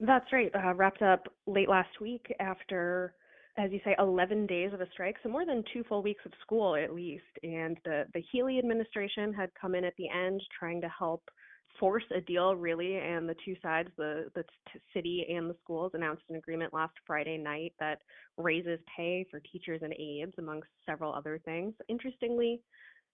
That's 0.00 0.32
right. 0.32 0.50
Uh, 0.54 0.74
wrapped 0.74 1.02
up 1.02 1.28
late 1.46 1.68
last 1.68 2.00
week 2.00 2.34
after 2.40 3.14
as 3.58 3.72
you 3.72 3.80
say, 3.84 3.94
11 3.98 4.46
days 4.46 4.72
of 4.72 4.80
a 4.80 4.88
strike, 4.92 5.16
so 5.22 5.28
more 5.28 5.44
than 5.44 5.64
two 5.72 5.82
full 5.88 6.02
weeks 6.02 6.24
of 6.24 6.32
school 6.40 6.76
at 6.76 6.94
least. 6.94 7.24
And 7.42 7.76
the, 7.84 8.04
the 8.14 8.22
Healey 8.30 8.58
administration 8.58 9.34
had 9.34 9.50
come 9.60 9.74
in 9.74 9.84
at 9.84 9.94
the 9.98 10.08
end 10.08 10.40
trying 10.58 10.80
to 10.80 10.88
help 10.88 11.22
force 11.80 12.04
a 12.16 12.20
deal, 12.20 12.54
really. 12.54 12.96
And 12.96 13.28
the 13.28 13.34
two 13.44 13.56
sides, 13.60 13.88
the, 13.96 14.30
the 14.34 14.44
city 14.94 15.26
and 15.28 15.50
the 15.50 15.56
schools, 15.62 15.92
announced 15.94 16.22
an 16.28 16.36
agreement 16.36 16.72
last 16.72 16.94
Friday 17.06 17.36
night 17.36 17.72
that 17.80 17.98
raises 18.36 18.78
pay 18.96 19.26
for 19.28 19.40
teachers 19.40 19.80
and 19.82 19.92
aides, 19.94 20.32
amongst 20.38 20.68
several 20.86 21.12
other 21.12 21.40
things. 21.44 21.74
Interestingly, 21.88 22.60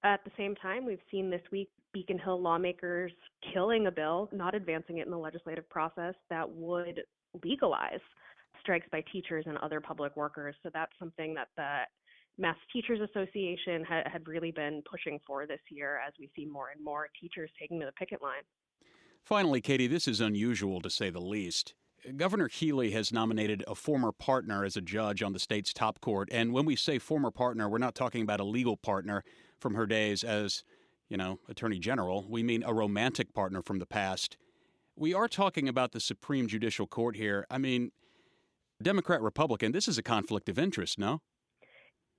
at 0.05 0.23
the 0.25 0.31
same 0.37 0.55
time, 0.57 0.85
we've 0.85 0.99
seen 1.11 1.31
this 1.31 1.43
week 1.51 1.71
Beacon 1.95 2.19
Hill 2.19 2.41
lawmakers 2.41 3.13
killing 3.55 3.87
a 3.87 3.91
bill, 3.91 4.29
not 4.31 4.55
advancing 4.55 4.99
it 4.99 5.07
in 5.07 5.11
the 5.11 5.19
legislative 5.19 5.69
process, 5.71 6.15
that 6.29 6.49
would 6.49 7.01
legalize 7.43 8.01
strikes 8.65 8.87
by 8.91 9.05
teachers 9.13 9.45
and 9.47 9.59
other 9.59 9.81
public 9.81 10.17
workers. 10.17 10.57
So 10.63 10.71
that's 10.73 10.93
something 10.99 11.35
that 11.35 11.49
the 11.57 11.83
Mass 12.39 12.57
Teachers 12.73 13.01
Association 13.01 13.85
ha- 13.85 14.03
had 14.11 14.27
really 14.27 14.51
been 14.51 14.83
pushing 14.91 15.21
for 15.27 15.47
this 15.47 15.61
year 15.71 16.01
as 16.07 16.15
we 16.19 16.31
see 16.35 16.47
more 16.47 16.71
and 16.75 16.83
more 16.83 17.09
teachers 17.21 17.51
taking 17.61 17.79
to 17.81 17.87
the 17.87 17.93
picket 17.93 18.23
line. 18.23 18.43
Finally, 19.23 19.61
Katie, 19.61 19.87
this 19.87 20.09
is 20.09 20.21
unusual 20.21 20.81
to 20.81 20.91
say 20.91 21.11
the 21.11 21.21
least. 21.21 21.75
Governor 22.17 22.49
Healey 22.49 22.91
has 22.91 23.13
nominated 23.13 23.65
a 23.67 23.75
former 23.75 24.13
partner 24.13 24.65
as 24.65 24.77
a 24.77 24.83
judge 24.83 25.23
on 25.23 25.33
the 25.33 25.39
state's 25.39 25.73
top 25.73 26.01
court. 26.01 26.29
And 26.31 26.53
when 26.53 26.67
we 26.67 26.77
say 26.77 26.99
former 26.99 27.31
partner, 27.31 27.69
we're 27.69 27.79
not 27.79 27.95
talking 27.95 28.23
about 28.23 28.41
a 28.41 28.45
legal 28.45 28.77
partner 28.77 29.25
from 29.59 29.75
her 29.75 29.87
days 29.87 30.23
as, 30.23 30.65
you 31.09 31.17
know, 31.17 31.39
attorney 31.49 31.79
general. 31.79 32.27
We 32.29 32.43
mean 32.43 32.63
a 32.67 32.75
romantic 32.75 33.33
partner 33.33 33.63
from 33.63 33.79
the 33.79 33.87
past. 33.87 34.37
We 34.97 35.15
are 35.15 35.29
talking 35.29 35.69
about 35.69 35.93
the 35.93 36.01
Supreme 36.01 36.47
Judicial 36.47 36.87
Court 36.87 37.17
here. 37.17 37.47
I 37.51 37.57
mean, 37.57 37.91
Democrat 38.83 39.21
Republican, 39.23 39.73
this 39.73 39.89
is 39.89 39.99
a 39.99 40.03
conflict 40.03 40.49
of 40.49 40.59
interest, 40.59 40.99
no? 40.99 41.21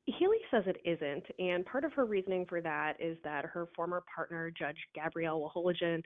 Healey 0.07 0.37
says 0.51 0.63
it 0.67 0.77
isn't, 0.85 1.23
and 1.39 1.65
part 1.65 1.83
of 1.83 1.91
her 1.93 2.05
reasoning 2.05 2.45
for 2.47 2.61
that 2.61 2.93
is 2.99 3.17
that 3.23 3.43
her 3.45 3.67
former 3.75 4.03
partner, 4.13 4.51
Judge 4.51 4.77
Gabrielle 4.93 5.39
Wolohojian, 5.39 6.03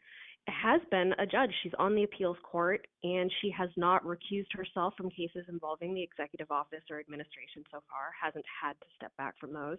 has 0.47 0.79
been 0.89 1.13
a 1.19 1.25
judge. 1.25 1.51
She's 1.61 1.73
on 1.77 1.95
the 1.95 2.03
appeals 2.03 2.37
court, 2.49 2.87
and 3.03 3.29
she 3.41 3.51
has 3.51 3.69
not 3.75 4.03
recused 4.05 4.53
herself 4.53 4.93
from 4.95 5.09
cases 5.09 5.45
involving 5.49 5.93
the 5.93 6.01
executive 6.01 6.49
office 6.49 6.83
or 6.89 6.99
administration 6.99 7.63
so 7.69 7.83
far, 7.89 8.11
hasn't 8.23 8.45
had 8.61 8.73
to 8.79 8.87
step 8.95 9.11
back 9.17 9.37
from 9.37 9.51
those. 9.51 9.77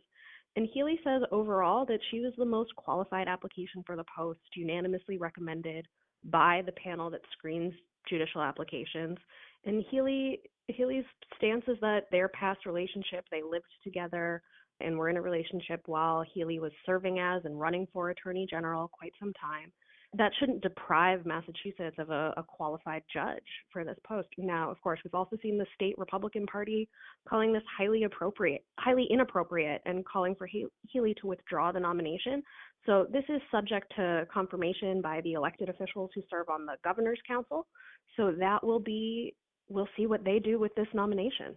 And 0.57 0.69
Healey 0.75 1.01
says 1.03 1.23
overall 1.33 1.87
that 1.87 2.01
she 2.11 2.21
was 2.21 2.35
the 2.37 2.45
most 2.45 2.77
qualified 2.77 3.27
application 3.27 3.83
for 3.87 3.97
the 3.97 4.05
post, 4.15 4.41
unanimously 4.55 5.17
recommended 5.17 5.87
by 6.25 6.63
the 6.67 6.73
panel 6.73 7.09
that 7.11 7.23
screens 7.33 7.73
judicial 8.09 8.43
applications. 8.43 9.17
And 9.65 9.85
Healey 9.91 10.41
Healey's 10.73 11.05
stance 11.37 11.65
is 11.69 11.77
that 11.81 12.05
their 12.11 12.29
past 12.29 12.67
relationship, 12.67 13.25
they 13.31 13.43
lived 13.43 13.67
together 13.85 14.43
and 14.81 14.97
were 14.97 15.09
in 15.09 15.17
a 15.17 15.23
relationship 15.23 15.83
while 15.87 16.25
Healey 16.35 16.59
was 16.59 16.73
serving 16.87 17.19
as 17.19 17.45
and 17.45 17.61
running 17.61 17.87
for 17.93 18.11
Attorney 18.11 18.47
General 18.49 18.89
quite 18.89 19.13
some 19.21 19.33
time. 19.41 19.73
That 20.19 20.33
shouldn't 20.41 20.63
deprive 20.63 21.25
Massachusetts 21.25 21.97
of 21.99 22.11
a, 22.11 22.35
a 22.37 22.43
qualified 22.43 23.03
judge 23.13 23.45
for 23.73 23.85
this 23.85 23.99
post. 24.05 24.29
Now, 24.39 24.69
of 24.69 24.81
course, 24.81 24.99
we've 25.05 25.15
also 25.15 25.37
seen 25.41 25.57
the 25.57 25.67
state 25.75 25.97
Republican 25.99 26.47
Party 26.47 26.89
calling 27.29 27.53
this 27.53 27.63
highly 27.79 28.03
appropriate, 28.03 28.65
highly 28.81 29.07
inappropriate, 29.09 29.83
and 29.85 30.05
calling 30.05 30.35
for 30.35 30.49
Healey 30.89 31.15
to 31.21 31.29
withdraw 31.29 31.71
the 31.71 31.79
nomination. 31.79 32.43
So 32.87 33.07
this 33.13 33.23
is 33.29 33.41
subject 33.53 33.93
to 33.97 34.27
confirmation 34.33 35.01
by 35.01 35.21
the 35.21 35.35
elected 35.35 35.69
officials 35.69 36.11
who 36.13 36.23
serve 36.29 36.49
on 36.49 36.67
the 36.67 36.77
governor's 36.83 37.21
council. 37.29 37.69
So 38.17 38.33
that 38.33 38.65
will 38.65 38.81
be 38.81 39.35
we'll 39.71 39.89
see 39.97 40.07
what 40.07 40.25
they 40.25 40.39
do 40.39 40.59
with 40.59 40.75
this 40.75 40.89
nomination. 40.93 41.57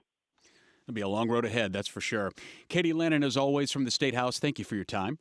It'll 0.84 0.93
be 0.93 1.01
a 1.01 1.07
long 1.07 1.30
road 1.30 1.45
ahead, 1.45 1.74
that's 1.74 1.88
for 1.88 2.01
sure. 2.01 2.32
Katie 2.68 2.93
Lannan, 2.93 3.26
as 3.26 3.38
always, 3.38 3.72
from 3.72 3.86
the 3.86 3.91
State 3.91 4.16
House, 4.16 4.39
thank 4.39 4.59
you 4.59 4.66
for 4.66 4.76
your 4.76 4.84
time. 4.84 5.18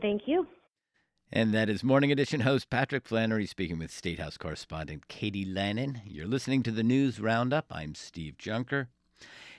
Thank 0.00 0.22
you. 0.26 0.46
And 1.32 1.52
that 1.52 1.68
is 1.68 1.82
Morning 1.82 2.12
Edition 2.12 2.40
host 2.40 2.70
Patrick 2.70 3.06
Flannery 3.06 3.46
speaking 3.46 3.78
with 3.78 3.90
State 3.90 4.18
House 4.18 4.36
correspondent 4.36 5.08
Katie 5.08 5.46
Lannan. 5.46 6.00
You're 6.06 6.26
listening 6.26 6.62
to 6.64 6.70
the 6.70 6.82
News 6.82 7.20
Roundup. 7.20 7.66
I'm 7.70 7.94
Steve 7.94 8.38
Junker. 8.38 8.88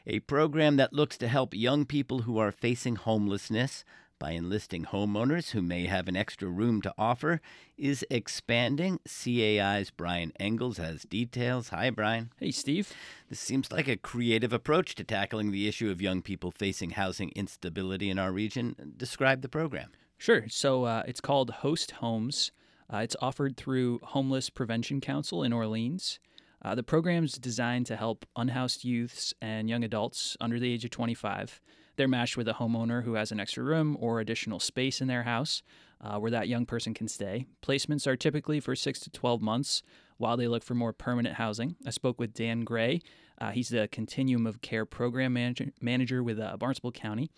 A 0.08 0.20
program 0.22 0.78
that 0.78 0.94
looks 0.94 1.18
to 1.18 1.28
help 1.28 1.54
young 1.54 1.86
people 1.86 2.20
who 2.20 2.38
are 2.38 2.52
facing 2.52 2.96
homelessness 2.96 3.84
by 4.20 4.32
enlisting 4.32 4.86
homeowners 4.86 5.52
who 5.52 5.62
may 5.62 5.86
have 5.86 6.08
an 6.08 6.16
extra 6.16 6.48
room 6.48 6.82
to 6.82 6.94
offer 6.98 7.42
is 7.78 8.06
expanding. 8.10 9.00
CAI's 9.06 9.92
Brian 9.92 10.32
Engles 10.40 10.78
has 10.78 11.04
details. 11.04 11.70
Hi, 11.70 11.90
Brian. 11.90 12.32
Hey, 12.40 12.52
Steve. 12.52 12.94
This 13.30 13.40
seems 13.40 13.72
like 13.72 13.88
a 13.88 13.98
creative 13.98 14.54
approach 14.54 14.96
to 14.96 15.04
tackling 15.04 15.52
the 15.52 15.68
issue 15.68 15.90
of 15.90 16.02
young 16.02 16.22
people 16.22 16.52
facing 16.52 16.92
housing 16.92 17.32
instability 17.36 18.10
in 18.10 18.20
our 18.20 18.32
region. 18.32 18.94
Describe 18.98 19.42
the 19.42 19.50
program. 19.50 19.92
Sure. 20.18 20.46
So 20.48 20.86
uh, 20.86 21.04
it's 21.08 21.22
called 21.22 21.50
Host 21.50 21.92
Homes. 21.92 22.52
Uh, 22.92 22.98
it's 22.98 23.16
offered 23.22 23.58
through 23.58 24.00
Homeless 24.04 24.50
Prevention 24.50 25.02
Council 25.02 25.44
in 25.44 25.52
Orleans. 25.52 26.20
Uh, 26.62 26.74
the 26.74 26.84
program's 26.84 27.38
designed 27.38 27.86
to 27.88 27.96
help 27.96 28.26
unhoused 28.36 28.84
youths 28.84 29.34
and 29.42 29.70
young 29.70 29.84
adults 29.84 30.38
under 30.40 30.60
the 30.60 30.72
age 30.72 30.86
of 30.86 30.92
25 30.92 31.62
they're 31.96 32.08
matched 32.08 32.38
with 32.38 32.48
a 32.48 32.54
homeowner 32.54 33.04
who 33.04 33.14
has 33.14 33.32
an 33.32 33.40
extra 33.40 33.64
room 33.64 33.98
or 34.00 34.20
additional 34.20 34.60
space 34.60 35.02
in 35.02 35.08
their 35.08 35.24
house 35.24 35.64
uh, 36.02 36.18
where 36.18 36.32
that 36.32 36.48
young 36.48 36.66
person 36.66 36.94
can 36.94 37.08
stay. 37.08 37.46
Placements 37.62 38.06
are 38.06 38.16
typically 38.16 38.60
for 38.60 38.76
six 38.76 39.00
to 39.02 39.10
12 39.10 39.42
months 39.42 39.82
while 40.18 40.38
they 40.38 40.48
look 40.48 40.64
for 40.64 40.76
more 40.76 40.94
permanent 40.94 41.36
housing. 41.36 41.76
I 41.86 41.90
spoke 41.90 42.20
with 42.20 42.34
Dan 42.34 42.64
Gray. 42.64 43.02
Uh, 43.40 43.52
he's 43.52 43.70
the 43.70 43.88
Continuum 43.92 44.48
of 44.48 44.62
Care 44.62 44.86
Program 44.86 45.34
manager, 45.34 45.72
manager 45.82 46.24
with 46.24 46.40
uh, 46.40 46.56
Barnstable 46.58 46.92
County. 46.92 47.30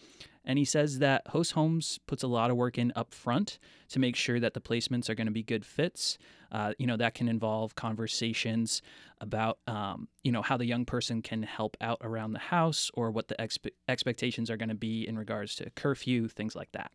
And 0.47 0.57
he 0.57 0.63
says 0.63 0.99
that 0.99 1.27
Host 1.27 1.51
Homes 1.51 1.99
puts 2.07 2.23
a 2.23 2.27
lot 2.27 2.49
of 2.49 2.55
work 2.55 2.77
in 2.77 2.93
up 2.95 3.13
front 3.13 3.59
to 3.89 3.99
make 3.99 4.15
sure 4.15 4.39
that 4.39 4.53
the 4.53 4.61
placements 4.61 5.09
are 5.09 5.13
going 5.13 5.27
to 5.27 5.31
be 5.31 5.43
good 5.43 5.65
fits. 5.65 6.17
Uh, 6.53 6.71
you 6.79 6.87
know, 6.87 6.95
that 6.95 7.13
can 7.13 7.27
involve 7.27 7.75
conversations 7.75 8.81
about, 9.19 9.59
um, 9.67 10.07
you 10.23 10.31
know, 10.31 10.41
how 10.41 10.55
the 10.55 10.65
young 10.65 10.85
person 10.85 11.21
can 11.21 11.43
help 11.43 11.75
out 11.81 11.97
around 12.01 12.31
the 12.31 12.39
house 12.39 12.89
or 12.93 13.11
what 13.11 13.27
the 13.27 13.35
expe- 13.35 13.71
expectations 13.89 14.49
are 14.49 14.55
going 14.55 14.69
to 14.69 14.75
be 14.75 15.05
in 15.05 15.17
regards 15.17 15.53
to 15.55 15.69
curfew, 15.71 16.29
things 16.29 16.55
like 16.55 16.71
that. 16.71 16.91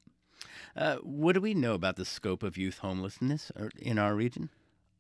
Uh, 0.74 0.96
what 1.02 1.34
do 1.34 1.40
we 1.42 1.52
know 1.52 1.74
about 1.74 1.96
the 1.96 2.06
scope 2.06 2.42
of 2.42 2.56
youth 2.56 2.78
homelessness 2.78 3.52
in 3.78 3.98
our 3.98 4.14
region? 4.14 4.48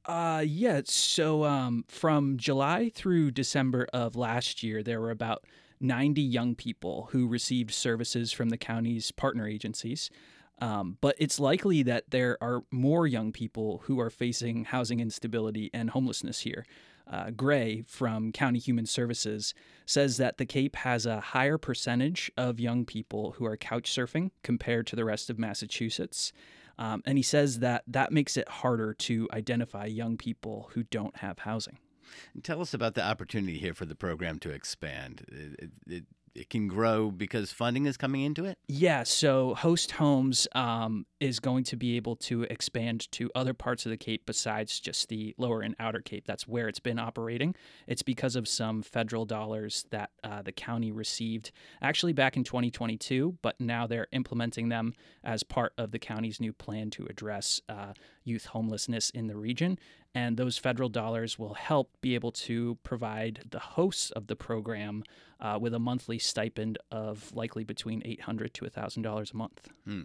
Uh, 0.04 0.44
yeah. 0.46 0.82
So 0.84 1.44
um, 1.44 1.84
from 1.88 2.36
July 2.36 2.90
through 2.94 3.30
December 3.30 3.86
of 3.94 4.14
last 4.14 4.62
year, 4.62 4.82
there 4.82 5.00
were 5.00 5.10
about 5.10 5.44
90 5.82 6.20
young 6.20 6.54
people 6.54 7.08
who 7.12 7.26
received 7.26 7.72
services 7.72 8.32
from 8.32 8.48
the 8.48 8.56
county's 8.56 9.10
partner 9.10 9.46
agencies. 9.46 10.10
Um, 10.60 10.96
but 11.00 11.16
it's 11.18 11.40
likely 11.40 11.82
that 11.82 12.10
there 12.10 12.38
are 12.40 12.62
more 12.70 13.06
young 13.06 13.32
people 13.32 13.82
who 13.86 13.98
are 13.98 14.10
facing 14.10 14.64
housing 14.64 15.00
instability 15.00 15.70
and 15.74 15.90
homelessness 15.90 16.40
here. 16.40 16.64
Uh, 17.10 17.30
Gray 17.30 17.82
from 17.86 18.30
County 18.30 18.60
Human 18.60 18.86
Services 18.86 19.54
says 19.86 20.18
that 20.18 20.38
the 20.38 20.46
Cape 20.46 20.76
has 20.76 21.04
a 21.04 21.20
higher 21.20 21.58
percentage 21.58 22.30
of 22.36 22.60
young 22.60 22.84
people 22.84 23.32
who 23.32 23.44
are 23.44 23.56
couch 23.56 23.90
surfing 23.90 24.30
compared 24.42 24.86
to 24.86 24.96
the 24.96 25.04
rest 25.04 25.28
of 25.28 25.38
Massachusetts. 25.38 26.32
Um, 26.78 27.02
and 27.04 27.18
he 27.18 27.22
says 27.22 27.58
that 27.58 27.82
that 27.88 28.12
makes 28.12 28.36
it 28.36 28.48
harder 28.48 28.94
to 28.94 29.28
identify 29.32 29.86
young 29.86 30.16
people 30.16 30.70
who 30.74 30.84
don't 30.84 31.16
have 31.16 31.40
housing. 31.40 31.78
Tell 32.42 32.60
us 32.60 32.74
about 32.74 32.94
the 32.94 33.04
opportunity 33.04 33.58
here 33.58 33.74
for 33.74 33.84
the 33.86 33.94
program 33.94 34.38
to 34.40 34.50
expand. 34.50 35.24
It, 35.28 35.70
it, 35.86 36.04
it 36.34 36.50
can 36.50 36.68
grow 36.68 37.10
because 37.10 37.52
funding 37.52 37.86
is 37.86 37.96
coming 37.96 38.22
into 38.22 38.44
it? 38.44 38.58
Yeah. 38.68 39.02
So 39.02 39.54
Host 39.54 39.92
Homes 39.92 40.48
um, 40.54 41.06
is 41.20 41.40
going 41.40 41.64
to 41.64 41.76
be 41.76 41.96
able 41.96 42.16
to 42.16 42.44
expand 42.44 43.10
to 43.12 43.30
other 43.34 43.54
parts 43.54 43.84
of 43.86 43.90
the 43.90 43.96
Cape 43.96 44.24
besides 44.26 44.80
just 44.80 45.08
the 45.08 45.34
lower 45.38 45.60
and 45.60 45.74
outer 45.78 46.00
Cape. 46.00 46.26
That's 46.26 46.48
where 46.48 46.68
it's 46.68 46.80
been 46.80 46.98
operating. 46.98 47.54
It's 47.86 48.02
because 48.02 48.36
of 48.36 48.48
some 48.48 48.82
federal 48.82 49.24
dollars 49.24 49.84
that 49.90 50.10
uh, 50.24 50.42
the 50.42 50.52
county 50.52 50.90
received 50.90 51.52
actually 51.80 52.12
back 52.12 52.36
in 52.36 52.44
2022, 52.44 53.38
but 53.42 53.60
now 53.60 53.86
they're 53.86 54.08
implementing 54.12 54.68
them 54.68 54.94
as 55.22 55.42
part 55.42 55.72
of 55.76 55.90
the 55.90 55.98
county's 55.98 56.40
new 56.40 56.52
plan 56.52 56.90
to 56.90 57.06
address 57.06 57.60
uh, 57.68 57.92
youth 58.24 58.46
homelessness 58.46 59.10
in 59.10 59.26
the 59.26 59.36
region. 59.36 59.78
And 60.14 60.36
those 60.36 60.58
federal 60.58 60.90
dollars 60.90 61.38
will 61.38 61.54
help 61.54 61.90
be 62.02 62.14
able 62.14 62.32
to 62.32 62.76
provide 62.82 63.44
the 63.50 63.58
hosts 63.58 64.10
of 64.10 64.26
the 64.26 64.36
program 64.36 65.04
uh, 65.40 65.58
with 65.60 65.72
a 65.72 65.78
monthly 65.78 66.18
stipend 66.18 66.78
of 66.90 67.34
likely 67.34 67.64
between 67.64 68.02
800 68.04 68.52
to 68.54 68.64
$1,000 68.66 69.32
a 69.32 69.36
month. 69.36 69.68
Hmm. 69.86 70.02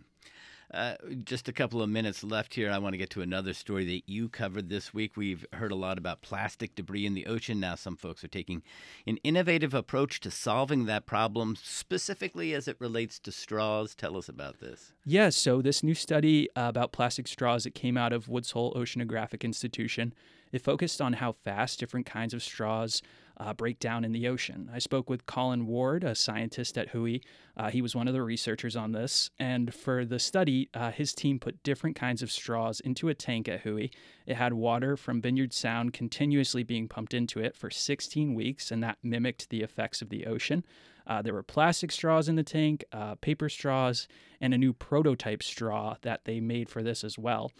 Uh, 0.74 0.96
just 1.24 1.48
a 1.48 1.54
couple 1.54 1.82
of 1.82 1.90
minutes 1.90 2.26
left 2.26 2.54
here. 2.54 2.70
I 2.70 2.78
want 2.78 2.94
to 2.94 2.98
get 2.98 3.10
to 3.12 3.22
another 3.22 3.54
story 3.54 3.86
that 3.86 4.02
you 4.06 4.28
covered 4.28 4.68
this 4.68 4.94
week. 4.94 5.16
We've 5.16 5.46
heard 5.54 5.72
a 5.72 5.76
lot 5.76 5.98
about 5.98 6.22
plastic 6.22 6.76
debris 6.76 7.06
in 7.06 7.14
the 7.14 7.26
ocean. 7.26 7.62
Now, 7.62 7.76
some 7.76 7.96
folks 7.96 8.22
are 8.24 8.28
taking 8.28 8.64
an 9.06 9.18
innovative 9.24 9.74
approach 9.74 10.20
to 10.22 10.32
solving 10.32 10.86
that 10.86 11.06
problem, 11.06 11.56
specifically 11.62 12.54
as 12.54 12.68
it 12.68 12.76
relates 12.80 13.18
to 13.20 13.32
straws. 13.32 13.96
Tell 13.96 14.18
us 14.18 14.28
about 14.28 14.60
this. 14.60 14.92
Yeah, 15.06 15.30
so 15.30 15.62
this 15.62 15.84
new 15.84 15.96
study 15.96 16.50
uh, 16.56 16.68
about 16.68 16.92
plastic 16.92 17.30
straws, 17.30 17.64
that 17.64 17.74
came 17.74 17.96
out 17.96 18.12
of 18.12 18.28
Woods 18.28 18.52
Hole 18.52 18.74
Oceanographic 18.74 19.44
Institution. 19.44 20.14
It 20.52 20.62
focused 20.62 21.02
on 21.02 21.14
how 21.14 21.32
fast 21.32 21.80
different 21.80 22.06
kinds 22.06 22.34
of 22.34 22.44
straws 22.44 23.02
uh, 23.40 23.54
break 23.54 23.80
down 23.80 24.04
in 24.04 24.12
the 24.12 24.28
ocean. 24.28 24.70
I 24.74 24.80
spoke 24.80 25.10
with 25.10 25.26
Colin 25.26 25.68
Ward, 25.68 26.04
a 26.04 26.16
scientist 26.16 26.78
at 26.78 26.94
WHOI. 26.94 27.22
Uh, 27.56 27.70
he 27.70 27.82
was 27.82 27.96
one 27.96 28.08
of 28.08 28.14
the 28.14 28.22
researchers 28.24 28.76
on 28.76 28.92
this. 28.92 29.30
And 29.40 29.74
for 29.74 30.06
the 30.06 30.20
study, 30.20 30.70
uh, 30.74 30.92
his 30.92 31.14
team 31.14 31.40
put 31.40 31.62
different 31.64 31.96
kinds 31.96 32.22
of 32.22 32.32
straws 32.32 32.80
into 32.80 33.10
a 33.10 33.14
tank 33.14 33.48
at 33.48 33.64
WHOI. 33.64 33.92
It 34.26 34.36
had 34.36 34.54
water 34.54 34.98
from 34.98 35.22
Vineyard 35.22 35.54
Sound 35.54 35.94
continuously 35.94 36.64
being 36.64 36.88
pumped 36.88 37.14
into 37.14 37.40
it 37.40 37.56
for 37.56 37.70
16 37.70 38.34
weeks, 38.34 38.72
and 38.72 38.84
that 38.84 38.98
mimicked 39.04 39.50
the 39.50 39.62
effects 39.62 40.02
of 40.02 40.10
the 40.10 40.26
ocean. 40.26 40.66
Uh, 41.06 41.22
there 41.22 41.34
were 41.34 41.44
plastic 41.44 41.92
straws 41.92 42.28
in 42.28 42.36
the 42.36 42.44
tank, 42.44 42.84
uh, 42.92 43.16
paper 43.16 43.48
straws, 43.48 44.08
and 44.42 44.54
a 44.54 44.58
new 44.58 44.74
prototype 44.74 45.42
straw 45.42 45.96
that 46.02 46.26
they 46.26 46.40
made 46.40 46.70
for 46.70 46.84
this 46.84 47.04
as 47.04 47.18
well. 47.18 47.52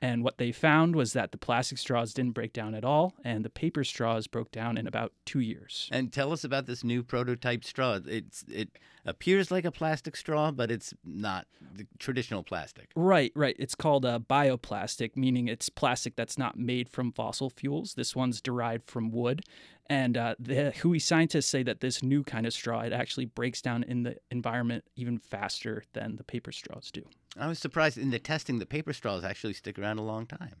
And 0.00 0.22
what 0.22 0.38
they 0.38 0.52
found 0.52 0.94
was 0.94 1.12
that 1.14 1.32
the 1.32 1.38
plastic 1.38 1.78
straws 1.78 2.14
didn't 2.14 2.34
break 2.34 2.52
down 2.52 2.74
at 2.74 2.84
all, 2.84 3.14
and 3.24 3.44
the 3.44 3.50
paper 3.50 3.82
straws 3.82 4.26
broke 4.26 4.52
down 4.52 4.78
in 4.78 4.86
about 4.86 5.12
two 5.24 5.40
years. 5.40 5.88
And 5.90 6.12
tell 6.12 6.32
us 6.32 6.44
about 6.44 6.66
this 6.66 6.84
new 6.84 7.02
prototype 7.02 7.64
straw. 7.64 7.98
It's 8.06 8.44
it 8.48 8.70
appears 9.04 9.50
like 9.50 9.64
a 9.64 9.72
plastic 9.72 10.16
straw, 10.16 10.52
but 10.52 10.70
it's 10.70 10.94
not 11.04 11.46
the 11.74 11.86
traditional 11.98 12.44
plastic. 12.44 12.90
Right, 12.94 13.32
right. 13.34 13.56
It's 13.58 13.74
called 13.74 14.04
a 14.04 14.20
bioplastic, 14.20 15.16
meaning 15.16 15.48
it's 15.48 15.68
plastic 15.68 16.14
that's 16.14 16.38
not 16.38 16.56
made 16.56 16.88
from 16.88 17.10
fossil 17.10 17.50
fuels. 17.50 17.94
This 17.94 18.14
one's 18.14 18.40
derived 18.40 18.88
from 18.88 19.10
wood, 19.10 19.42
and 19.90 20.16
uh, 20.16 20.34
the 20.38 20.72
WHOI 20.76 21.00
scientists 21.00 21.46
say 21.46 21.62
that 21.62 21.80
this 21.80 22.02
new 22.02 22.22
kind 22.22 22.46
of 22.46 22.52
straw 22.52 22.80
it 22.80 22.92
actually 22.92 23.24
breaks 23.24 23.62
down 23.62 23.82
in 23.82 24.02
the 24.04 24.16
environment 24.30 24.84
even 24.96 25.18
faster 25.18 25.84
than 25.94 26.16
the 26.16 26.24
paper 26.24 26.52
straws 26.52 26.90
do. 26.92 27.02
I 27.38 27.46
was 27.46 27.58
surprised 27.58 27.98
in 27.98 28.10
the 28.10 28.18
testing 28.18 28.58
the 28.58 28.66
paper 28.66 28.92
straws 28.92 29.24
actually 29.24 29.54
stick 29.54 29.78
around 29.78 29.98
a 29.98 30.02
long 30.02 30.26
time. 30.26 30.54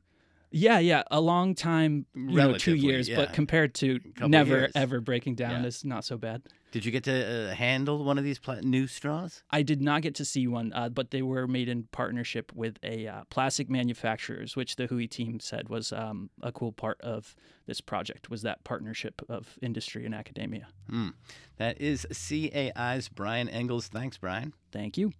Yeah, 0.50 0.78
yeah, 0.78 1.02
a 1.10 1.20
long 1.20 1.54
time, 1.54 2.06
you 2.14 2.36
know, 2.36 2.56
two 2.56 2.74
years, 2.74 3.08
yeah. 3.08 3.16
but 3.16 3.34
compared 3.34 3.74
to 3.76 4.00
never 4.18 4.68
ever 4.74 5.00
breaking 5.00 5.34
down 5.34 5.62
yeah. 5.62 5.66
is 5.66 5.84
not 5.84 6.04
so 6.04 6.16
bad. 6.16 6.42
Did 6.70 6.84
you 6.84 6.92
get 6.92 7.04
to 7.04 7.50
uh, 7.50 7.54
handle 7.54 8.04
one 8.04 8.18
of 8.18 8.24
these 8.24 8.38
pla- 8.38 8.60
new 8.62 8.86
straws? 8.86 9.42
I 9.50 9.62
did 9.62 9.80
not 9.80 10.02
get 10.02 10.14
to 10.16 10.24
see 10.24 10.46
one, 10.46 10.72
uh, 10.74 10.88
but 10.90 11.10
they 11.10 11.22
were 11.22 11.46
made 11.46 11.68
in 11.68 11.84
partnership 11.92 12.52
with 12.54 12.78
a 12.82 13.06
uh, 13.06 13.24
plastic 13.30 13.70
manufacturers, 13.70 14.54
which 14.54 14.76
the 14.76 14.86
WHOI 14.86 15.10
team 15.10 15.40
said 15.40 15.68
was 15.68 15.92
um, 15.92 16.30
a 16.42 16.52
cool 16.52 16.72
part 16.72 17.00
of 17.00 17.34
this 17.66 17.80
project. 17.80 18.30
Was 18.30 18.42
that 18.42 18.64
partnership 18.64 19.22
of 19.28 19.58
industry 19.62 20.04
and 20.04 20.14
academia? 20.14 20.68
Hmm. 20.88 21.10
That 21.56 21.80
is 21.80 22.06
CAI's 22.10 23.08
Brian 23.08 23.48
Engles. 23.48 23.88
Thanks, 23.88 24.18
Brian. 24.18 24.52
Thank 24.72 24.96
you. 24.98 25.12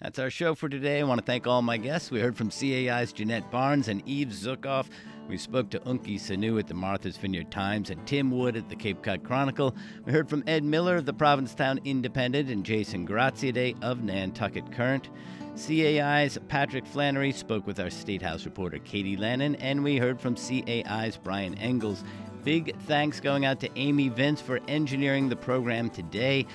That's 0.00 0.18
our 0.18 0.30
show 0.30 0.54
for 0.54 0.70
today. 0.70 1.00
I 1.00 1.02
want 1.02 1.20
to 1.20 1.26
thank 1.26 1.46
all 1.46 1.60
my 1.60 1.76
guests. 1.76 2.10
We 2.10 2.20
heard 2.20 2.34
from 2.34 2.48
CAI's 2.48 3.12
Jennette 3.12 3.50
Barnes 3.50 3.88
and 3.88 4.02
Eve 4.08 4.28
Zuckoff. 4.28 4.88
We 5.28 5.36
spoke 5.36 5.68
to 5.70 5.80
Eunki 5.80 6.14
Seonwoo 6.14 6.58
at 6.58 6.68
the 6.68 6.74
Martha's 6.74 7.18
Vineyard 7.18 7.50
Times 7.50 7.90
and 7.90 8.06
Tim 8.06 8.30
Wood 8.30 8.56
at 8.56 8.70
the 8.70 8.76
Cape 8.76 9.02
Cod 9.02 9.22
Chronicle. 9.22 9.76
We 10.06 10.12
heard 10.12 10.30
from 10.30 10.42
Ed 10.46 10.64
Miller 10.64 10.96
of 10.96 11.04
the 11.04 11.12
Provincetown 11.12 11.80
Independent 11.84 12.48
and 12.48 12.64
Jason 12.64 13.06
Graziadei 13.06 13.76
of 13.82 14.02
Nantucket 14.02 14.72
Current. 14.72 15.10
CAI's 15.54 16.38
Patrick 16.48 16.86
Flannery 16.86 17.30
spoke 17.30 17.66
with 17.66 17.78
our 17.78 17.90
State 17.90 18.22
House 18.22 18.46
reporter 18.46 18.78
Katie 18.78 19.18
Lannan, 19.18 19.54
and 19.60 19.84
we 19.84 19.98
heard 19.98 20.18
from 20.18 20.34
CAI's 20.34 21.18
Brian 21.18 21.58
Engles. 21.58 22.04
Big 22.42 22.74
thanks 22.86 23.20
going 23.20 23.44
out 23.44 23.60
to 23.60 23.68
Amy 23.76 24.08
Vince 24.08 24.40
for 24.40 24.60
engineering 24.66 25.28
the 25.28 25.36
program 25.36 25.90
today. 25.90 26.46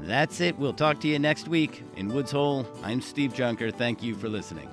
That's 0.00 0.40
it. 0.40 0.58
We'll 0.58 0.72
talk 0.72 1.00
to 1.00 1.08
you 1.08 1.18
next 1.18 1.48
week. 1.48 1.82
In 1.96 2.08
Woods 2.08 2.30
Hole, 2.30 2.66
I'm 2.82 3.00
Steve 3.00 3.34
Junker. 3.34 3.70
Thank 3.70 4.02
you 4.02 4.14
for 4.14 4.28
listening. 4.28 4.68